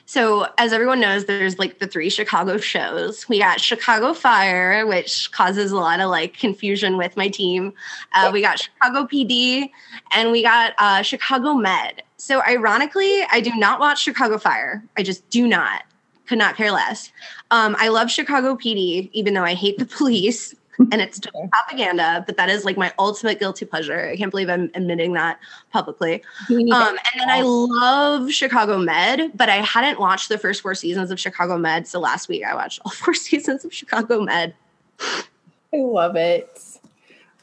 so 0.05 0.47
as 0.57 0.73
everyone 0.73 0.99
knows 0.99 1.25
there's 1.25 1.57
like 1.57 1.79
the 1.79 1.87
three 1.87 2.09
Chicago 2.09 2.57
shows. 2.57 3.27
We 3.27 3.39
got 3.39 3.59
Chicago 3.59 4.13
Fire, 4.13 4.85
which 4.85 5.31
causes 5.31 5.71
a 5.71 5.77
lot 5.77 5.99
of 5.99 6.09
like 6.09 6.37
confusion 6.37 6.97
with 6.97 7.17
my 7.17 7.27
team. 7.27 7.73
Uh, 8.13 8.29
we 8.31 8.41
got 8.41 8.59
Chicago 8.59 9.05
PD 9.05 9.69
and 10.11 10.31
we 10.31 10.43
got 10.43 10.73
uh, 10.77 11.01
Chicago 11.01 11.53
Med. 11.53 12.03
So 12.17 12.41
ironically, 12.43 13.23
I 13.31 13.41
do 13.41 13.51
not 13.55 13.79
watch 13.79 14.01
Chicago 14.01 14.37
Fire. 14.37 14.83
I 14.97 15.03
just 15.03 15.27
do 15.29 15.47
not. 15.47 15.83
Could 16.27 16.37
not 16.37 16.55
care 16.55 16.71
less. 16.71 17.11
Um, 17.49 17.75
I 17.79 17.89
love 17.89 18.09
Chicago 18.09 18.55
PD, 18.55 19.09
even 19.11 19.33
though 19.33 19.43
I 19.43 19.53
hate 19.53 19.77
the 19.77 19.85
police 19.97 20.55
and 20.91 21.01
it's 21.01 21.19
just 21.19 21.35
propaganda, 21.51 22.23
but 22.25 22.37
that 22.37 22.49
is 22.49 22.65
like 22.65 22.77
my 22.77 22.93
ultimate 22.97 23.39
guilty 23.39 23.65
pleasure. 23.65 24.09
I 24.09 24.15
can't 24.15 24.31
believe 24.31 24.49
I'm 24.49 24.71
admitting 24.73 25.13
that 25.13 25.39
publicly. 25.71 26.23
Um, 26.49 26.61
and 26.71 27.19
then 27.19 27.29
I 27.29 27.41
love 27.41 28.31
Chicago 28.31 28.77
Med, 28.77 29.31
but 29.35 29.49
I 29.49 29.57
hadn't 29.57 29.99
watched 29.99 30.29
the 30.29 30.37
first 30.37 30.61
four 30.61 30.75
seasons 30.75 31.11
of 31.11 31.19
Chicago 31.19 31.57
Med. 31.57 31.87
So 31.87 31.99
last 31.99 32.29
week 32.29 32.43
I 32.45 32.55
watched 32.55 32.79
all 32.85 32.91
four 32.95 33.13
seasons 33.13 33.65
of 33.65 33.73
Chicago 33.73 34.21
Med. 34.21 34.53
I 34.99 35.77
love 35.77 36.15
it. 36.15 36.61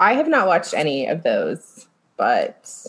I 0.00 0.14
have 0.14 0.28
not 0.28 0.46
watched 0.46 0.74
any 0.74 1.06
of 1.06 1.22
those, 1.22 1.86
but 2.16 2.86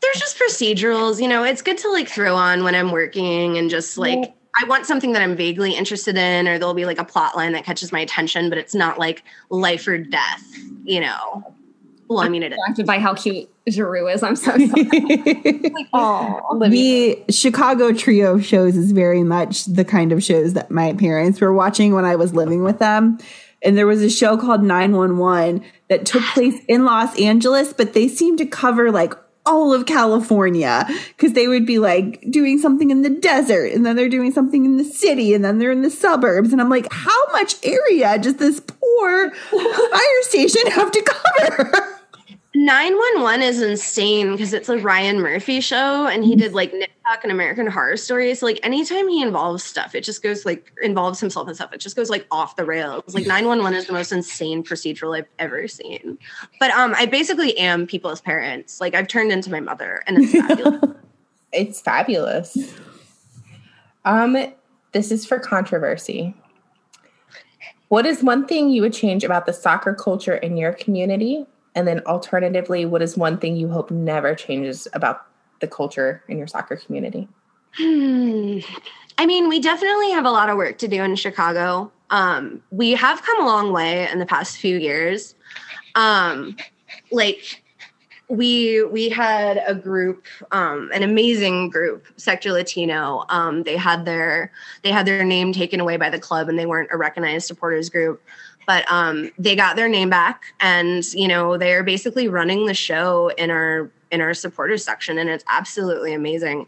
They're 0.00 0.12
just 0.14 0.38
procedurals, 0.38 1.20
you 1.20 1.28
know, 1.28 1.44
it's 1.44 1.62
good 1.62 1.78
to 1.78 1.90
like 1.90 2.08
throw 2.08 2.36
on 2.36 2.62
when 2.62 2.74
I'm 2.74 2.92
working 2.92 3.58
and 3.58 3.70
just 3.70 3.98
like 3.98 4.18
Yeah. 4.18 4.32
I 4.60 4.64
want 4.64 4.86
something 4.86 5.12
that 5.12 5.22
I'm 5.22 5.34
vaguely 5.34 5.72
interested 5.72 6.16
in, 6.16 6.46
or 6.46 6.58
there'll 6.58 6.74
be 6.74 6.84
like 6.84 6.98
a 6.98 7.04
plot 7.04 7.36
line 7.36 7.52
that 7.52 7.64
catches 7.64 7.90
my 7.90 8.00
attention, 8.00 8.48
but 8.48 8.58
it's 8.58 8.74
not 8.74 8.98
like 8.98 9.24
life 9.48 9.86
or 9.88 9.96
death, 9.98 10.44
you 10.84 11.00
know. 11.00 11.54
Well, 12.08 12.20
I 12.20 12.28
mean, 12.28 12.42
it 12.42 12.52
is. 12.52 12.58
distracted 12.58 12.86
by 12.86 12.98
how 12.98 13.14
cute 13.14 13.48
Giroud 13.68 14.14
is. 14.14 14.22
I'm 14.22 14.36
so 14.36 14.50
sorry. 14.50 14.70
oh, 15.94 16.40
Olivia. 16.50 17.16
the 17.26 17.32
Chicago 17.32 17.92
trio 17.92 18.34
of 18.34 18.44
shows 18.44 18.76
is 18.76 18.92
very 18.92 19.22
much 19.22 19.64
the 19.64 19.84
kind 19.84 20.12
of 20.12 20.22
shows 20.22 20.52
that 20.52 20.70
my 20.70 20.92
parents 20.92 21.40
were 21.40 21.54
watching 21.54 21.94
when 21.94 22.04
I 22.04 22.16
was 22.16 22.34
living 22.34 22.62
with 22.62 22.78
them. 22.78 23.18
And 23.64 23.78
there 23.78 23.86
was 23.86 24.02
a 24.02 24.10
show 24.10 24.36
called 24.36 24.62
911 24.62 25.64
that 25.88 26.04
took 26.04 26.22
place 26.34 26.60
in 26.68 26.84
Los 26.84 27.18
Angeles, 27.18 27.72
but 27.72 27.92
they 27.94 28.08
seemed 28.08 28.38
to 28.38 28.46
cover 28.46 28.90
like 28.90 29.14
all 29.44 29.72
of 29.72 29.86
California 29.86 30.86
because 31.08 31.32
they 31.32 31.48
would 31.48 31.66
be 31.66 31.78
like 31.78 32.24
doing 32.30 32.58
something 32.58 32.90
in 32.90 33.02
the 33.02 33.10
desert 33.10 33.72
and 33.72 33.84
then 33.84 33.96
they're 33.96 34.08
doing 34.08 34.32
something 34.32 34.64
in 34.64 34.76
the 34.76 34.84
city 34.84 35.34
and 35.34 35.44
then 35.44 35.58
they're 35.58 35.72
in 35.72 35.82
the 35.82 35.90
suburbs. 35.90 36.52
And 36.52 36.60
I'm 36.60 36.68
like, 36.68 36.86
how 36.92 37.32
much 37.32 37.56
area 37.64 38.18
does 38.18 38.36
this 38.36 38.60
poor 38.60 39.30
fire 39.50 40.22
station 40.22 40.66
have 40.68 40.90
to 40.92 41.02
cover? 41.02 42.01
911 42.54 43.42
is 43.42 43.62
insane 43.62 44.32
because 44.32 44.52
it's 44.52 44.68
a 44.68 44.76
Ryan 44.76 45.20
Murphy 45.20 45.60
show 45.60 46.06
and 46.06 46.22
he 46.22 46.36
did 46.36 46.52
like 46.52 46.72
Nip 46.74 46.90
Tuck 47.08 47.22
and 47.22 47.32
American 47.32 47.66
Horror 47.66 47.96
Story. 47.96 48.34
So 48.34 48.44
like 48.44 48.60
anytime 48.62 49.08
he 49.08 49.22
involves 49.22 49.64
stuff, 49.64 49.94
it 49.94 50.02
just 50.02 50.22
goes 50.22 50.44
like 50.44 50.70
involves 50.82 51.18
himself 51.18 51.48
and 51.48 51.56
stuff. 51.56 51.72
It 51.72 51.80
just 51.80 51.96
goes 51.96 52.10
like 52.10 52.26
off 52.30 52.56
the 52.56 52.66
rails. 52.66 53.14
Like 53.14 53.26
911 53.26 53.78
is 53.78 53.86
the 53.86 53.94
most 53.94 54.12
insane 54.12 54.62
procedural 54.62 55.16
I've 55.16 55.28
ever 55.38 55.66
seen. 55.66 56.18
But 56.60 56.70
um 56.72 56.94
I 56.96 57.06
basically 57.06 57.56
am 57.56 57.86
people's 57.86 58.20
parents. 58.20 58.80
Like 58.82 58.94
I've 58.94 59.08
turned 59.08 59.32
into 59.32 59.50
my 59.50 59.60
mother 59.60 60.02
and 60.06 60.18
it's 60.18 60.32
fabulous. 60.32 60.90
It's 61.54 61.82
fabulous. 61.82 62.56
Um, 64.06 64.38
this 64.92 65.12
is 65.12 65.26
for 65.26 65.38
controversy. 65.38 66.34
What 67.88 68.06
is 68.06 68.22
one 68.22 68.46
thing 68.46 68.70
you 68.70 68.80
would 68.80 68.94
change 68.94 69.22
about 69.22 69.44
the 69.44 69.52
soccer 69.52 69.94
culture 69.94 70.34
in 70.34 70.56
your 70.56 70.72
community? 70.72 71.46
And 71.74 71.88
then 71.88 72.00
alternatively, 72.00 72.84
what 72.84 73.02
is 73.02 73.16
one 73.16 73.38
thing 73.38 73.56
you 73.56 73.68
hope 73.68 73.90
never 73.90 74.34
changes 74.34 74.86
about 74.92 75.26
the 75.60 75.66
culture 75.66 76.22
in 76.28 76.38
your 76.38 76.46
soccer 76.46 76.76
community? 76.76 77.28
Hmm. 77.76 78.58
I 79.18 79.26
mean, 79.26 79.48
we 79.48 79.60
definitely 79.60 80.10
have 80.10 80.24
a 80.24 80.30
lot 80.30 80.50
of 80.50 80.56
work 80.56 80.78
to 80.78 80.88
do 80.88 81.02
in 81.02 81.16
Chicago. 81.16 81.90
Um, 82.10 82.62
we 82.70 82.92
have 82.92 83.22
come 83.22 83.42
a 83.42 83.46
long 83.46 83.72
way 83.72 84.10
in 84.10 84.18
the 84.18 84.26
past 84.26 84.58
few 84.58 84.76
years. 84.76 85.34
Um, 85.94 86.56
like 87.10 87.62
we 88.28 88.82
we 88.84 89.10
had 89.10 89.62
a 89.66 89.74
group, 89.74 90.24
um, 90.52 90.90
an 90.94 91.02
amazing 91.02 91.68
group, 91.68 92.06
Sector 92.16 92.52
Latino. 92.52 93.24
Um, 93.28 93.62
they 93.62 93.76
had 93.76 94.06
their 94.06 94.50
they 94.82 94.90
had 94.90 95.06
their 95.06 95.22
name 95.22 95.52
taken 95.52 95.80
away 95.80 95.98
by 95.98 96.08
the 96.08 96.18
club, 96.18 96.48
and 96.48 96.58
they 96.58 96.66
weren't 96.66 96.88
a 96.92 96.96
recognized 96.96 97.46
supporters 97.46 97.90
group. 97.90 98.22
But 98.66 98.90
um, 98.90 99.30
they 99.38 99.56
got 99.56 99.76
their 99.76 99.88
name 99.88 100.10
back, 100.10 100.54
and 100.60 101.04
you 101.14 101.28
know 101.28 101.58
they're 101.58 101.82
basically 101.82 102.28
running 102.28 102.66
the 102.66 102.74
show 102.74 103.30
in 103.36 103.50
our 103.50 103.90
in 104.10 104.20
our 104.20 104.34
supporters 104.34 104.84
section, 104.84 105.18
and 105.18 105.28
it's 105.28 105.44
absolutely 105.48 106.14
amazing. 106.14 106.66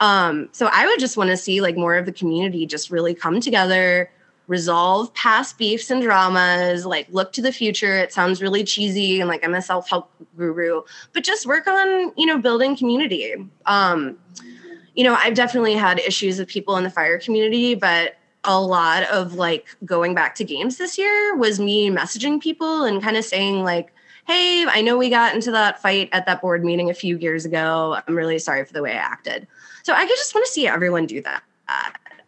Um, 0.00 0.48
so 0.52 0.68
I 0.70 0.86
would 0.86 1.00
just 1.00 1.16
want 1.16 1.30
to 1.30 1.36
see 1.36 1.60
like 1.60 1.76
more 1.76 1.96
of 1.96 2.06
the 2.06 2.12
community 2.12 2.66
just 2.66 2.90
really 2.90 3.14
come 3.14 3.40
together, 3.40 4.10
resolve 4.46 5.12
past 5.14 5.58
beefs 5.58 5.90
and 5.90 6.02
dramas, 6.02 6.86
like 6.86 7.06
look 7.10 7.32
to 7.32 7.42
the 7.42 7.52
future. 7.52 7.96
It 7.96 8.12
sounds 8.12 8.42
really 8.42 8.64
cheesy 8.64 9.20
and 9.20 9.28
like 9.28 9.44
I'm 9.44 9.54
a 9.54 9.62
self-help 9.62 10.10
guru, 10.36 10.82
but 11.12 11.24
just 11.24 11.46
work 11.46 11.66
on, 11.66 12.12
you 12.16 12.26
know, 12.26 12.38
building 12.38 12.76
community. 12.76 13.34
Um, 13.66 14.18
you 14.94 15.04
know, 15.04 15.14
I've 15.14 15.34
definitely 15.34 15.74
had 15.74 15.98
issues 16.00 16.38
with 16.38 16.48
people 16.48 16.76
in 16.76 16.84
the 16.84 16.90
fire 16.90 17.18
community, 17.18 17.74
but 17.74 18.16
a 18.44 18.60
lot 18.60 19.04
of 19.04 19.34
like 19.34 19.66
going 19.84 20.14
back 20.14 20.34
to 20.36 20.44
games 20.44 20.76
this 20.76 20.98
year 20.98 21.36
was 21.36 21.60
me 21.60 21.90
messaging 21.90 22.40
people 22.40 22.84
and 22.84 23.02
kind 23.02 23.16
of 23.16 23.24
saying 23.24 23.62
like, 23.62 23.92
hey, 24.26 24.64
I 24.66 24.82
know 24.82 24.98
we 24.98 25.10
got 25.10 25.34
into 25.34 25.50
that 25.52 25.80
fight 25.80 26.08
at 26.12 26.26
that 26.26 26.40
board 26.40 26.64
meeting 26.64 26.90
a 26.90 26.94
few 26.94 27.18
years 27.18 27.44
ago. 27.44 27.98
I'm 28.06 28.14
really 28.14 28.38
sorry 28.38 28.64
for 28.64 28.72
the 28.72 28.82
way 28.82 28.92
I 28.92 28.96
acted. 28.96 29.46
So 29.82 29.94
I 29.94 30.06
just 30.06 30.34
want 30.34 30.46
to 30.46 30.52
see 30.52 30.66
everyone 30.66 31.06
do 31.06 31.22
that 31.22 31.42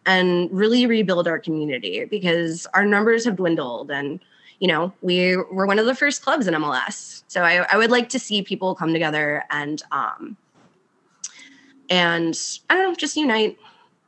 and 0.05 0.49
really 0.51 0.85
rebuild 0.85 1.27
our 1.27 1.39
community 1.39 2.05
because 2.05 2.67
our 2.73 2.85
numbers 2.85 3.25
have 3.25 3.35
dwindled 3.37 3.89
and 3.91 4.19
you 4.59 4.67
know 4.67 4.93
we 5.01 5.35
were 5.35 5.65
one 5.65 5.79
of 5.79 5.85
the 5.85 5.95
first 5.95 6.21
clubs 6.21 6.47
in 6.47 6.53
MLS. 6.53 7.23
So 7.27 7.41
I, 7.43 7.65
I 7.71 7.77
would 7.77 7.91
like 7.91 8.09
to 8.09 8.19
see 8.19 8.41
people 8.41 8.75
come 8.75 8.93
together 8.93 9.43
and 9.49 9.81
um 9.91 10.37
and 11.89 12.37
I 12.69 12.75
don't 12.75 12.89
know, 12.91 12.95
just 12.95 13.15
unite. 13.15 13.57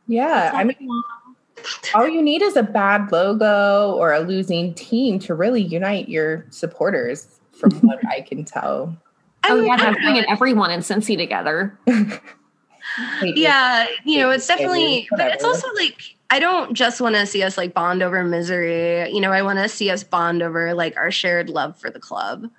Yeah, 0.07 0.51
I 0.53 0.63
mean, 0.63 0.75
all 1.93 2.07
you 2.07 2.21
need 2.21 2.41
is 2.41 2.55
a 2.55 2.63
bad 2.63 3.11
logo 3.11 3.93
or 3.93 4.13
a 4.13 4.19
losing 4.19 4.73
team 4.73 5.19
to 5.19 5.33
really 5.33 5.61
unite 5.61 6.09
your 6.09 6.45
supporters, 6.49 7.39
from 7.53 7.71
what 7.81 8.05
I 8.07 8.21
can 8.21 8.45
tell. 8.45 8.95
I 9.43 9.51
oh 9.51 9.55
mean, 9.55 9.65
yeah, 9.65 9.73
I 9.73 9.77
they're 9.77 9.93
bringing 9.93 10.25
everyone 10.29 10.71
in 10.71 10.81
Cincy 10.81 11.17
together. 11.17 11.77
yeah 13.21 13.85
you 14.05 14.17
know 14.17 14.29
it's 14.29 14.47
definitely 14.47 15.07
but 15.11 15.31
it's 15.31 15.43
also 15.43 15.67
like 15.75 16.15
i 16.29 16.39
don't 16.39 16.73
just 16.73 17.01
want 17.01 17.15
to 17.15 17.25
see 17.25 17.43
us 17.43 17.57
like 17.57 17.73
bond 17.73 18.01
over 18.01 18.23
misery. 18.23 19.11
You 19.11 19.19
know 19.21 19.31
i 19.31 19.41
want 19.41 19.59
to 19.59 19.69
see 19.69 19.89
us 19.89 20.03
bond 20.03 20.41
over 20.41 20.73
like 20.73 20.95
our 20.97 21.11
shared 21.11 21.49
love 21.49 21.77
for 21.77 21.89
the 21.89 21.99
club 21.99 22.49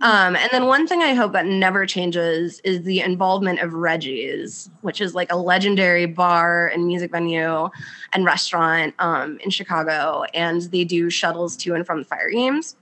um, 0.00 0.36
and 0.36 0.48
then 0.52 0.66
one 0.66 0.86
thing 0.86 1.02
i 1.02 1.14
hope 1.14 1.32
that 1.32 1.46
never 1.46 1.86
changes 1.86 2.60
is 2.60 2.82
the 2.82 3.00
involvement 3.00 3.60
of 3.60 3.72
reggie's 3.72 4.70
which 4.82 5.00
is 5.00 5.14
like 5.14 5.30
a 5.32 5.36
legendary 5.36 6.06
bar 6.06 6.68
and 6.68 6.86
music 6.86 7.10
venue 7.10 7.68
and 8.12 8.24
restaurant 8.24 8.94
um, 8.98 9.38
in 9.44 9.50
chicago 9.50 10.24
and 10.34 10.62
they 10.62 10.84
do 10.84 11.10
shuttles 11.10 11.56
to 11.56 11.74
and 11.74 11.86
from 11.86 11.98
the 11.98 12.04
fire 12.04 12.30
games 12.30 12.76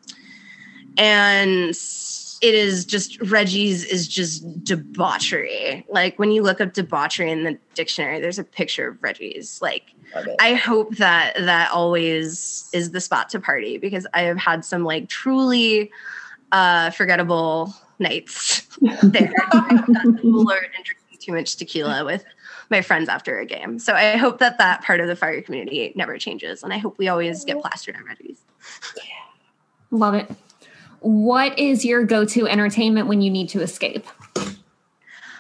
and 0.97 1.75
it 2.45 2.55
is 2.55 2.85
just 2.85 3.19
Reggie's 3.23 3.85
is 3.85 4.07
just 4.07 4.65
debauchery. 4.65 5.87
Like 5.89 6.19
when 6.19 6.31
you 6.31 6.43
look 6.43 6.61
up 6.61 6.75
debauchery 6.75 7.31
in 7.31 7.45
the 7.45 7.59
dictionary, 7.75 8.21
there's 8.21 8.39
a 8.39 8.45
picture 8.45 8.89
of 8.89 9.03
Reggie's. 9.03 9.63
Like 9.63 9.95
I 10.39 10.53
hope 10.53 10.97
that 10.97 11.37
that 11.39 11.71
always 11.71 12.69
is 12.75 12.91
the 12.91 13.01
spot 13.01 13.31
to 13.31 13.41
party 13.41 13.79
because 13.79 14.07
I 14.13 14.23
have 14.23 14.37
had 14.37 14.63
some 14.63 14.85
like 14.85 15.09
truly 15.09 15.91
uh 16.55 16.91
forgettable 16.91 17.75
nights 17.99 18.63
there. 19.03 19.35
drinking 20.85 21.19
too 21.19 21.33
much 21.33 21.57
tequila 21.57 22.05
with 22.05 22.25
my 22.71 22.81
friends 22.81 23.09
after 23.09 23.39
a 23.39 23.47
game. 23.47 23.79
So 23.79 23.93
I 23.95 24.17
hope 24.17 24.39
that 24.39 24.59
that 24.59 24.83
part 24.83 25.01
of 25.01 25.09
the 25.09 25.17
fire 25.17 25.43
community 25.43 25.93
never 25.97 26.17
changes, 26.19 26.63
and 26.63 26.73
I 26.73 26.79
hope 26.79 26.97
we 26.99 27.09
always 27.09 27.45
get 27.45 27.61
plastered 27.61 27.97
on 27.97 28.05
Reggie's. 28.05 28.39
Love 29.91 30.15
it. 30.15 30.31
What 31.01 31.59
is 31.59 31.85
your 31.85 32.05
go-to 32.05 32.49
entertainment 32.49 33.09
when 33.09 33.21
you 33.21 33.31
need 33.31 33.49
to 33.51 33.61
escape? 33.61 34.07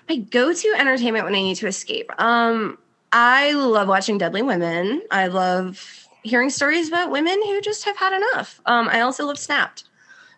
My 0.08 0.16
go-to 0.16 0.74
entertainment 0.78 1.24
when 1.24 1.34
I 1.34 1.40
need 1.40 1.56
to 1.56 1.66
escape. 1.66 2.10
Um, 2.20 2.76
I 3.12 3.52
love 3.52 3.88
watching 3.88 4.18
Deadly 4.18 4.42
Women. 4.42 5.02
I 5.10 5.28
love 5.28 6.06
hearing 6.22 6.50
stories 6.50 6.88
about 6.88 7.10
women 7.10 7.40
who 7.46 7.60
just 7.60 7.84
have 7.84 7.96
had 7.96 8.12
enough. 8.12 8.60
Um, 8.66 8.88
I 8.88 9.00
also 9.00 9.24
love 9.26 9.38
Snapped. 9.38 9.84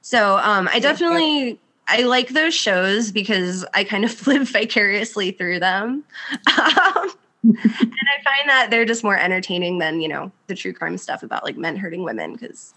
So 0.06 0.38
um, 0.38 0.68
I 0.72 0.78
definitely 0.78 1.58
I 1.88 2.02
like 2.02 2.28
those 2.28 2.54
shows 2.54 3.10
because 3.10 3.66
I 3.74 3.82
kind 3.82 4.04
of 4.04 4.24
live 4.28 4.48
vicariously 4.48 5.32
through 5.32 5.58
them. 5.58 6.04
Um, 6.46 7.10
and 7.42 7.58
I 7.58 8.22
find 8.22 8.48
that 8.48 8.68
they're 8.70 8.84
just 8.84 9.02
more 9.02 9.18
entertaining 9.18 9.80
than, 9.80 10.00
you 10.00 10.06
know, 10.06 10.30
the 10.46 10.54
true 10.54 10.72
crime 10.72 10.96
stuff 10.96 11.24
about 11.24 11.42
like 11.42 11.56
men 11.56 11.74
hurting 11.74 12.04
women 12.04 12.34
because 12.34 12.72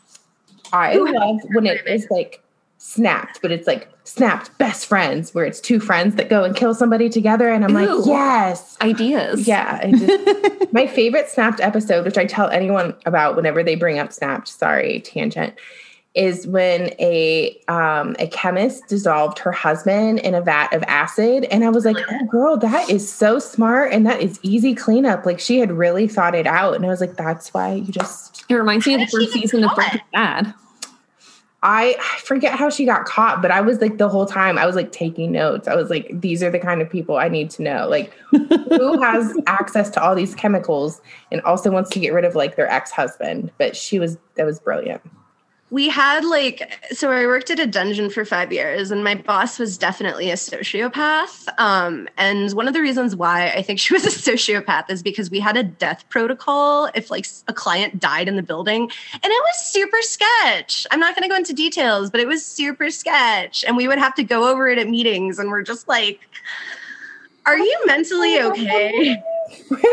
I 0.73 0.95
love 0.95 1.41
when 1.53 1.67
it 1.67 1.85
is 1.85 2.07
like 2.09 2.43
snapped, 2.79 3.43
but 3.43 3.51
it's 3.51 3.67
like 3.67 3.89
snapped 4.05 4.57
best 4.57 4.87
friends 4.87 5.31
where 5.35 5.45
it's 5.45 5.59
two 5.59 5.79
friends 5.79 6.15
that 6.15 6.29
go 6.29 6.43
and 6.43 6.55
kill 6.55 6.73
somebody 6.73 7.09
together. 7.09 7.49
And 7.49 7.63
I'm 7.63 7.77
Ooh. 7.77 7.97
like, 7.97 8.07
yes. 8.07 8.75
Ideas. 8.81 9.47
Yeah. 9.47 9.87
Just, 9.91 10.73
my 10.73 10.87
favorite 10.87 11.29
snapped 11.29 11.59
episode, 11.59 12.05
which 12.05 12.17
I 12.17 12.25
tell 12.25 12.49
anyone 12.49 12.95
about 13.05 13.35
whenever 13.35 13.61
they 13.61 13.75
bring 13.75 13.99
up 13.99 14.11
snapped, 14.11 14.47
sorry, 14.47 15.01
tangent, 15.01 15.53
is 16.15 16.47
when 16.47 16.91
a 16.99 17.59
um, 17.67 18.15
a 18.19 18.27
chemist 18.27 18.87
dissolved 18.87 19.39
her 19.39 19.51
husband 19.51 20.19
in 20.19 20.33
a 20.33 20.41
vat 20.41 20.73
of 20.73 20.83
acid, 20.83 21.45
and 21.45 21.63
I 21.63 21.69
was 21.69 21.85
like, 21.85 21.97
"Oh, 22.09 22.25
girl, 22.25 22.57
that 22.57 22.89
is 22.89 23.11
so 23.11 23.39
smart, 23.39 23.93
and 23.93 24.05
that 24.05 24.21
is 24.21 24.39
easy 24.41 24.73
cleanup." 24.73 25.25
Like 25.25 25.39
she 25.39 25.59
had 25.59 25.71
really 25.71 26.07
thought 26.07 26.35
it 26.35 26.47
out, 26.47 26.75
and 26.75 26.85
I 26.85 26.89
was 26.89 27.01
like, 27.01 27.15
"That's 27.15 27.53
why 27.53 27.73
you 27.73 27.91
just." 27.91 28.45
It 28.49 28.55
reminds 28.55 28.87
me 28.87 28.95
of 28.95 29.01
the 29.01 29.07
first 29.07 29.33
season 29.33 29.63
of 29.63 29.69
caught? 29.69 29.75
Breaking 29.75 30.01
Bad. 30.13 30.53
I, 31.61 31.97
I 31.99 32.19
forget 32.19 32.57
how 32.57 32.69
she 32.69 32.85
got 32.85 33.03
caught, 33.03 33.41
but 33.41 33.51
I 33.51 33.59
was 33.59 33.81
like 33.81 33.97
the 33.97 34.07
whole 34.07 34.25
time 34.25 34.57
I 34.57 34.65
was 34.65 34.77
like 34.77 34.93
taking 34.93 35.33
notes. 35.33 35.67
I 35.67 35.75
was 35.75 35.89
like, 35.89 36.09
these 36.13 36.41
are 36.41 36.49
the 36.49 36.59
kind 36.59 36.81
of 36.81 36.89
people 36.89 37.17
I 37.17 37.27
need 37.27 37.49
to 37.51 37.63
know. 37.63 37.85
Like, 37.89 38.13
who 38.31 39.01
has 39.01 39.35
access 39.45 39.89
to 39.91 40.01
all 40.01 40.15
these 40.15 40.33
chemicals 40.33 41.01
and 41.33 41.41
also 41.41 41.69
wants 41.69 41.89
to 41.91 41.99
get 41.99 42.13
rid 42.13 42.23
of 42.23 42.33
like 42.33 42.55
their 42.55 42.69
ex 42.71 42.91
husband? 42.91 43.51
But 43.57 43.75
she 43.75 43.99
was 43.99 44.17
that 44.35 44.45
was 44.45 44.59
brilliant. 44.59 45.01
We 45.71 45.87
had 45.87 46.25
like 46.25 46.79
so 46.91 47.11
i 47.11 47.25
worked 47.25 47.49
at 47.49 47.59
a 47.59 47.67
dungeon 47.67 48.09
for 48.09 48.25
five 48.25 48.51
years 48.51 48.91
and 48.91 49.03
my 49.03 49.15
boss 49.15 49.59
was 49.59 49.77
definitely 49.77 50.29
a 50.29 50.35
sociopath 50.35 51.47
um, 51.59 52.07
and 52.17 52.53
one 52.53 52.67
of 52.67 52.73
the 52.73 52.81
reasons 52.81 53.15
why 53.15 53.49
i 53.49 53.61
think 53.61 53.79
she 53.79 53.93
was 53.93 54.05
a 54.05 54.09
sociopath 54.09 54.89
is 54.89 55.03
because 55.03 55.29
we 55.29 55.39
had 55.39 55.57
a 55.57 55.63
death 55.63 56.07
protocol 56.09 56.89
if 56.95 57.11
like 57.11 57.27
a 57.47 57.53
client 57.53 57.99
died 57.99 58.27
in 58.27 58.35
the 58.35 58.43
building 58.43 58.83
and 59.13 59.23
it 59.23 59.43
was 59.43 59.61
super 59.61 59.97
sketch. 60.01 60.87
I'm 60.91 60.99
not 60.99 61.15
going 61.15 61.23
to 61.23 61.29
go 61.29 61.35
into 61.35 61.53
details 61.53 62.09
but 62.09 62.19
it 62.19 62.27
was 62.27 62.45
super 62.45 62.89
sketch 62.89 63.63
and 63.67 63.77
we 63.77 63.87
would 63.87 63.99
have 63.99 64.15
to 64.15 64.23
go 64.23 64.49
over 64.49 64.67
it 64.69 64.77
at 64.77 64.87
meetings 64.87 65.39
and 65.39 65.49
we're 65.49 65.63
just 65.63 65.87
like 65.87 66.19
are 67.45 67.57
you 67.57 67.81
mentally 67.85 68.41
okay 68.41 69.21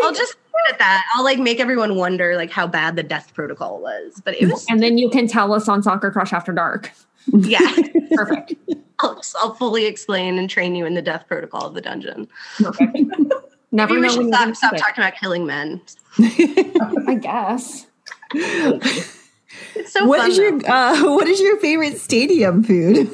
i'll 0.02 0.12
just 0.12 0.34
leave 0.34 0.54
it 0.68 0.72
at 0.72 0.78
that 0.78 1.04
i'll 1.14 1.24
like 1.24 1.38
make 1.38 1.60
everyone 1.60 1.94
wonder 1.96 2.36
like 2.36 2.50
how 2.50 2.66
bad 2.66 2.96
the 2.96 3.02
death 3.02 3.32
protocol 3.34 3.80
was 3.80 4.20
but 4.24 4.34
it 4.40 4.50
was 4.50 4.64
And 4.68 4.82
then 4.82 4.98
you 4.98 5.08
can 5.10 5.26
tell 5.28 5.52
us 5.52 5.68
on 5.68 5.82
Soccer 5.82 6.10
Crush 6.10 6.32
After 6.32 6.52
Dark. 6.52 6.90
yeah 7.32 7.60
Perfect. 8.14 8.54
I'll, 9.00 9.20
I'll 9.40 9.54
fully 9.54 9.84
explain 9.86 10.38
and 10.38 10.48
train 10.48 10.74
you 10.74 10.86
in 10.86 10.94
the 10.94 11.02
death 11.02 11.24
protocol 11.28 11.66
of 11.66 11.74
the 11.74 11.80
dungeon. 11.82 12.28
Perfect. 12.58 12.96
Never 13.72 13.94
Maybe 13.94 14.06
we 14.06 14.08
should 14.10 14.18
when 14.20 14.32
stop, 14.32 14.56
stop 14.56 14.72
it. 14.74 14.78
talking 14.78 15.02
about 15.04 15.16
killing 15.20 15.44
men. 15.44 15.82
I 16.18 17.18
guess. 17.20 17.86
It's 18.32 19.92
so 19.92 20.06
What 20.06 20.20
fun. 20.20 20.30
is 20.30 20.38
your 20.38 20.52
uh, 20.70 21.02
what 21.14 21.26
is 21.26 21.40
your 21.40 21.58
favorite 21.58 21.98
stadium 21.98 22.62
food? 22.62 23.10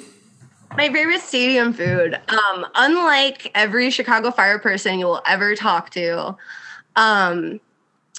My 0.76 0.90
favorite 0.90 1.20
stadium 1.20 1.72
food. 1.72 2.18
Um, 2.28 2.66
unlike 2.74 3.50
every 3.54 3.90
Chicago 3.90 4.30
Fire 4.30 4.58
person 4.58 4.98
you 4.98 5.06
will 5.06 5.22
ever 5.26 5.54
talk 5.54 5.90
to, 5.90 6.36
um, 6.96 7.60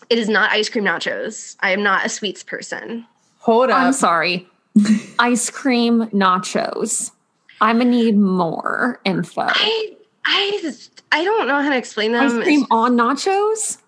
it 0.10 0.18
is 0.18 0.30
not 0.30 0.51
ice 0.51 0.70
cream 0.70 0.84
nachos. 0.84 1.56
I 1.62 1.72
am 1.72 1.82
not 1.82 2.06
a 2.06 2.10
sweets 2.10 2.43
person. 2.43 3.06
Hold 3.39 3.72
I'm 3.72 3.93
sorry. 3.93 4.47
Ice 5.20 5.49
cream 5.49 6.08
nachos. 6.08 7.12
I'm 7.60 7.80
gonna 7.80 7.89
need 7.89 8.18
more 8.18 8.99
info. 9.06 9.45
I 9.47 9.95
I 10.26 10.74
I 11.12 11.24
don't 11.24 11.47
know 11.47 11.62
how 11.62 11.70
to 11.70 11.78
explain 11.78 12.12
them. 12.12 12.24
Ice 12.24 12.43
cream 12.43 12.66
on 12.72 12.97
nachos? 12.97 13.80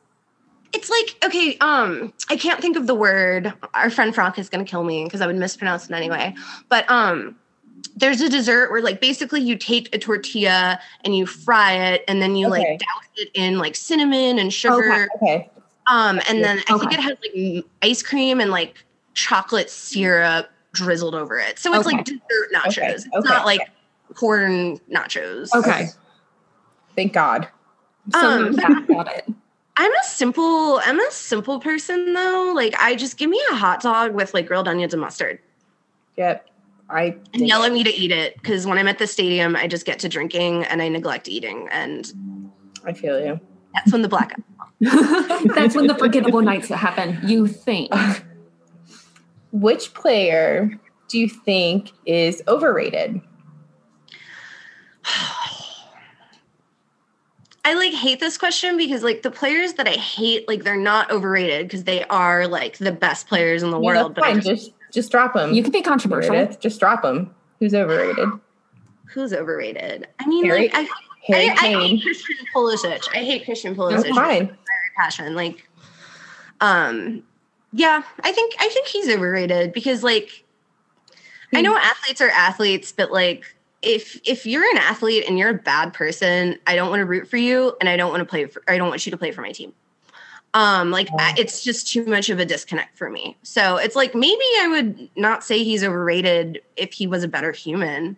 it's 0.74 0.90
like 0.90 1.16
okay 1.24 1.58
um 1.60 2.12
i 2.30 2.36
can't 2.36 2.60
think 2.60 2.76
of 2.76 2.86
the 2.86 2.94
word 2.94 3.54
our 3.74 3.90
friend 3.90 4.14
frank 4.14 4.38
is 4.38 4.50
going 4.50 4.64
to 4.64 4.70
kill 4.70 4.84
me 4.84 5.06
because 5.06 5.22
i 5.22 5.28
would 5.28 5.36
mispronounce 5.38 5.90
it 5.90 5.94
anyway 5.94 6.36
but 6.68 6.90
um 6.92 7.36
there's 7.96 8.22
a 8.22 8.30
dessert 8.30 8.72
where 8.72 8.82
like 8.82 9.00
basically 9.00 9.42
you 9.42 9.56
take 9.58 9.94
a 9.96 9.98
tortilla 10.00 10.80
and 11.04 11.16
you 11.16 11.26
fry 11.26 11.74
it 11.74 12.04
and 12.08 12.22
then 12.22 12.36
you 12.36 12.48
Okay. 12.48 12.72
like 12.72 12.80
douse 12.80 13.10
it 13.18 13.30
in 13.34 13.58
like 13.58 13.76
cinnamon 13.76 14.38
and 14.40 14.54
sugar 14.54 15.08
Okay. 15.22 15.50
um 15.88 16.20
and 16.28 16.44
then 16.44 16.60
i 16.68 16.78
think 16.78 16.92
it 16.94 17.00
has 17.00 17.18
like 17.22 17.66
ice 17.82 18.04
cream 18.04 18.40
and 18.42 18.52
like 18.52 18.84
chocolate 19.14 19.70
syrup 19.70 20.50
drizzled 20.74 21.16
over 21.16 21.40
it 21.40 21.58
so 21.58 21.74
it's 21.74 21.86
Okay. 21.88 21.96
like 21.96 22.06
dessert 22.06 22.52
nachos 22.54 22.68
Okay. 22.72 22.88
it's 22.90 23.06
Okay. 23.16 23.30
not 23.30 23.46
like 23.46 23.62
corn 24.14 24.78
nachos 24.92 25.54
Okay. 25.54 25.88
Thank 26.96 27.12
God. 27.14 27.50
So 28.14 28.20
Um, 28.30 28.56
got 28.88 29.08
it. 29.14 29.26
I'm 29.78 29.92
a 29.92 30.04
simple 30.06 30.80
I'm 30.86 30.98
a 30.98 31.12
simple 31.12 31.60
person 31.60 32.14
though. 32.14 32.54
Like 32.56 32.74
I 32.80 32.96
just 32.96 33.18
give 33.18 33.30
me 33.30 33.42
a 33.52 33.56
hot 33.56 33.82
dog 33.82 34.14
with 34.14 34.34
like 34.34 34.48
grilled 34.48 34.68
onions 34.70 34.94
and 34.94 35.02
mustard 35.02 35.40
Yep. 36.16 36.50
I 36.90 37.16
and 37.34 37.48
yell 37.48 37.64
at 37.64 37.72
me 37.72 37.84
to 37.84 37.90
eat 37.94 38.12
it 38.12 38.36
because 38.36 38.68
when 38.68 38.78
I'm 38.78 38.88
at 38.88 39.00
the 39.00 39.08
stadium, 39.08 39.56
I 39.56 39.68
just 39.68 39.86
get 39.86 40.00
to 40.00 40.10
drinking 40.10 40.64
and 40.66 40.82
I 40.82 40.88
neglect 40.88 41.28
eating, 41.28 41.68
and 41.72 42.12
I 42.86 42.94
feel 42.94 43.20
you. 43.24 43.40
that's 43.74 43.92
when 43.92 44.02
the 44.04 44.08
blackout. 44.10 44.40
That's 44.82 45.74
when 45.74 45.88
the 45.88 45.96
forgettable 45.96 46.42
nights 46.42 46.68
happen. 46.68 47.18
You 47.24 47.48
think. 47.48 47.92
Which 49.54 49.94
player 49.94 50.70
do 51.08 51.18
you 51.18 51.30
think 51.30 51.92
is 52.06 52.44
overrated? 52.48 53.22
I 57.64 57.74
like 57.74 57.94
hate 57.94 58.20
this 58.20 58.38
question 58.38 58.78
because 58.78 59.02
like 59.02 59.24
the 59.24 59.32
players 59.32 59.74
that 59.74 59.88
I 59.88 59.94
hate, 59.94 60.48
like 60.48 60.64
they're 60.64 60.76
not 60.78 61.10
overrated 61.10 61.68
because 61.68 61.86
they 61.86 62.04
are 62.06 62.48
like 62.48 62.78
the 62.78 62.92
best 62.92 63.28
players 63.28 63.64
in 63.64 63.72
the 63.72 63.80
Yeah, 63.80 63.86
world. 64.04 64.16
that's 64.16 64.20
But 64.20 64.24
I 64.30 64.34
fine. 64.34 64.42
just- 64.42 64.72
Just 64.96 65.06
just 65.06 65.12
drop 65.12 65.34
them. 65.34 65.54
You 65.54 65.62
can 65.62 65.72
be 65.72 65.82
controversial. 65.82 66.34
Meredith. 66.34 66.60
Just 66.60 66.80
drop 66.80 67.02
them. 67.04 67.36
Who's 67.60 67.74
overrated? 67.76 68.30
who's 69.08 69.34
overrated? 69.34 70.08
I 70.20 70.26
mean, 70.28 70.46
Harry- 70.46 70.70
like 70.70 70.72
I, 70.74 70.88
Harry 71.28 71.50
I, 71.50 71.54
I 71.54 71.56
Kane. 71.56 71.98
hate 71.98 72.02
Christian 72.04 72.36
Pulisic. 72.54 73.08
I 73.14 73.18
hate 73.18 73.46
Christian 73.46 73.76
Pulisic. 73.76 73.92
That's 73.92 74.04
with 74.08 74.16
fine. 74.16 74.48
very 74.48 74.58
passion. 74.98 75.36
Like, 75.36 75.70
um, 76.62 77.24
yeah, 77.72 78.04
I 78.24 78.32
think 78.32 78.56
I 78.60 78.70
think 78.70 78.88
he's 78.88 79.10
overrated 79.10 79.74
because 79.74 80.04
like 80.04 80.44
I 81.54 81.62
know 81.62 81.76
athletes 81.78 82.22
are 82.22 82.30
athletes, 82.30 82.92
but 82.92 83.12
like 83.12 83.46
if 83.82 84.20
if 84.26 84.46
you're 84.46 84.64
an 84.64 84.78
athlete 84.78 85.26
and 85.28 85.38
you're 85.38 85.50
a 85.50 85.54
bad 85.54 85.94
person, 85.94 86.58
I 86.68 86.76
don't 86.76 86.90
want 86.90 87.02
to 87.02 87.06
root 87.06 87.28
for 87.30 87.38
you, 87.38 87.76
and 87.80 87.88
I 87.90 87.98
don't 87.98 88.12
want 88.12 88.22
to 88.22 88.26
play 88.26 88.46
for. 88.46 88.64
I 88.68 88.78
don't 88.78 88.90
want 88.90 89.06
you 89.06 89.12
to 89.12 89.18
play 89.18 89.32
for 89.32 89.42
my 89.42 89.52
team. 89.52 89.74
Um, 90.56 90.90
like 90.90 91.10
Yeah. 91.20 91.36
It's 91.38 91.62
just 91.64 91.92
too 91.92 92.06
much 92.06 92.30
of 92.30 92.40
a 92.40 92.46
disconnect 92.46 92.98
for 92.98 93.10
me. 93.10 93.38
So 93.44 93.76
it's 93.76 93.96
like 93.96 94.16
maybe 94.16 94.44
I 94.62 94.68
would 94.70 95.10
not 95.16 95.44
say 95.44 95.64
he's 95.64 95.84
overrated 95.84 96.62
if 96.78 96.94
he 96.94 97.06
was 97.08 97.24
a 97.24 97.28
better 97.28 97.52
human, 97.52 98.16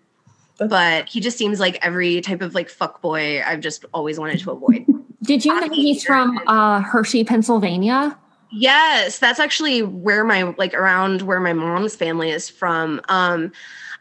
That's- 0.58 0.70
but 0.70 1.10
he 1.10 1.20
just 1.20 1.38
seems 1.38 1.60
like 1.60 1.78
every 1.84 2.22
type 2.22 2.42
of 2.42 2.54
like 2.56 2.70
fuck 2.70 3.02
boy 3.02 3.42
I've 3.44 3.60
just 3.60 3.84
always 3.94 4.20
wanted 4.20 4.40
to 4.42 4.52
avoid. 4.52 4.86
Did 5.24 5.44
you 5.44 5.60
know 5.60 5.68
he's 5.74 6.04
from 6.06 6.40
uh, 6.48 6.80
Hershey, 6.82 7.24
Pennsylvania? 7.24 8.18
Yes, 8.52 9.20
that's 9.20 9.40
actually 9.42 9.82
where 9.82 10.24
my 10.24 10.44
like 10.58 10.74
around 10.74 11.24
where 11.24 11.40
my 11.40 11.52
mom's 11.54 11.96
family 11.96 12.30
is 12.30 12.48
from. 12.50 13.02
Um 13.10 13.52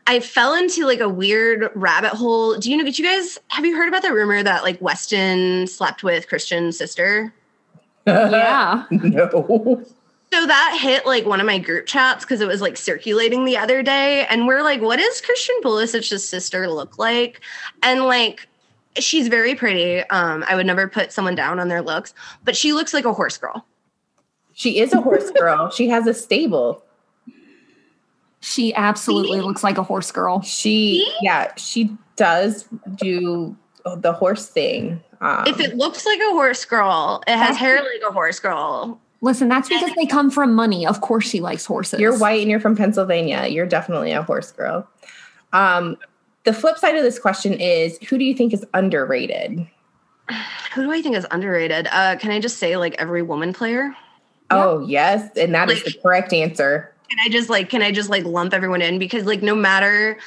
I 0.09 0.21
fell 0.21 0.55
into 0.55 0.87
like 0.87 1.01
a 1.01 1.09
weird 1.09 1.69
rabbit 1.75 2.13
hole. 2.13 2.57
Do 2.59 2.71
you 2.71 2.77
know 2.77 2.85
did 2.85 2.99
you 2.99 3.05
guys 3.05 3.39
have 3.49 3.65
you 3.65 3.77
heard 3.77 3.89
about 3.89 4.03
the 4.03 4.13
rumor 4.13 4.43
that 4.43 4.63
like 4.63 4.81
Weston 4.81 5.67
slept 5.67 6.05
with 6.05 6.29
Christian's 6.29 6.77
sister? 6.79 7.33
Yeah. 8.07 8.85
no. 8.91 9.85
So 10.33 10.47
that 10.47 10.79
hit 10.81 11.07
like 11.07 11.25
one 11.25 11.41
of 11.41 11.47
my 11.47 11.59
group 11.59 11.87
chats 11.87 12.25
because 12.25 12.41
it 12.41 12.49
was 12.49 12.61
like 12.61 12.77
circulating 12.77 13.45
the 13.45 13.57
other 13.57 13.83
day. 13.83 14.27
And 14.27 14.47
we're 14.47 14.63
like, 14.63 14.81
what 14.81 14.99
does 14.99 15.21
Christian 15.21 15.57
Pulisic's 15.63 16.29
sister 16.29 16.69
look 16.69 16.99
like? 16.99 17.41
And 17.83 18.05
like, 18.05 18.49
she's 18.99 19.29
very 19.29 19.55
pretty. 19.55 20.01
Um, 20.11 20.45
I 20.49 20.57
would 20.57 20.67
never 20.67 20.89
put 20.89 21.13
someone 21.13 21.35
down 21.35 21.61
on 21.61 21.69
their 21.69 21.83
looks, 21.83 22.13
but 22.45 22.57
she 22.57 22.73
looks 22.73 22.93
like 22.93 23.05
a 23.05 23.13
horse 23.13 23.39
girl. 23.39 23.65
She 24.53 24.79
is 24.81 24.93
a 24.93 25.01
horse 25.01 25.31
girl. 25.31 25.71
she 25.71 25.89
has 25.89 26.07
a 26.07 26.15
stable. 26.15 26.83
She 28.41 28.75
absolutely 28.75 29.41
looks 29.41 29.63
like 29.63 29.77
a 29.77 29.83
horse 29.83 30.11
girl. 30.11 30.41
She, 30.41 31.07
yeah, 31.21 31.53
she 31.57 31.91
does 32.17 32.67
do 32.97 33.57
the 33.85 34.13
horse 34.13 34.49
thing. 34.49 35.03
Um, 35.21 35.45
if 35.47 35.61
it 35.61 35.77
looks 35.77 36.05
like 36.07 36.21
a 36.21 36.31
horse 36.31 36.65
girl, 36.65 37.23
it 37.27 37.37
has 37.37 37.57
hair 37.57 37.77
like 37.77 38.03
a 38.09 38.13
horse 38.13 38.41
girl. 38.41 39.01
Listen, 39.23 39.49
that's 39.49 39.69
because 39.69 39.93
they 39.95 40.07
come 40.07 40.31
from 40.31 40.55
money. 40.55 40.87
Of 40.87 41.01
course, 41.01 41.29
she 41.29 41.41
likes 41.41 41.65
horses. 41.65 41.99
You're 41.99 42.19
white 42.19 42.43
and 42.43 42.51
you're 42.51 42.61
from 42.61 42.77
Pennsylvania. 42.77 43.47
You're 43.47 43.67
definitely 43.67 44.13
a 44.13 44.23
horse 44.23 44.53
girl. 44.53 44.89
Um, 45.53 45.97
the 46.45 46.53
flip 46.53 46.79
side 46.79 46.97
of 46.97 47.03
this 47.03 47.19
question 47.19 47.55
is 47.55 47.99
who 48.09 48.19
do 48.19 48.25
you 48.25 48.35
think 48.35 48.53
is 48.53 48.65
underrated? 48.75 49.67
Who 50.75 50.83
do 50.83 50.93
I 50.93 51.01
think 51.01 51.17
is 51.17 51.27
underrated? 51.31 51.89
Uh, 51.91 52.17
can 52.17 52.31
I 52.31 52.39
just 52.39 52.59
say 52.59 52.77
like 52.77 52.95
every 52.99 53.23
woman 53.23 53.55
player? 53.55 53.95
Oh, 54.51 54.81
yes. 54.87 55.31
And 55.37 55.55
that 55.55 55.69
like, 55.69 55.79
is 55.79 55.85
the 55.85 55.99
correct 56.03 56.35
answer. 56.35 56.93
Can 57.09 57.19
I 57.25 57.31
just 57.31 57.49
like, 57.49 57.71
can 57.71 57.81
I 57.81 57.93
just 57.93 58.11
like 58.11 58.25
lump 58.25 58.53
everyone 58.53 58.83
in? 58.83 58.99
Because 58.99 59.25
like 59.25 59.43
no 59.43 59.55
matter 59.55 60.19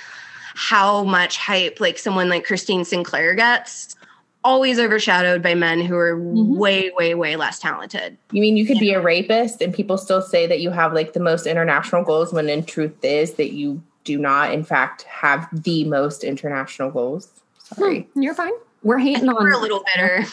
how 0.55 1.03
much 1.03 1.37
hype 1.37 1.79
like 1.79 1.99
someone 1.99 2.29
like 2.29 2.45
Christine 2.45 2.83
Sinclair 2.83 3.35
gets, 3.35 3.95
always 4.43 4.79
overshadowed 4.79 5.41
by 5.41 5.53
men 5.53 5.81
who 5.81 5.95
are 5.95 6.15
mm-hmm. 6.15 6.57
way, 6.57 6.91
way, 6.97 7.13
way 7.15 7.35
less 7.35 7.59
talented. 7.59 8.17
You 8.31 8.41
mean 8.41 8.57
you 8.57 8.65
could 8.65 8.79
be 8.79 8.93
a 8.93 9.01
rapist 9.01 9.61
and 9.61 9.73
people 9.73 9.97
still 9.97 10.21
say 10.21 10.47
that 10.47 10.59
you 10.61 10.69
have 10.71 10.93
like 10.93 11.13
the 11.13 11.19
most 11.19 11.45
international 11.45 12.03
goals 12.03 12.31
when 12.31 12.49
in 12.49 12.63
truth 12.63 13.03
is 13.03 13.33
that 13.33 13.51
you 13.51 13.81
do 14.05 14.17
not, 14.17 14.53
in 14.53 14.63
fact, 14.63 15.03
have 15.03 15.47
the 15.51 15.83
most 15.85 16.23
international 16.23 16.89
goals? 16.89 17.29
Sorry. 17.59 18.01
Hmm, 18.13 18.21
you're 18.21 18.33
fine. 18.33 18.53
We're 18.81 18.97
hating 18.97 19.27
on. 19.27 19.35
We're 19.35 19.51
a 19.51 19.57
little 19.57 19.83
bitter. 19.93 20.25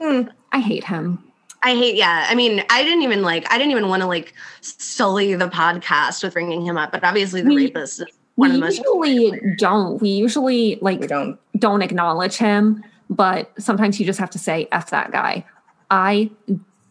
Hmm. 0.00 0.28
I 0.52 0.60
hate 0.60 0.84
him. 0.84 1.22
I 1.62 1.74
hate, 1.74 1.96
yeah. 1.96 2.26
I 2.28 2.34
mean, 2.34 2.62
I 2.70 2.84
didn't 2.84 3.02
even 3.02 3.22
like, 3.22 3.50
I 3.50 3.58
didn't 3.58 3.72
even 3.72 3.88
want 3.88 4.02
to 4.02 4.06
like 4.06 4.34
sully 4.60 5.34
the 5.34 5.48
podcast 5.48 6.22
with 6.22 6.34
bringing 6.34 6.64
him 6.64 6.76
up, 6.76 6.92
but 6.92 7.02
obviously 7.02 7.40
the 7.40 7.48
we, 7.48 7.64
rapist 7.64 8.00
is 8.00 8.06
one 8.36 8.50
of 8.50 8.54
the 8.54 8.60
most. 8.60 8.78
usually 8.78 9.40
don't. 9.56 10.00
We 10.00 10.10
usually 10.10 10.78
like 10.80 11.00
we 11.00 11.06
don't 11.06 11.38
don't 11.58 11.82
acknowledge 11.82 12.36
him 12.36 12.84
but 13.08 13.50
sometimes 13.60 13.98
you 14.00 14.06
just 14.06 14.18
have 14.18 14.30
to 14.30 14.38
say 14.38 14.68
f 14.72 14.90
that 14.90 15.12
guy 15.12 15.44
i 15.90 16.30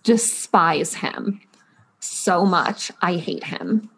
despise 0.04 0.96
him 0.96 1.42
so 2.00 2.46
much 2.46 2.92
i 3.02 3.16
hate 3.16 3.44
him 3.44 3.90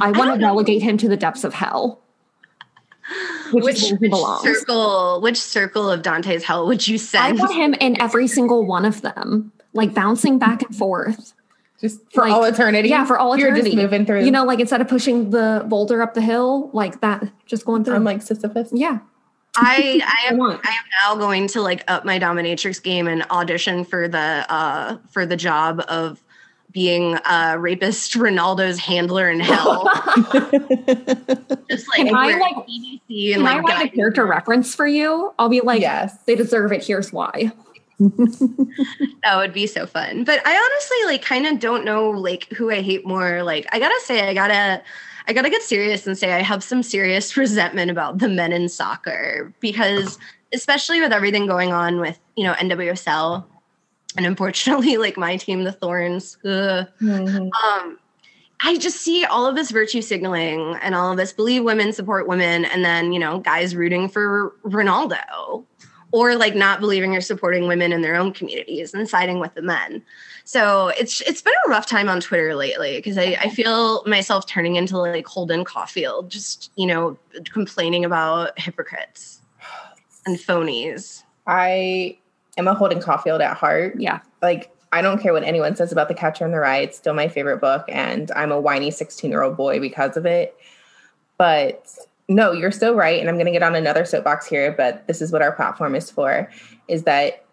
i, 0.00 0.08
I 0.08 0.10
want 0.12 0.38
to 0.38 0.44
relegate 0.44 0.82
him 0.82 0.96
to 0.98 1.08
the 1.08 1.16
depths 1.16 1.44
of 1.44 1.54
hell 1.54 2.00
which, 3.52 3.64
which, 3.64 3.92
which 4.00 4.14
circle 4.42 5.20
which 5.20 5.38
circle 5.38 5.90
of 5.90 6.02
dante's 6.02 6.44
hell 6.44 6.66
would 6.66 6.86
you 6.86 6.98
send 6.98 7.38
i 7.38 7.42
want 7.42 7.54
him 7.54 7.74
in 7.74 8.00
every 8.00 8.26
single 8.26 8.64
one 8.64 8.84
of 8.84 9.02
them 9.02 9.52
like 9.74 9.92
bouncing 9.92 10.38
back 10.38 10.62
and 10.62 10.76
forth 10.76 11.34
just 11.82 12.00
for 12.12 12.22
like, 12.22 12.32
all 12.32 12.44
eternity. 12.44 12.88
Yeah, 12.88 13.04
for 13.04 13.18
all 13.18 13.34
eternity. 13.34 13.56
You're 13.58 13.64
just 13.64 13.76
moving 13.76 14.06
through. 14.06 14.24
You 14.24 14.30
know, 14.30 14.44
like 14.44 14.60
instead 14.60 14.80
of 14.80 14.86
pushing 14.86 15.30
the 15.30 15.64
boulder 15.66 16.00
up 16.00 16.14
the 16.14 16.20
hill, 16.20 16.70
like 16.72 17.00
that, 17.00 17.28
just 17.44 17.66
going 17.66 17.82
through. 17.82 17.96
I'm 17.96 18.04
like 18.04 18.22
Sisyphus. 18.22 18.70
Yeah. 18.72 19.00
I 19.56 20.00
I 20.02 20.32
am 20.32 20.40
I 20.40 20.54
am 20.54 20.60
now 21.02 21.14
going 21.16 21.46
to 21.48 21.60
like 21.60 21.84
up 21.86 22.06
my 22.06 22.18
dominatrix 22.18 22.82
game 22.82 23.06
and 23.06 23.22
audition 23.30 23.84
for 23.84 24.08
the 24.08 24.46
uh 24.48 24.96
for 25.10 25.26
the 25.26 25.36
job 25.36 25.84
of 25.88 26.22
being 26.72 27.18
a 27.28 27.58
rapist 27.58 28.12
Ronaldo's 28.16 28.78
handler 28.78 29.30
in 29.30 29.40
hell. 29.40 29.84
Just 31.70 31.86
like 31.88 32.06
can 32.06 32.14
I 32.14 32.38
like 32.38 32.56
BBC 32.66 33.34
and 33.34 33.34
can 33.34 33.42
like 33.42 33.56
I 33.56 33.60
write 33.60 33.92
a 33.92 33.94
character 33.94 34.24
reference 34.24 34.74
for 34.74 34.86
you? 34.86 35.34
I'll 35.38 35.50
be 35.50 35.60
like, 35.60 35.82
yes, 35.82 36.16
they 36.24 36.34
deserve 36.34 36.72
it. 36.72 36.82
Here's 36.82 37.12
why. 37.12 37.52
that 37.98 39.36
would 39.36 39.52
be 39.52 39.66
so 39.66 39.86
fun. 39.86 40.24
But 40.24 40.40
I 40.46 40.56
honestly 40.56 41.12
like 41.12 41.22
kind 41.22 41.46
of 41.46 41.60
don't 41.60 41.84
know 41.84 42.08
like 42.08 42.48
who 42.48 42.70
I 42.70 42.80
hate 42.80 43.06
more. 43.06 43.42
Like 43.42 43.66
I 43.70 43.78
gotta 43.78 44.00
say, 44.04 44.26
I 44.26 44.32
gotta 44.32 44.82
I 45.26 45.32
got 45.32 45.42
to 45.42 45.50
get 45.50 45.62
serious 45.62 46.06
and 46.06 46.16
say 46.16 46.32
I 46.32 46.42
have 46.42 46.62
some 46.62 46.82
serious 46.82 47.36
resentment 47.36 47.90
about 47.90 48.18
the 48.18 48.28
men 48.28 48.52
in 48.52 48.68
soccer 48.68 49.52
because 49.60 50.18
especially 50.52 51.00
with 51.00 51.12
everything 51.12 51.46
going 51.46 51.72
on 51.72 51.98
with, 51.98 52.18
you 52.36 52.44
know, 52.44 52.54
NWSL 52.54 53.44
and 54.16 54.26
unfortunately 54.26 54.96
like 54.98 55.16
my 55.16 55.36
team 55.36 55.64
the 55.64 55.72
Thorns. 55.72 56.38
Mm-hmm. 56.44 57.36
Um 57.36 57.98
I 58.64 58.76
just 58.76 59.00
see 59.00 59.24
all 59.24 59.44
of 59.44 59.56
this 59.56 59.72
virtue 59.72 60.02
signaling 60.02 60.76
and 60.82 60.94
all 60.94 61.10
of 61.10 61.16
this 61.16 61.32
believe 61.32 61.64
women 61.64 61.92
support 61.92 62.28
women 62.28 62.64
and 62.64 62.84
then, 62.84 63.12
you 63.12 63.18
know, 63.18 63.40
guys 63.40 63.74
rooting 63.74 64.08
for 64.08 64.54
Ronaldo 64.64 65.64
or 66.12 66.36
like 66.36 66.54
not 66.54 66.78
believing 66.78 67.16
or 67.16 67.20
supporting 67.20 67.66
women 67.66 67.92
in 67.92 68.02
their 68.02 68.14
own 68.14 68.32
communities 68.32 68.94
and 68.94 69.08
siding 69.08 69.40
with 69.40 69.54
the 69.54 69.62
men. 69.62 70.02
So 70.52 70.88
it's 70.88 71.22
it's 71.22 71.40
been 71.40 71.54
a 71.66 71.70
rough 71.70 71.86
time 71.86 72.10
on 72.10 72.20
Twitter 72.20 72.54
lately 72.54 72.96
because 72.96 73.16
I, 73.16 73.38
I 73.40 73.48
feel 73.48 74.04
myself 74.04 74.46
turning 74.46 74.76
into 74.76 74.98
like 74.98 75.26
Holden 75.26 75.64
Caulfield, 75.64 76.30
just 76.30 76.70
you 76.76 76.86
know, 76.86 77.16
complaining 77.50 78.04
about 78.04 78.58
hypocrites 78.60 79.40
and 80.26 80.36
phonies. 80.36 81.22
I 81.46 82.18
am 82.58 82.68
a 82.68 82.74
Holden 82.74 83.00
Caulfield 83.00 83.40
at 83.40 83.56
heart. 83.56 83.98
Yeah. 83.98 84.20
Like 84.42 84.70
I 84.92 85.00
don't 85.00 85.22
care 85.22 85.32
what 85.32 85.42
anyone 85.42 85.74
says 85.74 85.90
about 85.90 86.08
The 86.08 86.14
Catcher 86.14 86.44
in 86.44 86.52
the 86.52 86.58
Rye. 86.58 86.80
It's 86.80 86.98
still 86.98 87.14
my 87.14 87.28
favorite 87.28 87.62
book, 87.62 87.86
and 87.88 88.30
I'm 88.32 88.52
a 88.52 88.60
whiny 88.60 88.90
16 88.90 89.30
year 89.30 89.42
old 89.42 89.56
boy 89.56 89.80
because 89.80 90.18
of 90.18 90.26
it. 90.26 90.54
But 91.38 91.88
no, 92.28 92.52
you're 92.52 92.72
so 92.72 92.94
right. 92.94 93.18
And 93.18 93.30
I'm 93.30 93.36
going 93.36 93.46
to 93.46 93.52
get 93.52 93.62
on 93.62 93.74
another 93.74 94.04
soapbox 94.04 94.46
here, 94.48 94.70
but 94.70 95.06
this 95.06 95.22
is 95.22 95.32
what 95.32 95.40
our 95.40 95.52
platform 95.52 95.94
is 95.94 96.10
for 96.10 96.50
is 96.88 97.04
that 97.04 97.46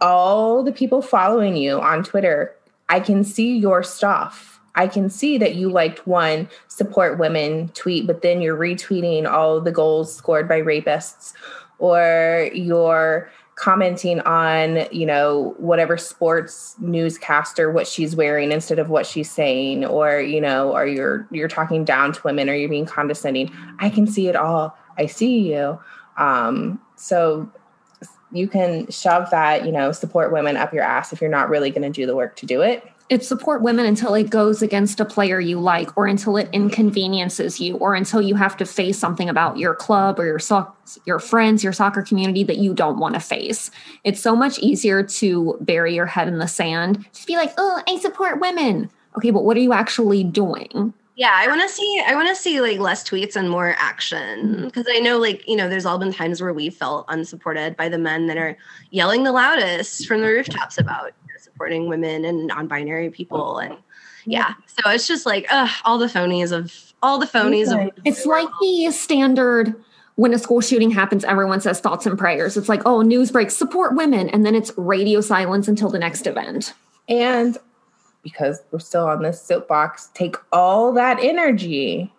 all 0.00 0.62
the 0.62 0.72
people 0.72 1.02
following 1.02 1.56
you 1.56 1.80
on 1.80 2.02
Twitter, 2.02 2.54
I 2.88 3.00
can 3.00 3.24
see 3.24 3.56
your 3.56 3.82
stuff. 3.82 4.60
I 4.74 4.86
can 4.88 5.08
see 5.08 5.38
that 5.38 5.54
you 5.54 5.70
liked 5.70 6.06
one 6.06 6.48
support 6.68 7.18
women 7.18 7.68
tweet, 7.70 8.06
but 8.06 8.20
then 8.22 8.42
you're 8.42 8.56
retweeting 8.56 9.26
all 9.26 9.60
the 9.60 9.72
goals 9.72 10.14
scored 10.14 10.48
by 10.48 10.60
rapists, 10.60 11.32
or 11.78 12.50
you're 12.52 13.30
commenting 13.54 14.20
on, 14.20 14.86
you 14.92 15.06
know, 15.06 15.54
whatever 15.56 15.96
sports 15.96 16.74
newscaster 16.78 17.72
what 17.72 17.86
she's 17.86 18.14
wearing 18.14 18.52
instead 18.52 18.78
of 18.78 18.90
what 18.90 19.06
she's 19.06 19.30
saying, 19.30 19.82
or, 19.86 20.20
you 20.20 20.42
know, 20.42 20.76
or 20.76 20.86
you're 20.86 21.26
you're 21.30 21.48
talking 21.48 21.82
down 21.82 22.12
to 22.12 22.20
women 22.22 22.50
or 22.50 22.54
you're 22.54 22.68
being 22.68 22.84
condescending. 22.84 23.50
I 23.78 23.88
can 23.88 24.06
see 24.06 24.28
it 24.28 24.36
all. 24.36 24.76
I 24.98 25.06
see 25.06 25.50
you. 25.54 25.80
Um, 26.18 26.78
so 26.96 27.50
you 28.32 28.48
can 28.48 28.90
shove 28.90 29.30
that, 29.30 29.64
you 29.64 29.72
know, 29.72 29.92
support 29.92 30.32
women 30.32 30.56
up 30.56 30.72
your 30.72 30.82
ass 30.82 31.12
if 31.12 31.20
you're 31.20 31.30
not 31.30 31.48
really 31.48 31.70
going 31.70 31.82
to 31.82 31.90
do 31.90 32.06
the 32.06 32.16
work 32.16 32.36
to 32.36 32.46
do 32.46 32.62
it. 32.62 32.84
It's 33.08 33.28
support 33.28 33.62
women 33.62 33.86
until 33.86 34.14
it 34.14 34.30
goes 34.30 34.62
against 34.62 34.98
a 34.98 35.04
player 35.04 35.38
you 35.38 35.60
like, 35.60 35.96
or 35.96 36.08
until 36.08 36.36
it 36.36 36.48
inconveniences 36.52 37.60
you, 37.60 37.76
or 37.76 37.94
until 37.94 38.20
you 38.20 38.34
have 38.34 38.56
to 38.56 38.66
face 38.66 38.98
something 38.98 39.28
about 39.28 39.58
your 39.58 39.76
club 39.76 40.18
or 40.18 40.26
your 40.26 40.40
so- 40.40 40.72
your 41.04 41.20
friends, 41.20 41.62
your 41.62 41.72
soccer 41.72 42.02
community 42.02 42.42
that 42.42 42.56
you 42.58 42.74
don't 42.74 42.98
want 42.98 43.14
to 43.14 43.20
face. 43.20 43.70
It's 44.02 44.20
so 44.20 44.34
much 44.34 44.58
easier 44.58 45.04
to 45.04 45.56
bury 45.60 45.94
your 45.94 46.06
head 46.06 46.26
in 46.26 46.38
the 46.38 46.48
sand. 46.48 47.06
Just 47.12 47.28
be 47.28 47.36
like, 47.36 47.52
"Oh, 47.58 47.80
I 47.86 47.96
support 47.98 48.40
women." 48.40 48.90
Okay, 49.16 49.30
but 49.30 49.44
what 49.44 49.56
are 49.56 49.60
you 49.60 49.72
actually 49.72 50.24
doing? 50.24 50.92
Yeah, 51.16 51.32
I 51.32 51.48
want 51.48 51.62
to 51.62 51.68
see 51.68 52.02
I 52.06 52.14
want 52.14 52.28
to 52.28 52.36
see 52.36 52.60
like 52.60 52.78
less 52.78 53.02
tweets 53.02 53.36
and 53.36 53.48
more 53.48 53.74
action 53.78 54.66
because 54.66 54.84
mm-hmm. 54.84 54.98
I 54.98 55.00
know 55.00 55.18
like, 55.18 55.48
you 55.48 55.56
know, 55.56 55.68
there's 55.68 55.86
all 55.86 55.98
been 55.98 56.12
times 56.12 56.42
where 56.42 56.52
we 56.52 56.68
felt 56.68 57.06
unsupported 57.08 57.74
by 57.74 57.88
the 57.88 57.96
men 57.96 58.26
that 58.26 58.36
are 58.36 58.56
yelling 58.90 59.24
the 59.24 59.32
loudest 59.32 60.06
from 60.06 60.20
the 60.20 60.26
rooftops 60.26 60.76
about 60.76 61.06
you 61.26 61.32
know, 61.32 61.40
supporting 61.40 61.88
women 61.88 62.26
and 62.26 62.46
non-binary 62.46 63.10
people 63.10 63.58
and 63.58 63.76
yeah. 64.26 64.54
So 64.66 64.90
it's 64.90 65.06
just 65.06 65.24
like 65.24 65.46
ugh, 65.50 65.70
all 65.84 65.96
the 65.96 66.06
phonies 66.06 66.52
of 66.52 66.92
all 67.02 67.18
the 67.18 67.26
phonies 67.26 67.72
of 67.72 67.90
It's 68.04 68.26
like 68.26 68.48
the 68.60 68.90
standard 68.90 69.74
when 70.16 70.34
a 70.34 70.38
school 70.38 70.60
shooting 70.60 70.90
happens, 70.90 71.24
everyone 71.24 71.60
says 71.60 71.78
thoughts 71.78 72.06
and 72.06 72.18
prayers. 72.18 72.56
It's 72.56 72.68
like, 72.70 72.82
oh, 72.86 73.02
news 73.02 73.30
breaks, 73.30 73.54
support 73.54 73.94
women, 73.94 74.30
and 74.30 74.44
then 74.44 74.54
it's 74.54 74.72
radio 74.76 75.20
silence 75.20 75.68
until 75.68 75.90
the 75.90 75.98
next 75.98 76.26
event. 76.26 76.72
And 77.08 77.56
because 78.26 78.60
we're 78.72 78.80
still 78.80 79.06
on 79.06 79.22
this 79.22 79.40
soapbox, 79.40 80.10
take 80.12 80.34
all 80.52 80.92
that 80.92 81.16
energy 81.22 82.12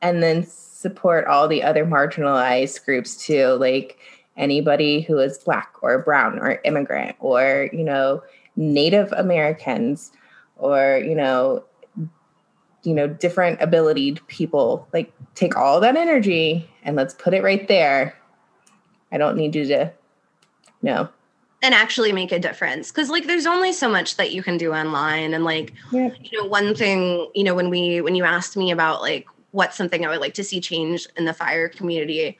and 0.00 0.22
then 0.22 0.42
support 0.46 1.26
all 1.26 1.46
the 1.46 1.62
other 1.62 1.84
marginalized 1.84 2.82
groups 2.86 3.18
too, 3.18 3.48
like 3.60 3.98
anybody 4.38 5.02
who 5.02 5.18
is 5.18 5.36
black 5.36 5.74
or 5.82 5.98
brown 5.98 6.38
or 6.38 6.58
immigrant 6.64 7.16
or, 7.20 7.68
you 7.70 7.84
know, 7.84 8.22
Native 8.56 9.12
Americans 9.12 10.10
or, 10.56 11.02
you 11.04 11.14
know, 11.14 11.62
you 12.82 12.94
know, 12.94 13.06
different 13.06 13.60
abilitied 13.60 14.26
people. 14.28 14.88
Like 14.94 15.12
take 15.34 15.54
all 15.54 15.80
that 15.80 15.96
energy 15.96 16.66
and 16.82 16.96
let's 16.96 17.12
put 17.12 17.34
it 17.34 17.42
right 17.42 17.68
there. 17.68 18.16
I 19.12 19.18
don't 19.18 19.36
need 19.36 19.54
you 19.54 19.66
to, 19.66 19.92
you 20.80 20.90
know, 20.90 21.10
and 21.66 21.74
actually 21.74 22.12
make 22.12 22.30
a 22.30 22.38
difference 22.38 22.92
because 22.92 23.10
like 23.10 23.26
there's 23.26 23.44
only 23.44 23.72
so 23.72 23.88
much 23.88 24.16
that 24.18 24.32
you 24.32 24.40
can 24.40 24.56
do 24.56 24.72
online 24.72 25.34
and 25.34 25.42
like 25.42 25.74
Yep. 25.90 26.16
you 26.22 26.40
know 26.40 26.46
one 26.46 26.76
thing 26.76 27.28
you 27.34 27.42
know 27.42 27.56
when 27.56 27.70
we 27.70 28.00
when 28.00 28.14
you 28.14 28.22
asked 28.22 28.56
me 28.56 28.70
about 28.70 29.02
like 29.02 29.26
what's 29.50 29.76
something 29.76 30.06
i 30.06 30.08
would 30.08 30.20
like 30.20 30.34
to 30.34 30.44
see 30.44 30.60
change 30.60 31.08
in 31.16 31.24
the 31.24 31.34
fire 31.34 31.68
community 31.68 32.38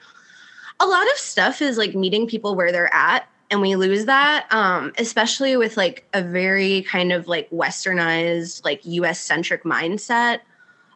a 0.79 0.85
lot 0.85 1.11
of 1.11 1.17
stuff 1.17 1.61
is 1.61 1.77
like 1.77 1.93
meeting 1.93 2.25
people 2.25 2.55
where 2.55 2.71
they're 2.71 2.93
at 2.93 3.27
and 3.51 3.59
we 3.59 3.75
lose 3.75 4.05
that 4.05 4.47
um 4.51 4.93
especially 4.97 5.57
with 5.57 5.75
like 5.75 6.07
a 6.13 6.21
very 6.21 6.83
kind 6.83 7.11
of 7.11 7.27
like 7.27 7.49
westernized 7.49 8.63
like 8.63 8.81
us 8.85 9.19
centric 9.19 9.65
mindset 9.65 10.39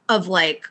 of 0.08 0.30
like 0.30 0.70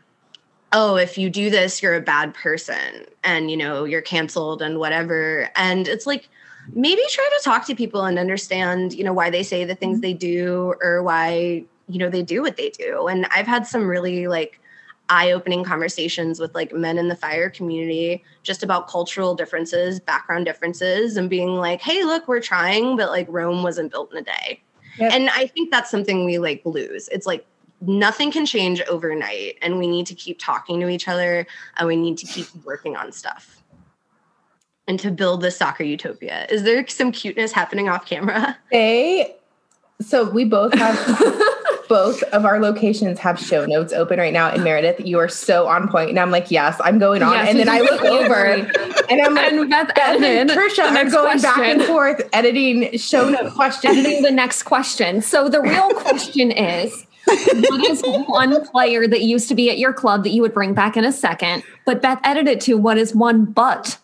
oh 0.72 0.96
if 0.96 1.18
you 1.18 1.28
do 1.28 1.50
this 1.50 1.82
you're 1.82 1.94
a 1.94 2.00
bad 2.00 2.32
person 2.32 3.04
and 3.22 3.50
you 3.50 3.56
know 3.58 3.84
you're 3.84 4.00
canceled 4.00 4.62
and 4.62 4.78
whatever 4.78 5.50
and 5.56 5.86
it's 5.86 6.06
like 6.06 6.30
maybe 6.72 7.02
try 7.10 7.28
to 7.36 7.44
talk 7.44 7.66
to 7.66 7.74
people 7.74 8.04
and 8.04 8.18
understand 8.18 8.92
you 8.92 9.04
know 9.04 9.12
why 9.12 9.30
they 9.30 9.42
say 9.42 9.64
the 9.64 9.74
things 9.74 9.96
mm-hmm. 9.96 10.02
they 10.02 10.12
do 10.12 10.74
or 10.82 11.02
why 11.02 11.64
you 11.88 11.98
know 11.98 12.08
they 12.08 12.22
do 12.22 12.42
what 12.42 12.56
they 12.56 12.70
do. 12.70 13.08
And 13.08 13.26
i've 13.34 13.46
had 13.46 13.66
some 13.66 13.86
really 13.86 14.28
like 14.28 14.60
eye-opening 15.08 15.64
conversations 15.64 16.38
with 16.38 16.54
like 16.54 16.72
men 16.72 16.96
in 16.96 17.08
the 17.08 17.16
fire 17.16 17.50
community 17.50 18.22
just 18.44 18.62
about 18.62 18.86
cultural 18.86 19.34
differences 19.34 19.98
background 19.98 20.44
differences 20.44 21.16
and 21.16 21.28
being 21.28 21.56
like 21.56 21.80
hey 21.80 22.04
look 22.04 22.28
we're 22.28 22.40
trying 22.40 22.96
but 22.96 23.10
like 23.10 23.26
rome 23.28 23.62
wasn't 23.62 23.90
built 23.90 24.12
in 24.12 24.18
a 24.18 24.22
day. 24.22 24.60
Yep. 24.98 25.12
and 25.12 25.30
i 25.30 25.46
think 25.46 25.70
that's 25.70 25.90
something 25.90 26.24
we 26.24 26.38
like 26.38 26.62
lose. 26.64 27.08
It's 27.08 27.26
like 27.26 27.46
nothing 27.80 28.30
can 28.30 28.44
change 28.44 28.80
overnight 28.82 29.56
and 29.62 29.78
we 29.78 29.86
need 29.86 30.06
to 30.06 30.14
keep 30.14 30.38
talking 30.38 30.80
to 30.80 30.88
each 30.88 31.08
other 31.08 31.46
and 31.76 31.88
we 31.88 31.96
need 31.96 32.18
to 32.18 32.26
keep 32.26 32.46
working 32.64 32.94
on 32.94 33.10
stuff 33.10 33.59
and 34.90 34.98
to 34.98 35.10
build 35.10 35.40
this 35.40 35.56
soccer 35.56 35.84
utopia 35.84 36.46
is 36.50 36.64
there 36.64 36.86
some 36.88 37.12
cuteness 37.12 37.52
happening 37.52 37.88
off 37.88 38.04
camera 38.04 38.58
They 38.72 39.36
so 40.00 40.28
we 40.28 40.44
both 40.44 40.74
have 40.74 40.96
both 41.90 42.22
of 42.22 42.44
our 42.44 42.60
locations 42.60 43.18
have 43.18 43.38
show 43.38 43.66
notes 43.66 43.92
open 43.92 44.20
right 44.20 44.32
now. 44.32 44.48
And 44.48 44.62
Meredith, 44.62 45.04
you 45.04 45.18
are 45.18 45.28
so 45.28 45.66
on 45.66 45.88
point. 45.88 46.08
And 46.08 46.20
I'm 46.20 46.30
like, 46.30 46.48
yes, 46.48 46.80
I'm 46.84 47.00
going 47.00 47.20
on. 47.20 47.32
Yes, 47.32 47.48
and 47.48 47.58
then 47.58 47.68
I 47.68 47.80
look 47.80 48.02
over 48.02 48.44
and 48.44 49.20
I'm 49.20 49.34
like, 49.34 49.52
And 49.52 49.68
Beth 49.68 49.88
Beth 49.88 49.98
and 49.98 50.24
edited 50.24 50.56
Trisha 50.56 50.76
the 50.76 50.82
are 50.84 50.92
next 50.92 51.12
going 51.12 51.40
back 51.40 51.58
and 51.58 51.82
forth 51.82 52.22
editing 52.32 52.96
show 52.96 53.28
note 53.28 53.54
questions. 53.54 53.96
editing 53.98 54.22
the 54.22 54.30
next 54.30 54.62
question. 54.62 55.20
So 55.20 55.48
the 55.48 55.60
real 55.60 55.90
question 55.94 56.52
is 56.52 57.06
what 57.26 57.90
is 57.90 58.02
one 58.04 58.64
player 58.68 59.08
that 59.08 59.22
used 59.22 59.48
to 59.48 59.56
be 59.56 59.68
at 59.68 59.78
your 59.78 59.92
club 59.92 60.22
that 60.22 60.30
you 60.30 60.42
would 60.42 60.54
bring 60.54 60.74
back 60.74 60.96
in 60.96 61.04
a 61.04 61.12
second? 61.12 61.64
But 61.86 62.00
Beth 62.00 62.20
edited 62.22 62.60
to 62.62 62.74
what 62.74 62.98
is 62.98 63.16
one 63.16 63.46
butt 63.46 63.98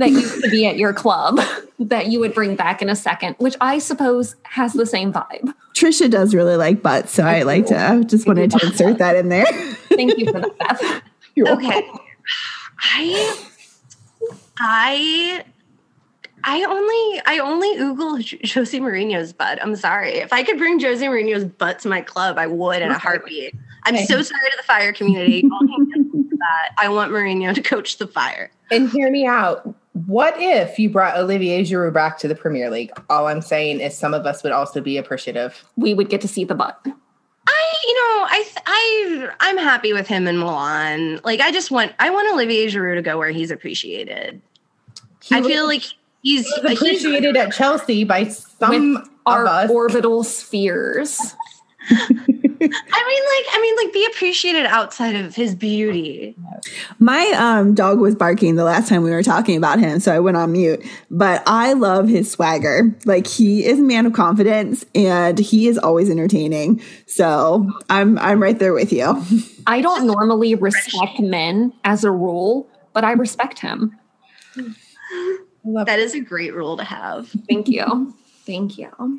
that 0.00 0.10
used 0.10 0.42
to 0.42 0.50
be 0.50 0.66
at 0.66 0.76
your 0.76 0.92
club 0.92 1.40
that 1.78 2.08
you 2.08 2.20
would 2.20 2.34
bring 2.34 2.56
back 2.56 2.82
in 2.82 2.88
a 2.90 2.96
second, 2.96 3.36
which 3.38 3.56
I 3.60 3.78
suppose 3.78 4.36
has 4.42 4.72
the 4.72 4.84
same 4.86 5.12
vibe. 5.12 5.54
Trisha 5.74 6.10
does 6.10 6.34
really 6.34 6.56
like 6.56 6.82
butts, 6.82 7.12
so 7.12 7.22
I 7.24 7.42
like 7.42 7.66
to 7.66 8.04
just 8.06 8.26
wanted 8.26 8.50
to 8.50 8.66
insert 8.66 8.98
that 8.98 9.16
in 9.16 9.28
there. 9.28 9.46
Thank 9.94 10.18
you 10.18 10.26
for 10.32 10.40
that, 10.40 10.58
Beth. 10.58 11.02
You're 11.34 11.46
welcome. 11.46 11.68
okay 11.68 11.88
i 12.82 13.44
i 14.58 15.44
I 16.42 16.64
only 16.64 17.22
I 17.26 17.38
only 17.38 17.76
Google 17.76 18.16
J- 18.18 18.40
Jose 18.54 18.78
Mourinho's 18.78 19.32
butt. 19.34 19.62
I'm 19.62 19.76
sorry. 19.76 20.14
If 20.14 20.32
I 20.32 20.42
could 20.42 20.56
bring 20.56 20.80
Jose 20.80 21.04
Mourinho's 21.04 21.44
butt 21.44 21.80
to 21.80 21.88
my 21.88 22.00
club, 22.00 22.38
I 22.38 22.46
would 22.46 22.80
in 22.80 22.90
a 22.90 22.98
heartbeat. 22.98 23.54
I'm 23.84 23.94
Okay. 23.94 24.06
so 24.06 24.22
sorry 24.22 24.50
to 24.50 24.56
the 24.56 24.62
fire 24.62 24.92
community. 24.94 25.42
Y'all 25.46 25.58
can't 25.68 25.88
get 25.88 26.14
into 26.14 26.36
that. 26.38 26.70
I 26.78 26.88
want 26.88 27.12
Mourinho 27.12 27.54
to 27.54 27.60
coach 27.62 27.98
the 27.98 28.06
fire. 28.06 28.50
And 28.70 28.88
hear 28.88 29.10
me 29.10 29.26
out. 29.26 29.74
What 30.06 30.34
if 30.38 30.78
you 30.78 30.88
brought 30.88 31.16
Olivier 31.16 31.62
Giroud 31.62 31.92
back 31.92 32.18
to 32.18 32.28
the 32.28 32.34
Premier 32.34 32.70
League? 32.70 32.90
All 33.08 33.26
I'm 33.26 33.40
saying 33.42 33.80
is 33.80 33.96
some 33.96 34.14
of 34.14 34.24
us 34.26 34.42
would 34.42 34.52
also 34.52 34.80
be 34.80 34.96
appreciative. 34.96 35.64
We 35.76 35.94
would 35.94 36.08
get 36.08 36.20
to 36.22 36.28
see 36.28 36.44
the 36.44 36.54
butt. 36.54 36.78
I, 36.84 37.74
you 37.86 37.94
know, 37.94 38.26
I, 38.28 38.44
I, 38.66 39.28
I'm 39.40 39.58
happy 39.58 39.92
with 39.92 40.06
him 40.06 40.26
in 40.26 40.38
Milan. 40.38 41.20
Like, 41.24 41.40
I 41.40 41.50
just 41.50 41.70
want, 41.70 41.92
I 41.98 42.10
want 42.10 42.32
Olivier 42.32 42.66
Giroud 42.68 42.96
to 42.96 43.02
go 43.02 43.18
where 43.18 43.30
he's 43.30 43.50
appreciated. 43.50 44.40
He 45.22 45.34
I 45.34 45.40
was- 45.40 45.48
feel 45.48 45.66
like 45.66 45.82
he's, 46.22 46.46
he 46.46 46.60
was 46.62 46.70
he's 46.70 46.78
appreciated 46.78 47.36
at 47.36 47.52
Chelsea 47.52 48.04
by 48.04 48.24
some 48.28 48.96
of 48.96 49.08
Our 49.26 49.46
us. 49.46 49.70
orbital 49.70 50.22
spheres. 50.22 51.34
I 52.92 53.06
mean, 53.06 53.22
like, 53.24 53.54
I 53.54 53.60
mean, 53.60 53.76
like, 53.76 53.92
be 53.92 54.06
appreciated 54.06 54.66
outside 54.66 55.16
of 55.16 55.34
his 55.34 55.54
beauty. 55.54 56.36
My 56.98 57.32
um, 57.36 57.74
dog 57.74 57.98
was 57.98 58.14
barking 58.14 58.56
the 58.56 58.64
last 58.64 58.88
time 58.88 59.02
we 59.02 59.10
were 59.10 59.22
talking 59.22 59.56
about 59.56 59.78
him, 59.78 60.00
so 60.00 60.14
I 60.14 60.20
went 60.20 60.36
on 60.36 60.52
mute. 60.52 60.84
But 61.10 61.42
I 61.46 61.72
love 61.72 62.08
his 62.08 62.30
swagger. 62.30 62.94
Like 63.04 63.26
he 63.26 63.64
is 63.64 63.78
a 63.78 63.82
man 63.82 64.06
of 64.06 64.12
confidence, 64.12 64.84
and 64.94 65.38
he 65.38 65.68
is 65.68 65.78
always 65.78 66.10
entertaining. 66.10 66.82
So 67.06 67.70
I'm 67.88 68.18
I'm 68.18 68.42
right 68.42 68.58
there 68.58 68.72
with 68.72 68.92
you. 68.92 69.22
I 69.66 69.80
don't 69.80 70.06
normally 70.06 70.54
respect 70.54 71.20
men 71.20 71.72
as 71.84 72.04
a 72.04 72.10
rule, 72.10 72.68
but 72.92 73.04
I 73.04 73.12
respect 73.12 73.58
him. 73.58 73.98
Love 75.64 75.86
That 75.86 75.98
is 75.98 76.14
a 76.14 76.20
great 76.20 76.54
rule 76.54 76.76
to 76.76 76.84
have. 76.84 77.28
Thank 77.48 77.68
you. 77.68 78.14
Thank 78.46 78.78
you. 78.78 79.18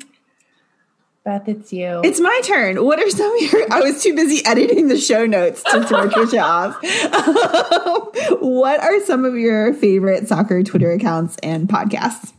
Beth, 1.24 1.48
it's 1.48 1.72
you. 1.72 2.00
It's 2.02 2.18
my 2.18 2.40
turn. 2.42 2.84
What 2.84 2.98
are 2.98 3.08
some 3.08 3.32
of 3.32 3.52
your? 3.52 3.72
I 3.72 3.80
was 3.80 4.02
too 4.02 4.14
busy 4.14 4.44
editing 4.44 4.88
the 4.88 4.98
show 4.98 5.24
notes 5.24 5.62
to 5.62 5.84
throw 5.86 6.08
Trisha 6.08 6.42
off. 6.42 6.76
what 8.42 8.80
are 8.80 9.00
some 9.04 9.24
of 9.24 9.36
your 9.36 9.72
favorite 9.72 10.26
soccer 10.26 10.64
Twitter 10.64 10.90
accounts 10.90 11.36
and 11.44 11.68
podcasts? 11.68 12.32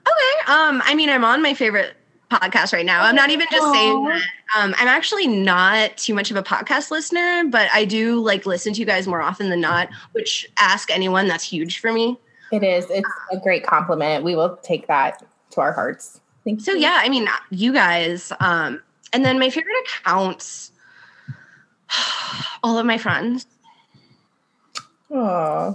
Okay. 0.00 0.52
Um, 0.52 0.82
I 0.84 0.94
mean, 0.94 1.08
I'm 1.08 1.24
on 1.24 1.40
my 1.40 1.54
favorite 1.54 1.94
podcast 2.30 2.74
right 2.74 2.84
now. 2.84 3.02
I'm 3.02 3.14
not 3.14 3.30
even 3.30 3.46
just 3.50 3.72
saying 3.72 4.04
that. 4.04 4.22
Um, 4.56 4.74
I'm 4.76 4.88
actually 4.88 5.26
not 5.26 5.96
too 5.96 6.12
much 6.12 6.30
of 6.30 6.36
a 6.36 6.42
podcast 6.42 6.90
listener, 6.90 7.44
but 7.48 7.70
I 7.72 7.86
do 7.86 8.20
like 8.20 8.44
listen 8.44 8.74
to 8.74 8.80
you 8.80 8.86
guys 8.86 9.06
more 9.06 9.22
often 9.22 9.48
than 9.48 9.60
not, 9.60 9.88
which 10.12 10.46
ask 10.58 10.90
anyone, 10.90 11.28
that's 11.28 11.44
huge 11.44 11.78
for 11.80 11.92
me. 11.92 12.18
it 12.52 12.62
is. 12.62 12.86
It's 12.90 13.08
a 13.32 13.38
great 13.38 13.64
compliment. 13.64 14.22
We 14.22 14.36
will 14.36 14.58
take 14.58 14.86
that 14.88 15.24
to 15.52 15.60
our 15.62 15.72
hearts. 15.72 16.20
Thank 16.44 16.60
So 16.60 16.72
you. 16.72 16.78
yeah, 16.80 16.98
I 17.02 17.08
mean, 17.08 17.28
you 17.50 17.72
guys. 17.72 18.32
Um, 18.40 18.82
and 19.12 19.24
then 19.24 19.38
my 19.38 19.50
favorite 19.50 19.74
accounts, 19.84 20.72
all 22.62 22.78
of 22.78 22.86
my 22.86 22.98
friends. 22.98 23.46
Aw. 25.12 25.74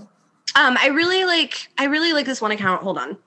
Um, 0.55 0.77
I 0.79 0.87
really 0.87 1.25
like 1.25 1.67
I 1.77 1.85
really 1.85 2.13
like 2.13 2.25
this 2.25 2.41
one 2.41 2.51
account. 2.51 2.81
Hold 2.81 2.97
on. 2.97 3.17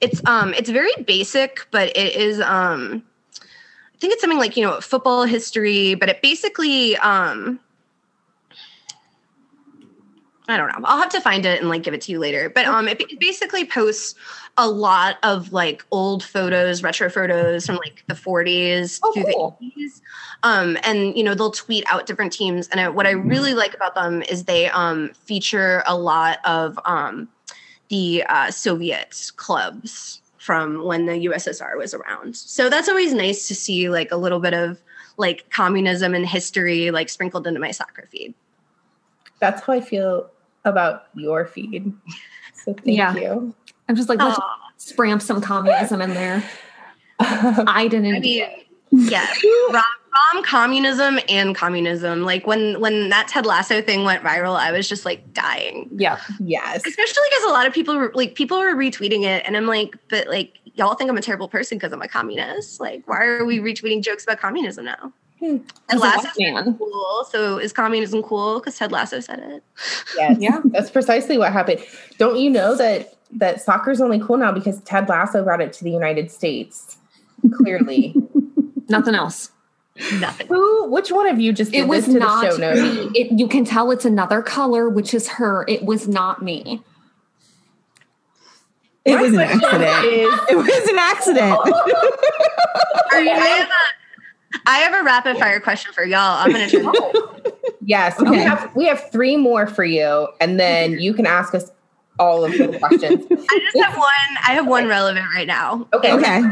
It's 0.00 0.20
um 0.26 0.52
it's 0.54 0.68
very 0.70 0.92
basic, 1.06 1.66
but 1.70 1.88
it 1.96 2.14
is 2.14 2.40
um 2.40 3.02
I 3.42 3.98
think 3.98 4.12
it's 4.12 4.20
something 4.20 4.38
like, 4.38 4.56
you 4.56 4.64
know, 4.64 4.80
football 4.80 5.24
history, 5.24 5.94
but 5.94 6.08
it 6.10 6.20
basically 6.20 6.96
um 6.98 7.58
I 10.46 10.58
don't 10.58 10.68
know. 10.68 10.86
I'll 10.86 10.98
have 10.98 11.08
to 11.10 11.22
find 11.22 11.46
it 11.46 11.60
and 11.60 11.70
like 11.70 11.82
give 11.82 11.94
it 11.94 12.02
to 12.02 12.12
you 12.12 12.18
later. 12.18 12.50
But 12.50 12.66
um 12.66 12.86
it 12.86 13.18
basically 13.18 13.64
posts 13.64 14.14
a 14.56 14.68
lot 14.68 15.18
of 15.22 15.52
like 15.52 15.84
old 15.90 16.22
photos, 16.22 16.82
retro 16.82 17.10
photos 17.10 17.66
from 17.66 17.76
like 17.76 18.04
the 18.06 18.14
40s 18.14 19.00
Oh, 19.02 19.12
through 19.12 19.24
cool. 19.32 19.58
the 19.60 19.66
80s. 19.66 20.00
Um 20.42 20.78
and 20.84 21.16
you 21.16 21.24
know, 21.24 21.34
they'll 21.34 21.50
tweet 21.50 21.84
out 21.88 22.06
different 22.06 22.32
teams 22.32 22.68
and 22.68 22.80
I, 22.80 22.88
what 22.88 23.06
I 23.06 23.10
really 23.12 23.54
like 23.54 23.74
about 23.74 23.94
them 23.94 24.22
is 24.22 24.44
they 24.44 24.68
um 24.68 25.10
feature 25.14 25.82
a 25.86 25.96
lot 25.96 26.38
of 26.44 26.78
um 26.84 27.28
the 27.88 28.24
uh, 28.28 28.50
Soviet 28.50 29.30
clubs 29.36 30.22
from 30.38 30.84
when 30.84 31.06
the 31.06 31.26
USSR 31.26 31.76
was 31.76 31.92
around. 31.94 32.34
So 32.36 32.68
that's 32.70 32.88
always 32.88 33.12
nice 33.12 33.46
to 33.48 33.54
see 33.54 33.88
like 33.88 34.10
a 34.10 34.16
little 34.16 34.40
bit 34.40 34.54
of 34.54 34.80
like 35.16 35.48
communism 35.50 36.14
and 36.14 36.26
history 36.26 36.90
like 36.90 37.08
sprinkled 37.08 37.46
into 37.46 37.60
my 37.60 37.70
soccer 37.70 38.08
feed. 38.10 38.34
That's 39.38 39.62
how 39.62 39.74
I 39.74 39.80
feel 39.80 40.30
about 40.64 41.06
your 41.14 41.44
feed. 41.44 41.92
So 42.54 42.72
thank 42.74 42.86
Yeah. 42.96 43.14
you. 43.14 43.54
I'm 43.88 43.96
just 43.96 44.08
like, 44.08 44.18
let's 44.18 44.38
Aw. 44.38 44.58
spramp 44.76 45.22
some 45.22 45.40
communism 45.40 46.00
in 46.00 46.10
there. 46.14 46.42
I 47.20 47.86
didn't. 47.88 48.14
I 48.14 48.20
do 48.20 48.28
mean, 48.28 49.10
yeah, 49.10 49.26
rom, 49.72 49.82
rom 50.34 50.44
communism 50.44 51.18
and 51.28 51.54
communism. 51.54 52.22
Like 52.22 52.46
when 52.46 52.80
when 52.80 53.08
that 53.10 53.28
Ted 53.28 53.46
Lasso 53.46 53.82
thing 53.82 54.04
went 54.04 54.22
viral, 54.22 54.56
I 54.56 54.72
was 54.72 54.88
just 54.88 55.04
like 55.04 55.32
dying. 55.32 55.88
Yeah. 55.92 56.18
yes. 56.40 56.82
Especially 56.86 57.22
because 57.30 57.44
a 57.44 57.52
lot 57.52 57.66
of 57.66 57.72
people 57.72 57.96
were 57.96 58.12
like 58.14 58.34
people 58.34 58.58
were 58.58 58.74
retweeting 58.74 59.24
it, 59.24 59.42
and 59.46 59.56
I'm 59.56 59.66
like, 59.66 59.96
but 60.08 60.28
like 60.28 60.58
y'all 60.74 60.94
think 60.94 61.10
I'm 61.10 61.16
a 61.16 61.22
terrible 61.22 61.48
person 61.48 61.78
because 61.78 61.92
I'm 61.92 62.02
a 62.02 62.08
communist. 62.08 62.80
Like, 62.80 63.06
why 63.06 63.24
are 63.24 63.44
we 63.44 63.58
retweeting 63.58 64.02
jokes 64.02 64.24
about 64.24 64.38
communism 64.38 64.84
now? 64.84 65.12
Hmm. 65.40 65.58
Ted 65.88 66.00
Lasso 66.00 66.28
white 66.36 66.78
cool. 66.78 67.26
So 67.30 67.58
is 67.58 67.72
communism 67.72 68.22
cool? 68.22 68.60
Because 68.60 68.78
Ted 68.78 68.92
Lasso 68.92 69.20
said 69.20 69.40
it. 69.40 69.64
Yes. 70.16 70.36
Yeah. 70.40 70.60
That's 70.66 70.90
precisely 70.90 71.38
what 71.38 71.52
happened. 71.52 71.80
Don't 72.18 72.38
you 72.38 72.50
know 72.50 72.76
that 72.76 73.14
that 73.34 73.60
soccer's 73.60 74.00
only 74.00 74.20
cool 74.20 74.36
now 74.36 74.52
because 74.52 74.80
Ted 74.82 75.08
Lasso 75.08 75.42
brought 75.44 75.60
it 75.60 75.72
to 75.74 75.84
the 75.84 75.90
United 75.90 76.30
States? 76.30 76.96
Clearly. 77.56 78.14
Nothing 78.88 79.14
else. 79.14 79.50
Nothing. 80.18 80.48
Who 80.48 80.90
which 80.90 81.10
one 81.12 81.26
of 81.28 81.40
you 81.40 81.52
just 81.52 81.70
did 81.72 81.80
It 81.84 81.88
was 81.88 82.06
this 82.06 82.14
to 82.14 82.20
not 82.20 82.44
the 82.44 82.50
show 82.50 82.56
note? 82.74 83.12
me. 83.12 83.20
It, 83.20 83.38
you 83.38 83.46
can 83.46 83.64
tell 83.64 83.90
it's 83.92 84.04
another 84.04 84.42
color, 84.42 84.88
which 84.88 85.14
is 85.14 85.28
her. 85.28 85.64
It 85.68 85.84
was 85.84 86.08
not 86.08 86.42
me. 86.42 86.82
It 89.04 89.14
My 89.16 89.22
was 89.22 89.34
an 89.34 89.40
accident. 89.40 90.04
is- 90.06 90.40
It 90.50 90.56
was 90.56 90.88
an 90.88 90.98
accident. 90.98 91.52
All 91.58 93.20
right, 93.20 93.28
I 93.28 93.46
have 93.46 93.68
a 93.68 94.60
I 94.66 94.78
have 94.78 94.94
a 94.94 95.04
rapid 95.04 95.36
fire 95.38 95.60
question 95.60 95.92
for 95.92 96.04
y'all. 96.04 96.38
I'm 96.44 96.50
gonna 96.52 96.68
turn. 96.68 96.90
yes, 97.84 98.18
we 98.20 98.38
have 98.38 98.74
we 98.74 98.86
have 98.86 99.10
three 99.12 99.36
more 99.36 99.66
for 99.66 99.84
you, 99.84 100.28
and 100.40 100.58
then 100.58 100.98
you 100.98 101.12
can 101.14 101.26
ask 101.26 101.54
us 101.54 101.70
all 102.18 102.44
of 102.44 102.52
the 102.52 102.78
questions. 102.78 103.26
I 103.30 103.58
just 103.58 103.84
have 103.84 103.96
one. 103.96 104.38
I 104.46 104.52
have 104.52 104.66
one 104.66 104.86
relevant 104.86 105.26
right 105.34 105.46
now. 105.46 105.88
Okay. 105.92 106.12
okay. 106.12 106.42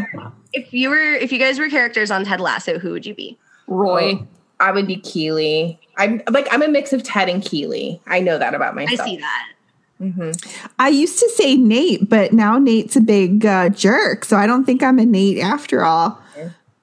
If 0.53 0.73
you 0.73 0.91
were, 0.91 1.15
if 1.15 1.33
you 1.33 1.39
guys 1.39 1.59
were 1.59 1.69
characters 1.69 2.11
on 2.11 2.25
Ted 2.25 2.41
Lasso, 2.41 2.79
who 2.79 2.93
would 2.93 3.07
you 3.07 3.15
be? 3.15 3.39
Roy. 3.67 4.27
I 4.61 4.71
would 4.71 4.87
be 4.87 4.97
Keeley. 4.97 5.81
I'm 5.97 6.23
like 6.31 6.47
I'm 6.51 6.63
a 6.63 6.69
mix 6.69 6.93
of 6.93 7.03
Ted 7.03 7.29
and 7.29 7.43
Keeley. 7.43 8.01
I 8.07 8.21
know 8.21 8.39
that 8.39 8.55
about 8.55 8.75
myself. 8.75 9.01
I 9.01 9.05
see 9.05 9.17
that. 9.19 9.53
hmm 9.99 10.31
I 10.79 10.89
used 10.89 11.19
to 11.19 11.29
say 11.31 11.57
Nate, 11.57 12.09
but 12.09 12.33
now 12.33 12.59
Nate's 12.59 12.97
a 12.97 13.01
big 13.01 13.45
uh, 13.45 13.71
jerk, 13.71 14.25
so 14.25 14.37
I 14.37 14.47
don't 14.47 14.65
think 14.65 14.83
I'm 14.83 14.99
a 14.99 15.05
Nate 15.05 15.39
after 15.39 15.85
all. 15.85 16.19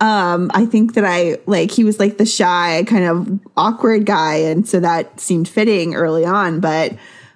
Um, 0.02 0.50
I 0.54 0.66
think 0.66 0.94
that 0.94 1.04
I 1.04 1.40
like 1.46 1.72
he 1.72 1.84
was 1.84 2.00
like 2.00 2.18
the 2.18 2.26
shy, 2.26 2.86
kind 2.88 3.04
of 3.04 3.40
awkward 3.58 4.06
guy, 4.06 4.36
and 4.36 4.68
so 4.68 4.80
that 4.80 5.20
seemed 5.20 5.50
fitting 5.50 5.94
early 5.94 6.24
on. 6.24 6.62
But 6.62 6.96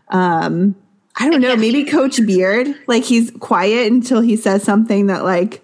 um, 0.10 0.76
I 1.16 1.30
don't 1.30 1.42
know, 1.42 1.56
maybe 1.56 1.84
Coach 1.84 2.26
Beard, 2.26 2.68
like 2.88 3.04
he's 3.04 3.32
quiet 3.40 3.92
until 3.92 4.22
he 4.22 4.36
says 4.36 4.64
something 4.64 5.08
that 5.08 5.24
like 5.24 5.64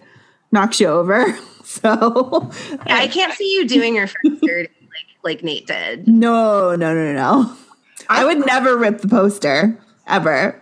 knocks 0.51 0.79
you 0.79 0.87
over. 0.87 1.25
So 1.69 2.49
Yeah, 2.87 2.95
I 2.97 3.07
can't 3.07 3.31
see 3.33 3.53
you 3.53 3.67
doing 3.67 3.93
your 3.93 4.07
first 4.07 4.23
dirty 4.41 4.69
like 4.81 5.05
like 5.23 5.43
Nate 5.43 5.67
did. 5.67 6.07
no, 6.07 6.75
no, 6.75 6.95
no, 6.95 7.13
no. 7.13 7.55
I 8.09 8.25
would 8.25 8.43
never 8.43 8.75
rip 8.75 9.01
the 9.01 9.07
poster 9.07 9.77
ever. 10.07 10.59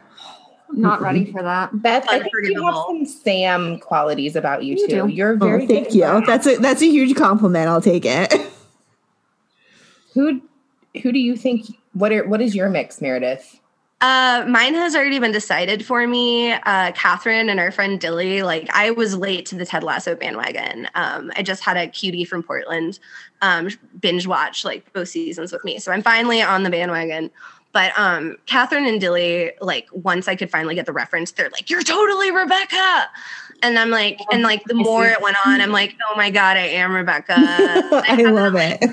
Not 0.73 0.99
ready 0.99 1.31
for 1.31 1.41
that. 1.41 1.81
Beth, 1.81 2.05
I 2.09 2.19
think 2.19 2.33
you 2.49 2.61
have 2.65 2.75
some 2.75 3.05
Sam 3.05 3.79
qualities 3.79 4.35
about 4.35 4.65
you, 4.65 4.75
You 4.75 4.87
too. 4.89 5.07
do. 5.07 5.07
You're 5.07 5.35
Oh, 5.35 5.37
very 5.37 5.65
thank 5.65 5.85
good 5.87 5.95
you. 5.95 6.03
at 6.03 6.25
that. 6.25 6.25
That's 6.25 6.47
a 6.47 6.55
that's 6.57 6.81
a 6.81 6.87
huge 6.89 7.15
compliment. 7.15 7.69
I'll 7.69 7.79
take 7.79 8.03
it. 8.05 8.33
Who 10.13 10.41
who 11.03 11.11
do 11.13 11.19
you 11.19 11.37
think 11.37 11.67
what 11.93 12.11
are 12.11 12.27
what 12.27 12.41
is 12.41 12.53
your 12.53 12.69
mix, 12.69 12.99
Meredith? 12.99 13.61
Uh, 13.99 14.45
mine 14.47 14.75
has 14.75 14.95
already 14.95 15.17
been 15.17 15.31
decided 15.31 15.83
for 15.83 16.05
me. 16.05 16.51
Uh, 16.51 16.91
Catherine 16.91 17.49
and 17.49 17.59
our 17.59 17.71
friend 17.71 17.99
Dilly. 17.99 18.43
Like, 18.43 18.69
I 18.71 18.91
was 18.91 19.15
late 19.15 19.47
to 19.47 19.55
the 19.55 19.65
Ted 19.65 19.83
Lasso 19.83 20.15
bandwagon. 20.15 20.87
Um, 20.93 21.31
I 21.35 21.41
just 21.41 21.63
had 21.63 21.77
a 21.77 21.87
cutie 21.87 22.23
from 22.23 22.43
Portland 22.43 22.99
um, 23.41 23.69
binge 23.99 24.27
watch 24.27 24.63
like 24.63 24.91
both 24.93 25.09
seasons 25.09 25.51
with 25.51 25.63
me, 25.63 25.79
so 25.79 25.91
I'm 25.91 26.03
finally 26.03 26.43
on 26.43 26.61
the 26.61 26.69
bandwagon. 26.69 27.31
But 27.73 27.91
um, 27.97 28.37
Catherine 28.45 28.85
and 28.85 29.01
Dilly, 29.01 29.51
like, 29.61 29.87
once 29.91 30.27
I 30.27 30.35
could 30.35 30.49
finally 30.49 30.75
get 30.75 30.85
the 30.85 30.93
reference, 30.93 31.31
they're 31.31 31.49
like, 31.49 31.69
"You're 31.69 31.83
totally 31.83 32.31
Rebecca," 32.31 33.09
and 33.63 33.79
I'm 33.79 33.89
like, 33.89 34.19
and 34.31 34.43
like 34.43 34.63
the 34.65 34.73
more 34.73 35.05
it 35.05 35.21
went 35.21 35.37
on, 35.45 35.61
I'm 35.61 35.71
like, 35.71 35.95
"Oh 36.09 36.15
my 36.15 36.29
god, 36.29 36.57
I 36.57 36.67
am 36.67 36.93
Rebecca." 36.93 37.35
I 37.37 38.23
love 38.23 38.55
it. 38.55 38.83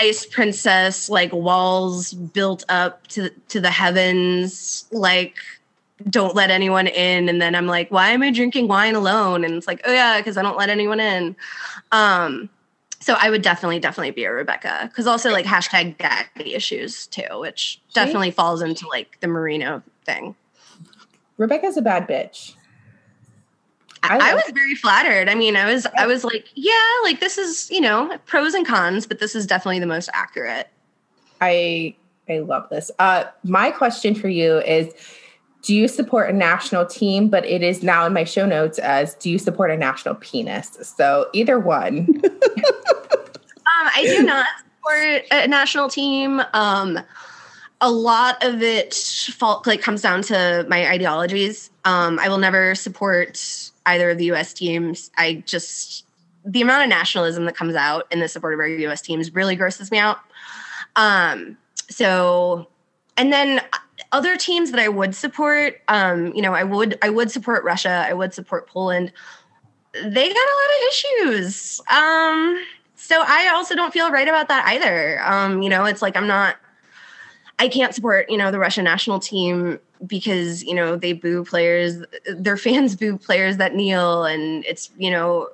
ice 0.00 0.26
princess 0.26 1.08
like 1.08 1.32
walls 1.32 2.12
built 2.12 2.64
up 2.68 3.06
to 3.08 3.30
to 3.48 3.60
the 3.60 3.70
heavens 3.70 4.86
like 4.90 5.36
don't 6.08 6.34
let 6.34 6.50
anyone 6.50 6.86
in. 6.86 7.28
And 7.28 7.40
then 7.40 7.54
i'm 7.54 7.66
like 7.66 7.90
why 7.90 8.10
am 8.10 8.22
i 8.22 8.30
drinking 8.30 8.68
wine 8.68 8.94
alone? 8.94 9.44
And 9.44 9.54
it's 9.54 9.66
like 9.66 9.80
oh 9.84 9.92
yeah 9.92 10.18
because 10.18 10.36
i 10.36 10.42
don't 10.42 10.56
let 10.56 10.70
anyone 10.70 10.98
in. 11.00 11.36
Um 11.92 12.48
so 13.00 13.14
i 13.18 13.30
would 13.30 13.42
definitely 13.42 13.78
definitely 13.78 14.10
be 14.10 14.24
a 14.24 14.32
rebecca. 14.32 14.88
Because 14.90 15.06
also 15.06 15.30
like 15.30 15.46
hashtag 15.46 15.98
daddy 15.98 16.54
issues 16.54 17.06
too 17.06 17.38
which 17.40 17.80
definitely 17.92 18.30
falls 18.30 18.62
into 18.62 18.88
like 18.88 19.18
the 19.20 19.26
Mourinho 19.26 19.82
thing. 20.04 20.34
Rebecca's 21.36 21.76
a 21.76 21.82
bad 21.82 22.08
bitch. 22.08 22.54
I, 24.02 24.30
I 24.30 24.34
was 24.34 24.44
very 24.54 24.74
flattered. 24.74 25.28
I 25.28 25.34
mean, 25.34 25.56
I 25.56 25.72
was 25.72 25.86
I 25.98 26.06
was 26.06 26.24
like, 26.24 26.48
yeah, 26.54 26.72
like 27.02 27.20
this 27.20 27.38
is, 27.38 27.70
you 27.70 27.80
know, 27.80 28.18
pros 28.26 28.54
and 28.54 28.66
cons, 28.66 29.06
but 29.06 29.18
this 29.18 29.34
is 29.34 29.46
definitely 29.46 29.78
the 29.78 29.86
most 29.86 30.08
accurate. 30.12 30.68
I 31.40 31.94
I 32.28 32.38
love 32.38 32.68
this. 32.70 32.90
Uh 32.98 33.24
my 33.44 33.70
question 33.70 34.14
for 34.14 34.28
you 34.28 34.58
is 34.58 34.92
do 35.62 35.74
you 35.74 35.88
support 35.88 36.30
a 36.30 36.32
national 36.32 36.86
team? 36.86 37.28
But 37.28 37.44
it 37.44 37.62
is 37.62 37.82
now 37.82 38.06
in 38.06 38.14
my 38.14 38.24
show 38.24 38.46
notes 38.46 38.78
as 38.78 39.14
do 39.14 39.30
you 39.30 39.38
support 39.38 39.70
a 39.70 39.76
national 39.76 40.14
penis? 40.16 40.78
So 40.96 41.28
either 41.32 41.58
one. 41.58 42.22
Um, 43.80 43.90
I 43.94 44.02
do 44.04 44.22
not 44.24 44.46
support 44.58 45.22
a 45.30 45.46
national 45.46 45.88
team. 45.88 46.42
Um, 46.52 46.98
a 47.80 47.90
lot 47.90 48.42
of 48.44 48.62
it 48.62 48.94
fault 48.94 49.66
like 49.66 49.80
comes 49.80 50.02
down 50.02 50.22
to 50.22 50.66
my 50.68 50.88
ideologies. 50.88 51.70
Um, 51.84 52.18
I 52.18 52.28
will 52.28 52.38
never 52.38 52.74
support 52.74 53.69
either 53.86 54.10
of 54.10 54.18
the 54.18 54.26
U.S. 54.26 54.52
teams. 54.52 55.10
I 55.16 55.42
just 55.46 56.06
the 56.44 56.62
amount 56.62 56.84
of 56.84 56.88
nationalism 56.88 57.44
that 57.44 57.56
comes 57.56 57.74
out 57.74 58.06
in 58.10 58.20
the 58.20 58.28
support 58.28 58.54
of 58.54 58.60
our 58.60 58.68
U.S. 58.68 59.02
teams 59.02 59.34
really 59.34 59.56
grosses 59.56 59.90
me 59.90 59.98
out. 59.98 60.18
Um, 60.96 61.58
so, 61.88 62.68
and 63.16 63.32
then 63.32 63.60
other 64.12 64.36
teams 64.36 64.70
that 64.70 64.80
I 64.80 64.88
would 64.88 65.14
support, 65.14 65.80
um, 65.88 66.32
you 66.34 66.42
know, 66.42 66.54
I 66.54 66.64
would 66.64 66.98
I 67.02 67.10
would 67.10 67.30
support 67.30 67.64
Russia. 67.64 68.04
I 68.08 68.12
would 68.12 68.34
support 68.34 68.68
Poland. 68.68 69.12
They 69.92 70.28
got 70.28 70.36
a 70.36 70.56
lot 70.60 70.70
of 70.76 70.88
issues. 70.88 71.80
Um, 71.88 72.64
so 72.94 73.22
I 73.26 73.50
also 73.54 73.74
don't 73.74 73.92
feel 73.92 74.10
right 74.10 74.28
about 74.28 74.48
that 74.48 74.66
either. 74.68 75.20
Um, 75.24 75.62
you 75.62 75.68
know, 75.68 75.84
it's 75.84 76.02
like 76.02 76.16
I'm 76.16 76.26
not 76.26 76.56
I 77.60 77.68
can't 77.68 77.94
support, 77.94 78.30
you 78.30 78.38
know, 78.38 78.50
the 78.50 78.58
Russian 78.58 78.84
national 78.84 79.20
team 79.20 79.78
because, 80.06 80.64
you 80.64 80.74
know, 80.74 80.96
they 80.96 81.12
boo 81.12 81.44
players, 81.44 82.02
their 82.26 82.56
fans 82.56 82.96
boo 82.96 83.18
players 83.18 83.58
that 83.58 83.74
kneel 83.74 84.24
and 84.24 84.64
it's, 84.64 84.90
you 84.96 85.10
know, 85.10 85.48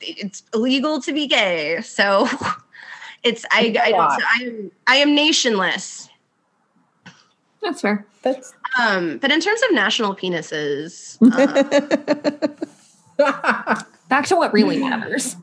it's 0.00 0.44
illegal 0.54 1.02
to 1.02 1.12
be 1.12 1.26
gay. 1.26 1.80
So 1.80 2.28
it's 3.24 3.44
I 3.50 3.76
I 3.82 3.90
don't 3.90 4.00
I 4.00 4.44
am 4.44 4.70
I 4.86 4.96
am 4.96 5.08
nationless. 5.16 6.08
That's 7.62 7.80
fair. 7.80 8.06
That's 8.22 8.54
Um, 8.80 9.18
but 9.18 9.32
in 9.32 9.40
terms 9.40 9.60
of 9.64 9.74
national 9.74 10.14
penises, 10.14 11.18
um, 13.18 13.84
Back 14.08 14.26
to 14.26 14.36
what 14.36 14.52
really 14.54 14.78
matters. 14.78 15.36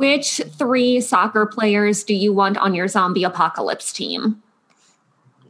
Which 0.00 0.40
three 0.56 1.02
soccer 1.02 1.44
players 1.44 2.04
do 2.04 2.14
you 2.14 2.32
want 2.32 2.56
on 2.56 2.74
your 2.74 2.88
zombie 2.88 3.22
apocalypse 3.22 3.92
team? 3.92 4.42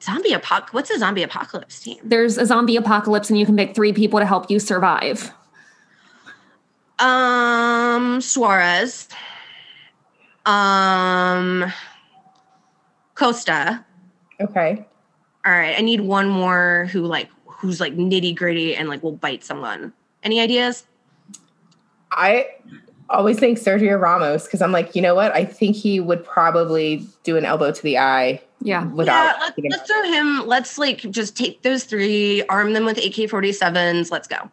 zombie 0.03 0.33
apoc 0.33 0.73
what's 0.73 0.91
a 0.91 0.99
zombie 0.99 1.23
apocalypse 1.23 1.79
team? 1.79 1.99
There's 2.03 2.37
a 2.37 2.45
zombie 2.45 2.75
apocalypse, 2.75 3.31
and 3.31 3.39
you 3.39 3.47
can 3.47 3.57
pick 3.57 3.77
three 3.77 3.93
people 3.93 4.19
to 4.19 4.27
help 4.27 4.51
you 4.51 4.59
survive. 4.59 5.31
Um, 6.99 8.21
Suarez. 8.21 9.07
Um, 10.47 11.73
Costa. 13.15 13.85
okay. 14.41 14.85
All 15.47 15.53
right, 15.53 15.79
I 15.79 15.81
need 15.81 16.01
one 16.01 16.29
more 16.29 16.89
who 16.91 17.03
like 17.03 17.31
who's 17.47 17.79
like 17.79 17.95
nitty 17.95 18.35
gritty 18.35 18.75
and 18.75 18.89
like 18.89 19.01
will 19.05 19.13
bite 19.13 19.45
someone. 19.45 19.93
Any 20.25 20.41
ideas? 20.41 20.87
I 22.11 22.49
always 23.11 23.39
think 23.39 23.59
Sergio 23.59 24.01
Ramos 24.01 24.45
because 24.45 24.63
I'm 24.63 24.73
like, 24.73 24.95
you 24.95 25.03
know 25.03 25.15
what? 25.15 25.33
I 25.35 25.45
think 25.45 25.77
he 25.77 26.01
would 26.01 26.25
probably 26.25 27.07
do 27.25 27.37
an 27.37 27.45
elbow 27.45 27.73
to 27.73 27.83
the 27.83 27.99
eye 27.99 28.41
Yeah. 28.63 28.85
without. 28.87 29.15
yeah, 29.15 29.37
let's, 29.41 29.55
thinking 29.55 29.71
let's 29.73 29.91
throw 29.91 30.03
him. 30.05 30.47
Let's 30.47 30.79
like 30.79 30.99
just 31.11 31.37
take 31.37 31.63
those 31.63 31.85
three, 31.85 32.43
arm 32.49 32.73
them 32.73 32.85
with 32.85 32.99
AK 32.99 33.29
47s. 33.31 34.11
Let's 34.11 34.29
go. 34.29 34.51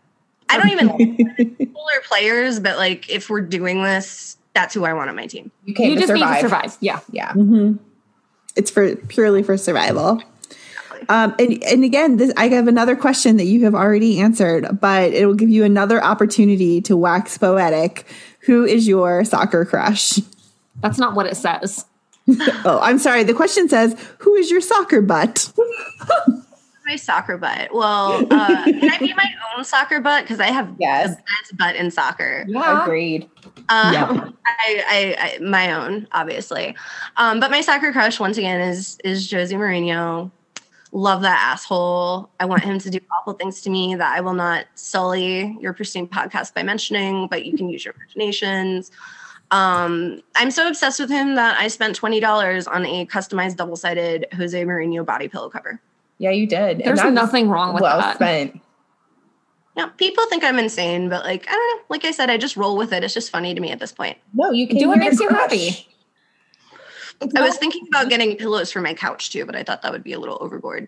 I 0.49 0.57
don't 0.57 0.69
even 0.69 0.87
like 0.87 1.57
cooler 1.73 2.01
players, 2.07 2.59
but 2.59 2.77
like 2.77 3.09
if 3.09 3.29
we're 3.29 3.41
doing 3.41 3.83
this, 3.83 4.37
that's 4.53 4.73
who 4.73 4.85
I 4.85 4.93
want 4.93 5.09
on 5.09 5.15
my 5.15 5.27
team. 5.27 5.51
you 5.65 5.73
came 5.73 5.91
You 5.91 5.95
just 5.97 6.07
survive. 6.07 6.29
need 6.29 6.35
to 6.35 6.41
survive. 6.41 6.77
Yeah. 6.79 6.99
Yeah. 7.11 7.33
hmm 7.33 7.73
It's 8.55 8.71
for 8.71 8.95
purely 8.95 9.43
for 9.43 9.57
survival. 9.57 10.21
Um, 11.09 11.35
and 11.37 11.63
and 11.63 11.83
again, 11.83 12.17
this, 12.17 12.33
I 12.37 12.47
have 12.49 12.67
another 12.67 12.95
question 12.95 13.37
that 13.37 13.43
you 13.45 13.63
have 13.65 13.75
already 13.75 14.19
answered, 14.19 14.79
but 14.81 15.13
it 15.13 15.27
will 15.27 15.35
give 15.35 15.49
you 15.49 15.63
another 15.63 16.03
opportunity 16.03 16.81
to 16.81 16.97
wax 16.97 17.37
poetic. 17.37 18.05
Who 18.47 18.65
is 18.65 18.87
your 18.87 19.23
soccer 19.23 19.63
crush? 19.65 20.19
That's 20.81 20.97
not 20.97 21.15
what 21.15 21.25
it 21.27 21.35
says. 21.37 21.85
oh, 22.65 22.79
I'm 22.81 22.97
sorry. 22.97 23.23
The 23.23 23.33
question 23.33 23.69
says, 23.69 23.95
"Who 24.19 24.35
is 24.35 24.49
your 24.49 24.61
soccer 24.61 25.01
butt?" 25.01 25.51
My 26.85 26.95
soccer 26.95 27.37
butt. 27.37 27.73
Well, 27.73 28.25
uh, 28.31 28.63
can 28.63 28.89
I 28.89 28.97
be 28.97 29.13
my 29.13 29.29
own 29.57 29.65
soccer 29.65 29.99
butt? 29.99 30.23
Because 30.23 30.39
I 30.39 30.47
have 30.47 30.73
Yes. 30.79 31.09
the 31.09 31.15
best 31.15 31.57
butt 31.57 31.75
in 31.75 31.91
soccer. 31.91 32.45
Yeah. 32.47 32.83
Agreed. 32.83 33.29
Um, 33.67 33.93
Yeah. 33.93 34.29
I, 34.45 34.83
I, 34.87 35.15
I, 35.19 35.39
my 35.43 35.73
own, 35.73 36.07
obviously. 36.13 36.75
Um, 37.17 37.41
but 37.41 37.51
my 37.51 37.59
soccer 37.59 37.91
crush, 37.91 38.19
once 38.21 38.37
again, 38.37 38.61
is 38.61 38.97
is 39.03 39.29
Jose 39.29 39.53
Mourinho. 39.53 40.31
Love 40.93 41.21
that 41.21 41.37
asshole. 41.53 42.29
I 42.39 42.45
want 42.45 42.63
him 42.63 42.79
to 42.79 42.89
do 42.89 42.99
awful 43.11 43.33
things 43.33 43.61
to 43.61 43.69
me 43.69 43.95
that 43.95 44.15
I 44.17 44.21
will 44.21 44.33
not 44.33 44.65
sully 44.75 45.57
your 45.59 45.73
pristine 45.73 46.07
podcast 46.07 46.53
by 46.53 46.63
mentioning, 46.63 47.27
but 47.27 47.45
you 47.45 47.57
can 47.57 47.67
use 47.69 47.83
your 47.83 47.93
imaginations. 47.95 48.89
Um, 49.51 50.21
I'm 50.35 50.49
so 50.51 50.67
obsessed 50.67 50.99
with 50.99 51.09
him 51.09 51.35
that 51.35 51.57
I 51.59 51.67
spent 51.67 51.95
twenty 51.95 52.19
dollars 52.19 52.67
on 52.67 52.85
a 52.85 53.05
customized 53.05 53.57
double 53.57 53.75
sided 53.75 54.27
Jose 54.35 54.61
Mourinho 54.63 55.05
body 55.05 55.27
pillow 55.27 55.49
cover. 55.49 55.79
Yeah, 56.19 56.31
you 56.31 56.47
did. 56.47 56.79
There's 56.83 57.03
nothing 57.03 57.49
wrong 57.49 57.73
with 57.73 57.83
well 57.83 57.99
that. 57.99 58.15
spent. 58.15 58.59
No, 59.77 59.87
people 59.89 60.25
think 60.27 60.43
I'm 60.43 60.57
insane, 60.57 61.07
but 61.09 61.23
like 61.23 61.47
I 61.47 61.51
don't 61.51 61.77
know. 61.77 61.83
Like 61.89 62.03
I 62.05 62.11
said, 62.11 62.29
I 62.29 62.37
just 62.37 62.57
roll 62.57 62.75
with 62.77 62.91
it. 62.93 63.03
It's 63.03 63.13
just 63.13 63.29
funny 63.29 63.53
to 63.53 63.61
me 63.61 63.71
at 63.71 63.79
this 63.79 63.91
point. 63.91 64.17
No, 64.33 64.51
you 64.51 64.67
can 64.67 64.77
Do 64.77 64.87
what 64.87 64.97
makes 64.97 65.19
you 65.19 65.27
crush. 65.27 65.39
happy. 65.41 65.87
I 67.35 67.41
was 67.41 67.57
thinking 67.57 67.85
about 67.87 68.09
getting 68.09 68.35
pillows 68.37 68.71
for 68.71 68.81
my 68.81 68.93
couch 68.93 69.31
too, 69.31 69.45
but 69.45 69.55
I 69.55 69.63
thought 69.63 69.81
that 69.81 69.91
would 69.91 70.03
be 70.03 70.13
a 70.13 70.19
little 70.19 70.37
overboard. 70.41 70.87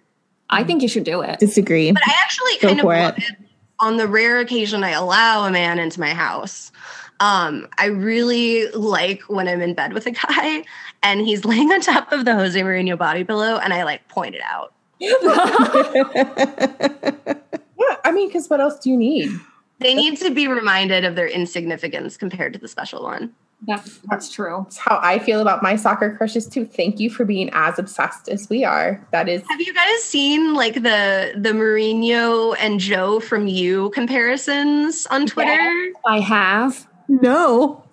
I 0.50 0.64
think 0.64 0.82
you 0.82 0.88
should 0.88 1.04
do 1.04 1.22
it. 1.22 1.40
Disagree. 1.40 1.92
But 1.92 2.04
I 2.08 2.14
actually 2.24 2.54
Go 2.60 2.68
kind 2.70 2.80
of 2.80 2.86
love 2.86 3.18
it. 3.18 3.24
it. 3.24 3.36
On 3.80 3.98
the 3.98 4.08
rare 4.08 4.40
occasion 4.40 4.84
I 4.84 4.92
allow 4.92 5.46
a 5.46 5.52
man 5.52 5.80
into 5.80 6.00
my 6.00 6.14
house, 6.14 6.72
um, 7.20 7.68
I 7.78 7.86
really 7.86 8.68
like 8.72 9.22
when 9.24 9.48
I'm 9.48 9.62
in 9.62 9.74
bed 9.74 9.94
with 9.94 10.06
a 10.08 10.12
guy 10.12 10.64
and 11.04 11.22
he's 11.22 11.46
laying 11.46 11.72
on 11.72 11.82
top 11.82 12.12
of 12.12 12.26
the 12.26 12.36
Jose 12.36 12.60
Mourinho 12.60 12.98
body 12.98 13.24
pillow, 13.24 13.58
and 13.58 13.74
I 13.74 13.84
like 13.84 14.08
point 14.08 14.36
it 14.36 14.42
out. 14.44 14.74
Yeah, 17.80 17.96
I 18.04 18.12
mean, 18.12 18.28
because 18.28 18.50
what 18.50 18.60
else 18.60 18.78
do 18.78 18.90
you 18.90 18.98
need? 18.98 19.32
They 19.80 19.94
need 19.94 20.18
to 20.18 20.32
be 20.32 20.50
reminded 20.50 21.06
of 21.06 21.16
their 21.16 21.30
insignificance 21.30 22.18
compared 22.18 22.52
to 22.52 22.60
the 22.60 22.68
special 22.68 23.04
one. 23.04 23.34
That's, 23.68 24.00
that's 24.10 24.32
true. 24.32 24.62
That's 24.64 24.78
how 24.78 25.00
I 25.02 25.20
feel 25.20 25.42
about 25.42 25.62
my 25.62 25.76
soccer 25.76 26.16
crushes 26.16 26.48
too. 26.48 26.66
Thank 26.66 27.00
you 27.00 27.10
for 27.10 27.26
being 27.26 27.50
as 27.54 27.78
obsessed 27.78 28.30
as 28.30 28.50
we 28.50 28.64
are. 28.64 29.06
That 29.12 29.28
is 29.28 29.44
Have 29.50 29.60
you 29.62 29.74
guys 29.74 30.04
seen 30.04 30.54
like 30.54 30.76
the 30.76 31.34
the 31.36 31.50
Mourinho 31.50 32.56
and 32.60 32.80
Joe 32.80 33.20
from 33.20 33.48
You 33.48 33.90
comparisons 33.92 35.06
on 35.08 35.28
Twitter? 35.28 35.92
I 36.06 36.20
have. 36.20 36.88
no. 37.08 37.84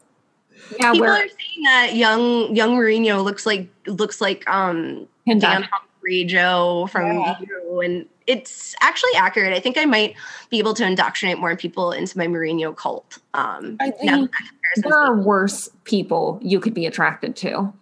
Yeah, 0.80 0.92
People 0.92 1.06
where 1.06 1.12
are 1.12 1.28
saying 1.28 1.62
that 1.64 1.94
young 1.94 2.54
young 2.54 2.76
Mourinho 2.76 3.22
looks 3.22 3.46
like 3.46 3.68
looks 3.86 4.20
like 4.20 4.48
um 4.48 5.06
Dan 5.26 5.62
Humphrey 5.62 6.24
Joe 6.24 6.88
from 6.90 7.18
Yeah. 7.18 7.36
You, 7.40 7.80
and 7.80 8.06
it's 8.26 8.74
actually 8.80 9.14
accurate. 9.16 9.52
I 9.52 9.60
think 9.60 9.78
I 9.78 9.84
might 9.84 10.16
be 10.50 10.58
able 10.58 10.74
to 10.74 10.84
indoctrinate 10.84 11.38
more 11.38 11.54
people 11.56 11.92
into 11.92 12.18
my 12.18 12.26
Mourinho 12.26 12.76
cult. 12.76 13.18
Um, 13.34 13.76
I 13.80 13.90
think 13.90 14.10
that 14.10 14.30
comparison's 14.48 14.55
there 14.76 14.96
are 14.98 15.14
been- 15.14 15.24
worse 15.24 15.68
people 15.84 16.38
you 16.42 16.60
could 16.60 16.74
be 16.74 16.86
attracted 16.86 17.36
to. 17.36 17.72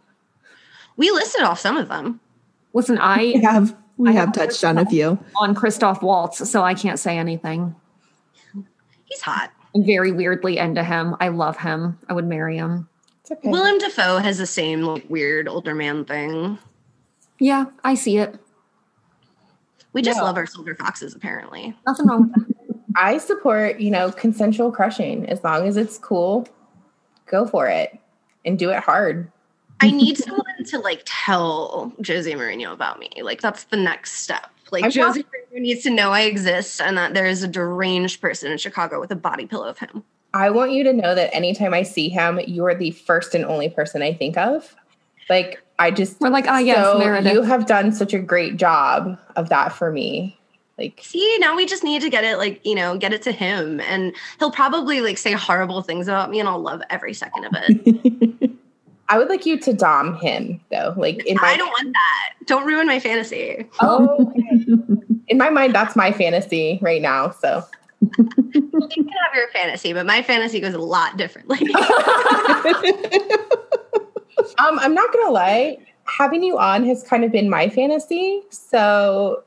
we 0.97 1.11
listed 1.11 1.43
off 1.43 1.59
some 1.59 1.77
of 1.77 1.89
them. 1.89 2.21
Listen, 2.73 2.97
We 2.97 3.01
I 3.01 3.39
have 3.43 3.77
we 3.97 4.09
I 4.11 4.13
have 4.13 4.27
have 4.27 4.35
touched 4.35 4.65
on 4.65 4.79
a 4.79 4.87
few. 4.87 5.19
on 5.37 5.55
Christoph 5.55 6.03
Waltz, 6.03 6.49
so 6.51 6.63
I 6.63 6.75
can't 6.75 6.99
say 6.99 7.17
anything. 7.19 7.75
He's 9.05 9.21
hot. 9.21 9.51
I'm 9.75 9.85
very 9.85 10.13
weirdly 10.13 10.59
into 10.59 10.83
him. 10.85 11.17
I 11.21 11.29
love 11.29 11.57
him. 11.59 11.99
I 12.09 12.13
would 12.13 12.27
marry 12.27 12.57
him. 12.59 12.89
it's 13.21 13.31
okay. 13.33 13.49
Willem 13.49 13.79
Dafoe 13.79 14.19
has 14.19 14.39
the 14.39 14.47
same 14.47 14.83
like 14.83 15.05
weird 15.09 15.49
older 15.49 15.75
man 15.75 16.05
thing. 16.05 16.59
Yeah, 17.41 17.67
I 17.83 17.95
see 17.95 18.19
it. 18.19 18.37
We 19.93 20.03
just 20.03 20.19
No. 20.19 20.25
love 20.25 20.37
our 20.37 20.47
silver 20.47 20.75
foxes, 20.75 21.15
apparently. 21.15 21.77
Nothing 21.87 22.07
wrong 22.07 22.33
with 22.35 22.35
that. 22.35 22.55
I 22.97 23.19
support, 23.19 23.81
you 23.81 23.91
know, 23.91 24.11
consensual 24.13 24.71
crushing. 24.73 25.27
As 25.29 25.43
long 25.43 25.67
as 25.67 25.77
it's 25.77 25.99
cool, 25.99 26.47
go 27.27 27.47
for 27.47 27.67
it 27.69 27.99
and 28.45 28.59
do 28.59 28.71
it 28.71 28.81
hard. 28.81 29.31
I 29.81 29.91
need 29.91 30.17
someone 30.17 30.65
to 30.67 30.79
like 30.79 31.03
tell 31.05 31.93
Jose 32.07 32.31
Mourinho 32.33 32.73
about 32.73 32.99
me. 32.99 33.11
Like 33.23 33.41
that's 33.41 33.65
the 33.65 33.77
next 33.77 34.13
step. 34.13 34.51
Like 34.71 34.85
I'm 34.85 34.93
Jose 34.93 35.21
Mourinho 35.21 35.61
needs 35.61 35.83
to 35.83 35.91
know 35.91 36.11
I 36.11 36.23
exist 36.23 36.81
and 36.81 36.97
that 36.97 37.15
there 37.15 37.27
is 37.27 37.43
a 37.43 37.49
deranged 37.49 38.21
person 38.21 38.51
in 38.51 38.59
Chicago 38.59 39.01
with 39.01 39.11
a 39.11 39.17
body 39.17 39.47
pillow 39.47 39.69
of 39.69 39.79
him. 39.79 40.05
I 40.33 40.51
want 40.51 40.73
you 40.73 40.83
to 40.85 40.93
know 40.93 41.15
that 41.15 41.33
anytime 41.35 41.73
I 41.75 41.85
see 41.85 42.09
him, 42.09 42.41
you're 42.47 42.75
the 42.75 42.91
first 42.91 43.35
and 43.35 43.45
only 43.45 43.69
person 43.69 44.03
I 44.03 44.13
think 44.13 44.37
of. 44.37 44.75
Like, 45.31 45.63
I 45.79 45.91
just 45.93 46.21
We're 46.21 46.31
like, 46.31 46.47
ah, 46.49 46.59
yes, 46.59 46.85
so 46.85 46.99
Meredith. 46.99 47.33
you 47.33 47.43
have 47.43 47.67
done 47.67 47.93
such 47.93 48.13
a 48.13 48.19
great 48.19 48.57
job 48.57 49.19
of 49.37 49.49
that 49.49 49.73
for 49.73 49.93
me. 49.93 50.39
Like, 50.79 51.01
See, 51.03 51.37
now 51.39 51.55
we 51.57 51.67
just 51.67 51.85
need 51.85 52.03
to 52.03 52.11
get 52.11 52.25
it 52.25 52.37
like, 52.37 52.65
you 52.65 52.75
know, 52.75 52.99
get 52.99 53.13
it 53.13 53.23
to 53.23 53.33
him 53.33 53.81
and 53.81 54.15
he'll 54.39 54.51
probably 54.51 55.01
like 55.01 55.19
say 55.19 55.33
horrible 55.33 55.83
things 55.83 56.09
about 56.09 56.31
me 56.31 56.41
and 56.41 56.49
I'll 56.49 56.61
love 56.61 56.83
every 56.91 57.15
second 57.15 57.45
of 57.45 57.53
it. 57.55 58.51
I 59.09 59.19
would 59.19 59.29
like 59.29 59.47
you 59.47 59.59
to 59.61 59.73
dom 59.73 60.17
him 60.17 60.61
though. 60.71 60.95
Like 60.97 61.25
in 61.27 61.37
my 61.37 61.49
I 61.49 61.57
don't 61.57 61.69
want 61.69 61.93
that. 61.93 62.47
Don't 62.47 62.67
ruin 62.67 62.87
my 62.87 62.99
fantasy. 62.99 63.67
oh, 63.81 64.33
in 65.29 65.39
my 65.39 65.51
mind, 65.51 65.75
that's 65.75 65.95
my 65.95 66.11
fantasy 66.11 66.79
right 66.83 67.03
now. 67.03 67.31
So 67.31 67.63
Well, 68.01 68.89
you 68.97 69.05
can 69.05 69.09
have 69.09 69.35
your 69.35 69.49
fantasy, 69.51 69.93
but 69.93 70.07
my 70.07 70.23
fantasy 70.23 70.59
goes 70.61 70.75
a 70.75 70.79
lot 70.79 71.17
differently. 71.17 71.59
Um, 74.59 74.79
I'm 74.79 74.95
not 74.95 75.13
gonna 75.13 75.31
lie, 75.31 75.79
having 76.05 76.43
you 76.43 76.59
on 76.59 76.85
has 76.87 77.03
kind 77.03 77.25
of 77.25 77.33
been 77.33 77.49
my 77.49 77.69
fantasy. 77.69 78.43
So 78.51 79.43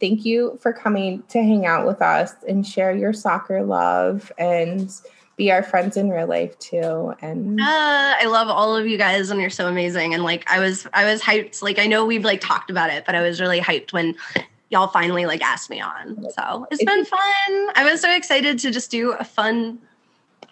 thank 0.00 0.24
you 0.24 0.58
for 0.62 0.72
coming 0.72 1.22
to 1.28 1.38
hang 1.42 1.66
out 1.66 1.86
with 1.86 2.02
us 2.02 2.34
and 2.48 2.66
share 2.66 2.94
your 2.94 3.12
soccer 3.12 3.62
love 3.62 4.30
and 4.38 4.92
be 5.36 5.50
our 5.52 5.62
friends 5.62 5.96
in 5.98 6.08
real 6.08 6.26
life 6.26 6.58
too. 6.58 7.14
And 7.20 7.60
Uh, 7.60 7.64
I 7.64 8.24
love 8.26 8.48
all 8.48 8.74
of 8.76 8.86
you 8.86 8.96
guys 8.98 9.30
and 9.30 9.40
you're 9.40 9.50
so 9.50 9.68
amazing. 9.68 10.14
And 10.14 10.22
like 10.24 10.50
I 10.50 10.58
was 10.60 10.86
I 10.94 11.04
was 11.04 11.20
hyped. 11.20 11.62
Like 11.62 11.78
I 11.78 11.86
know 11.86 12.04
we've 12.06 12.24
like 12.24 12.40
talked 12.40 12.70
about 12.70 12.90
it, 12.90 13.04
but 13.04 13.14
I 13.14 13.20
was 13.22 13.40
really 13.40 13.60
hyped 13.60 13.92
when 13.92 14.14
y'all 14.70 14.88
finally 14.88 15.26
like 15.26 15.42
asked 15.42 15.68
me 15.70 15.80
on. 15.80 16.24
So 16.32 16.66
it's 16.70 16.82
been 16.82 17.04
fun. 17.04 17.20
I 17.74 17.86
was 17.90 18.00
so 18.00 18.14
excited 18.14 18.58
to 18.60 18.70
just 18.70 18.90
do 18.90 19.12
a 19.12 19.24
fun 19.24 19.78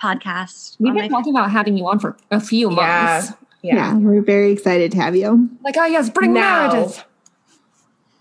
podcast. 0.00 0.76
We've 0.78 0.92
been 0.92 1.02
my- 1.02 1.08
talking 1.08 1.34
about 1.34 1.50
having 1.50 1.76
you 1.78 1.86
on 1.86 1.98
for 1.98 2.16
a 2.30 2.40
few 2.40 2.70
Yeah. 2.70 2.76
months. 3.22 3.32
yeah. 3.62 3.74
Yeah, 3.76 3.94
we're 3.96 4.20
very 4.22 4.52
excited 4.52 4.92
to 4.92 4.98
have 4.98 5.16
you. 5.16 5.48
Like, 5.64 5.76
oh 5.78 5.86
yes, 5.86 6.10
bring 6.10 6.34
Now- 6.34 6.70
Meredith. 6.72 7.04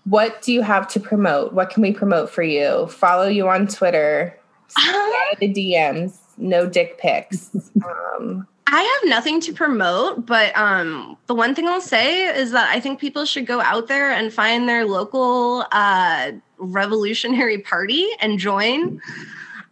What 0.04 0.42
do 0.42 0.52
you 0.52 0.62
have 0.62 0.86
to 0.88 1.00
promote? 1.00 1.52
What 1.52 1.70
can 1.70 1.82
we 1.82 1.92
promote 1.92 2.30
for 2.30 2.42
you? 2.42 2.86
Follow 2.88 3.26
you 3.26 3.48
on 3.48 3.66
Twitter. 3.66 4.38
Slide 4.68 5.36
the 5.40 5.52
DMs. 5.52 6.18
No 6.36 6.68
dick 6.68 6.98
pics. 6.98 7.50
Um, 8.16 8.46
I 8.66 8.80
have 8.80 9.10
nothing 9.10 9.40
to 9.42 9.52
promote, 9.52 10.24
but 10.24 10.56
um, 10.56 11.16
the 11.26 11.34
one 11.34 11.54
thing 11.54 11.68
I'll 11.68 11.80
say 11.80 12.24
is 12.24 12.50
that 12.52 12.70
I 12.70 12.80
think 12.80 12.98
people 12.98 13.24
should 13.24 13.46
go 13.46 13.60
out 13.60 13.88
there 13.88 14.10
and 14.10 14.32
find 14.32 14.68
their 14.68 14.86
local 14.86 15.66
uh, 15.70 16.32
revolutionary 16.58 17.58
party 17.58 18.08
and 18.20 18.38
join. 18.38 19.00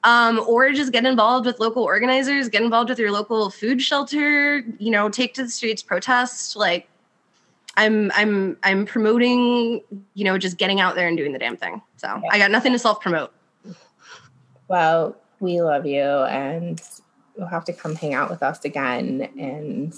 Um, 0.05 0.41
or 0.49 0.73
just 0.73 0.93
get 0.93 1.07
involved 1.07 1.47
with 1.47 1.61
local 1.61 1.85
organizers, 1.85 2.49
get 2.49 2.63
involved 2.63 2.91
with 2.91 2.99
your 2.99 3.13
local 3.13 3.51
food 3.51 3.81
shelter, 3.81 4.59
you 4.79 4.91
know, 4.91 5.09
take 5.09 5.33
to 5.35 5.45
the 5.45 5.49
streets, 5.49 5.81
protest. 5.81 6.57
Like 6.57 6.89
I'm 7.77 8.11
I'm 8.15 8.57
I'm 8.63 8.87
promoting, 8.87 9.83
you 10.15 10.25
know, 10.25 10.39
just 10.39 10.59
getting 10.59 10.81
out 10.81 10.95
there 10.95 11.09
and 11.09 11.17
doing 11.17 11.33
the 11.33 11.39
damn 11.39 11.57
thing. 11.57 11.81
So 11.97 12.21
I 12.31 12.39
got 12.39 12.51
nothing 12.51 12.73
to 12.73 12.79
self-promote. 12.79 13.33
well, 14.69 15.17
we 15.41 15.61
love 15.63 15.87
you 15.87 16.03
and 16.03 16.81
you'll 17.37 17.49
have 17.49 17.65
to 17.67 17.73
come 17.73 17.95
hang 17.95 18.15
out 18.15 18.31
with 18.31 18.43
us 18.43 18.65
again. 18.65 19.29
And 19.39 19.95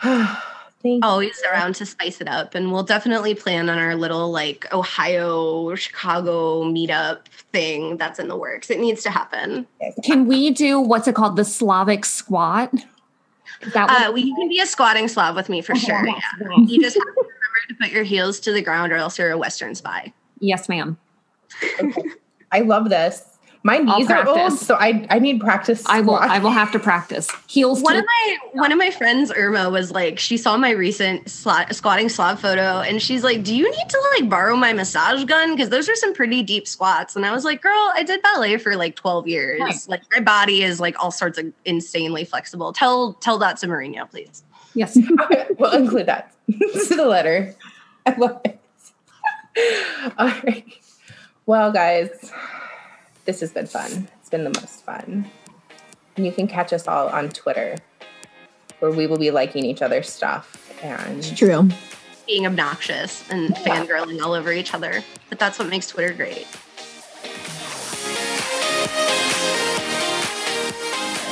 thank 0.82 1.04
always 1.04 1.42
around 1.50 1.74
to 1.76 1.86
spice 1.86 2.20
it 2.20 2.28
up 2.28 2.54
and 2.54 2.72
we'll 2.72 2.84
definitely 2.84 3.34
plan 3.34 3.68
on 3.68 3.78
our 3.78 3.96
little 3.96 4.30
like 4.30 4.72
ohio 4.72 5.74
chicago 5.74 6.62
meetup 6.62 7.26
thing 7.50 7.96
that's 7.96 8.20
in 8.20 8.28
the 8.28 8.36
works 8.36 8.70
it 8.70 8.78
needs 8.78 9.02
to 9.02 9.10
happen. 9.10 9.66
Can 10.04 10.26
we 10.26 10.50
do 10.50 10.80
what's 10.80 11.08
it 11.08 11.16
called? 11.16 11.36
The 11.36 11.44
Slavic 11.44 12.04
squat? 12.04 12.72
Is 13.62 13.72
that 13.72 13.90
uh, 14.08 14.12
we, 14.12 14.22
you 14.22 14.34
can 14.34 14.48
be 14.48 14.60
a 14.60 14.66
squatting 14.66 15.08
slav 15.08 15.34
with 15.34 15.48
me 15.48 15.60
for 15.62 15.74
sure 15.74 16.06
Yes, 16.06 16.22
yeah. 16.40 16.46
ma'am. 16.48 16.64
you 16.68 16.80
just 16.80 16.96
have 16.96 17.02
to 17.04 17.10
remember 17.10 17.68
to 17.68 17.74
put 17.80 17.90
your 17.90 18.04
heels 18.04 18.38
to 18.40 18.52
the 18.52 18.62
ground 18.62 18.92
or 18.92 18.96
else 18.96 19.18
you're 19.18 19.30
a 19.30 19.38
western 19.38 19.74
spy 19.74 20.12
Yes, 20.40 20.68
ma'am. 20.68 20.96
I 22.52 22.60
love 22.60 22.88
this. 22.88 23.37
My 23.68 23.78
knees 23.78 24.10
are 24.10 24.26
old, 24.26 24.52
so 24.54 24.76
I, 24.76 25.06
I 25.10 25.18
need 25.18 25.40
practice. 25.40 25.84
I 25.86 26.00
will. 26.00 26.14
I 26.16 26.38
will 26.38 26.50
have 26.50 26.72
to 26.72 26.78
practice 26.78 27.28
heels. 27.46 27.82
one 27.82 27.92
to 27.94 27.98
of 28.00 28.06
my 28.06 28.36
one 28.52 28.72
of 28.72 28.78
my 28.78 28.90
friends 28.90 29.30
irma 29.30 29.68
was 29.68 29.90
like 29.90 30.18
she 30.18 30.36
saw 30.38 30.56
my 30.56 30.70
recent 30.70 31.26
sla- 31.26 31.70
squatting 31.72 32.08
slav 32.08 32.40
photo 32.40 32.80
and 32.80 33.02
she's 33.02 33.22
like 33.22 33.42
do 33.42 33.54
you 33.54 33.70
need 33.70 33.88
to 33.88 34.00
like 34.18 34.28
borrow 34.30 34.56
my 34.56 34.72
massage 34.72 35.24
gun 35.24 35.54
because 35.54 35.68
those 35.68 35.88
are 35.88 35.94
some 35.96 36.14
pretty 36.14 36.42
deep 36.42 36.66
squats 36.66 37.16
and 37.16 37.24
i 37.26 37.32
was 37.32 37.44
like 37.44 37.60
girl 37.62 37.90
i 37.94 38.02
did 38.02 38.20
ballet 38.22 38.56
for 38.56 38.76
like 38.76 38.94
12 38.96 39.28
years 39.28 39.60
Right. 39.60 39.74
like 39.88 40.02
my 40.14 40.20
body 40.20 40.62
is 40.62 40.80
like 40.80 40.98
all 41.02 41.10
sorts 41.10 41.38
of 41.38 41.52
insanely 41.64 42.24
flexible 42.24 42.72
tell 42.72 43.14
tell 43.14 43.38
that 43.38 43.56
to 43.58 43.66
Mourinho, 43.66 44.08
please 44.10 44.44
yes. 44.74 44.96
we'll 45.58 45.72
include 45.72 46.06
that 46.06 46.32
to 46.50 46.94
the 46.96 47.06
letter. 47.06 47.54
I 48.06 48.14
love 48.16 48.40
it. 48.44 48.58
All 50.18 50.26
right. 50.26 50.64
Well, 51.46 51.72
guys, 51.72 52.10
this 53.28 53.40
has 53.40 53.52
been 53.52 53.66
fun. 53.66 54.08
It's 54.20 54.30
been 54.30 54.42
the 54.42 54.58
most 54.58 54.86
fun. 54.86 55.30
And 56.16 56.24
you 56.24 56.32
can 56.32 56.48
catch 56.48 56.72
us 56.72 56.88
all 56.88 57.08
on 57.08 57.28
Twitter, 57.28 57.76
where 58.78 58.90
we 58.90 59.06
will 59.06 59.18
be 59.18 59.30
liking 59.30 59.66
each 59.66 59.82
other's 59.82 60.08
stuff. 60.10 60.56
And 60.82 61.18
It's 61.18 61.38
true. 61.38 61.68
being 62.26 62.46
obnoxious 62.46 63.22
and 63.28 63.50
Yeah. 63.50 63.56
fangirling 63.84 64.22
all 64.24 64.32
over 64.32 64.50
each 64.50 64.72
other. 64.72 65.04
But 65.28 65.38
that's 65.38 65.58
what 65.58 65.68
makes 65.68 65.88
Twitter 65.88 66.14
great. 66.14 66.46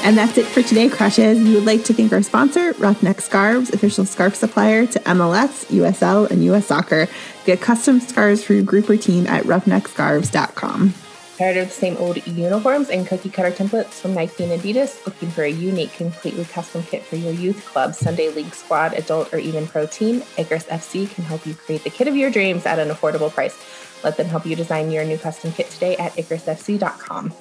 And 0.05 0.19
that's 0.19 0.37
it 0.37 0.45
for 0.45 0.63
today, 0.63 0.91
crushes. 0.91 1.39
We 1.43 1.55
would 1.55 1.65
like 1.65 1.83
to 1.85 1.95
thank 1.95 2.13
our 2.13 2.23
sponsor, 2.23 2.75
Roughneck 2.75 3.23
Scarves, 3.23 3.71
official 3.73 4.05
scarf 4.05 4.35
supplier 4.37 4.85
to 4.87 5.01
MLS, 5.09 5.65
USL, 5.71 6.27
and 6.31 6.45
US 6.45 6.67
Soccer. 6.67 7.09
Get 7.47 7.63
custom 7.63 8.01
scarves 8.01 8.45
for 8.45 8.53
your 8.53 8.65
group 8.65 8.91
or 8.91 8.99
team 8.99 9.27
at 9.27 9.45
roughneckscarves.com. 9.45 10.93
Tired 11.37 11.59
of 11.59 11.69
the 11.69 11.75
same 11.75 11.99
old 11.99 12.27
uniforms 12.27 12.89
and 12.89 13.07
cookie 13.07 13.29
cutter 13.29 13.51
templates 13.51 14.01
from 14.01 14.15
Nike 14.15 14.45
and 14.45 14.59
Adidas? 14.59 15.05
Looking 15.05 15.31
for 15.31 15.43
a 15.43 15.51
unique, 15.51 15.93
completely 15.93 16.47
custom 16.47 16.83
kit 16.83 17.03
for 17.03 17.17
your 17.17 17.33
youth 17.33 17.63
club, 17.67 17.95
Sunday 17.95 18.31
league 18.31 18.55
squad, 18.55 18.95
adult, 18.95 19.35
or 19.35 19.39
even 19.39 19.67
pro 19.67 19.87
team? 19.87 20.23
Icarus 20.39 20.65
FC 20.65 21.15
can 21.15 21.25
help 21.25 21.45
you 21.47 21.53
create 21.53 21.85
the 21.85 21.91
kit 21.91 22.09
of 22.09 22.17
your 22.17 22.31
dreams 22.31 22.65
at 22.65 22.79
an 22.79 22.89
affordable 22.89 23.31
price. 23.31 23.55
Let 24.03 24.17
them 24.17 24.29
help 24.29 24.47
you 24.47 24.57
design 24.57 24.91
your 24.91 25.05
new 25.05 25.19
custom 25.19 25.53
kit 25.53 25.69
today 25.69 25.95
at 25.99 26.13
IcarusFC.com. 26.13 27.35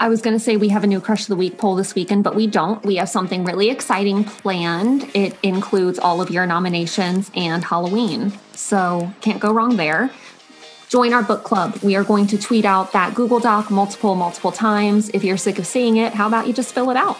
I 0.00 0.08
was 0.10 0.20
going 0.20 0.36
to 0.36 0.40
say 0.40 0.56
we 0.56 0.68
have 0.68 0.84
a 0.84 0.86
new 0.86 1.00
Crush 1.00 1.22
of 1.22 1.28
the 1.28 1.36
Week 1.36 1.56
poll 1.56 1.74
this 1.74 1.94
weekend, 1.94 2.22
but 2.22 2.36
we 2.36 2.46
don't. 2.46 2.84
We 2.84 2.96
have 2.96 3.08
something 3.08 3.44
really 3.44 3.70
exciting 3.70 4.24
planned. 4.24 5.10
It 5.14 5.36
includes 5.42 5.98
all 5.98 6.20
of 6.20 6.30
your 6.30 6.46
nominations 6.46 7.30
and 7.34 7.64
Halloween. 7.64 8.32
So 8.52 9.12
can't 9.22 9.40
go 9.40 9.52
wrong 9.52 9.76
there. 9.76 10.10
Join 10.88 11.12
our 11.12 11.22
book 11.22 11.44
club. 11.44 11.76
We 11.82 11.96
are 11.96 12.04
going 12.04 12.26
to 12.28 12.38
tweet 12.38 12.64
out 12.64 12.92
that 12.92 13.14
Google 13.14 13.40
Doc 13.40 13.70
multiple, 13.70 14.14
multiple 14.14 14.52
times. 14.52 15.10
If 15.10 15.22
you're 15.22 15.36
sick 15.36 15.58
of 15.58 15.66
seeing 15.66 15.98
it, 15.98 16.14
how 16.14 16.26
about 16.26 16.46
you 16.46 16.54
just 16.54 16.74
fill 16.74 16.90
it 16.90 16.96
out? 16.96 17.18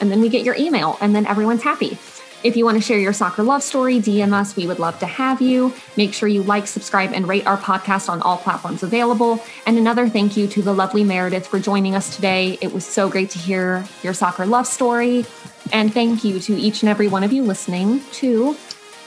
And 0.00 0.10
then 0.10 0.20
we 0.20 0.28
get 0.30 0.44
your 0.44 0.54
email, 0.54 0.96
and 1.00 1.14
then 1.14 1.26
everyone's 1.26 1.62
happy. 1.62 1.98
If 2.44 2.56
you 2.56 2.64
want 2.64 2.76
to 2.76 2.82
share 2.82 2.98
your 2.98 3.12
soccer 3.12 3.42
love 3.42 3.62
story, 3.64 3.98
DM 3.98 4.32
us. 4.32 4.54
We 4.54 4.66
would 4.66 4.78
love 4.78 4.98
to 5.00 5.06
have 5.06 5.42
you. 5.42 5.74
Make 5.96 6.14
sure 6.14 6.28
you 6.28 6.44
like, 6.44 6.66
subscribe, 6.68 7.12
and 7.12 7.28
rate 7.28 7.46
our 7.46 7.58
podcast 7.58 8.08
on 8.08 8.22
all 8.22 8.38
platforms 8.38 8.82
available. 8.82 9.44
And 9.66 9.76
another 9.76 10.08
thank 10.08 10.36
you 10.36 10.46
to 10.46 10.62
the 10.62 10.72
lovely 10.72 11.02
Meredith 11.02 11.48
for 11.48 11.58
joining 11.58 11.96
us 11.96 12.14
today. 12.14 12.56
It 12.60 12.72
was 12.72 12.86
so 12.86 13.10
great 13.10 13.30
to 13.30 13.38
hear 13.38 13.84
your 14.04 14.14
soccer 14.14 14.46
love 14.46 14.68
story. 14.68 15.26
And 15.72 15.92
thank 15.92 16.24
you 16.24 16.38
to 16.40 16.54
each 16.56 16.82
and 16.82 16.88
every 16.88 17.08
one 17.08 17.24
of 17.24 17.32
you 17.32 17.42
listening 17.42 18.02
to 18.12 18.56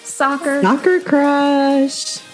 Soccer 0.04 0.62
Soccer 0.62 1.00
Crush. 1.00 2.31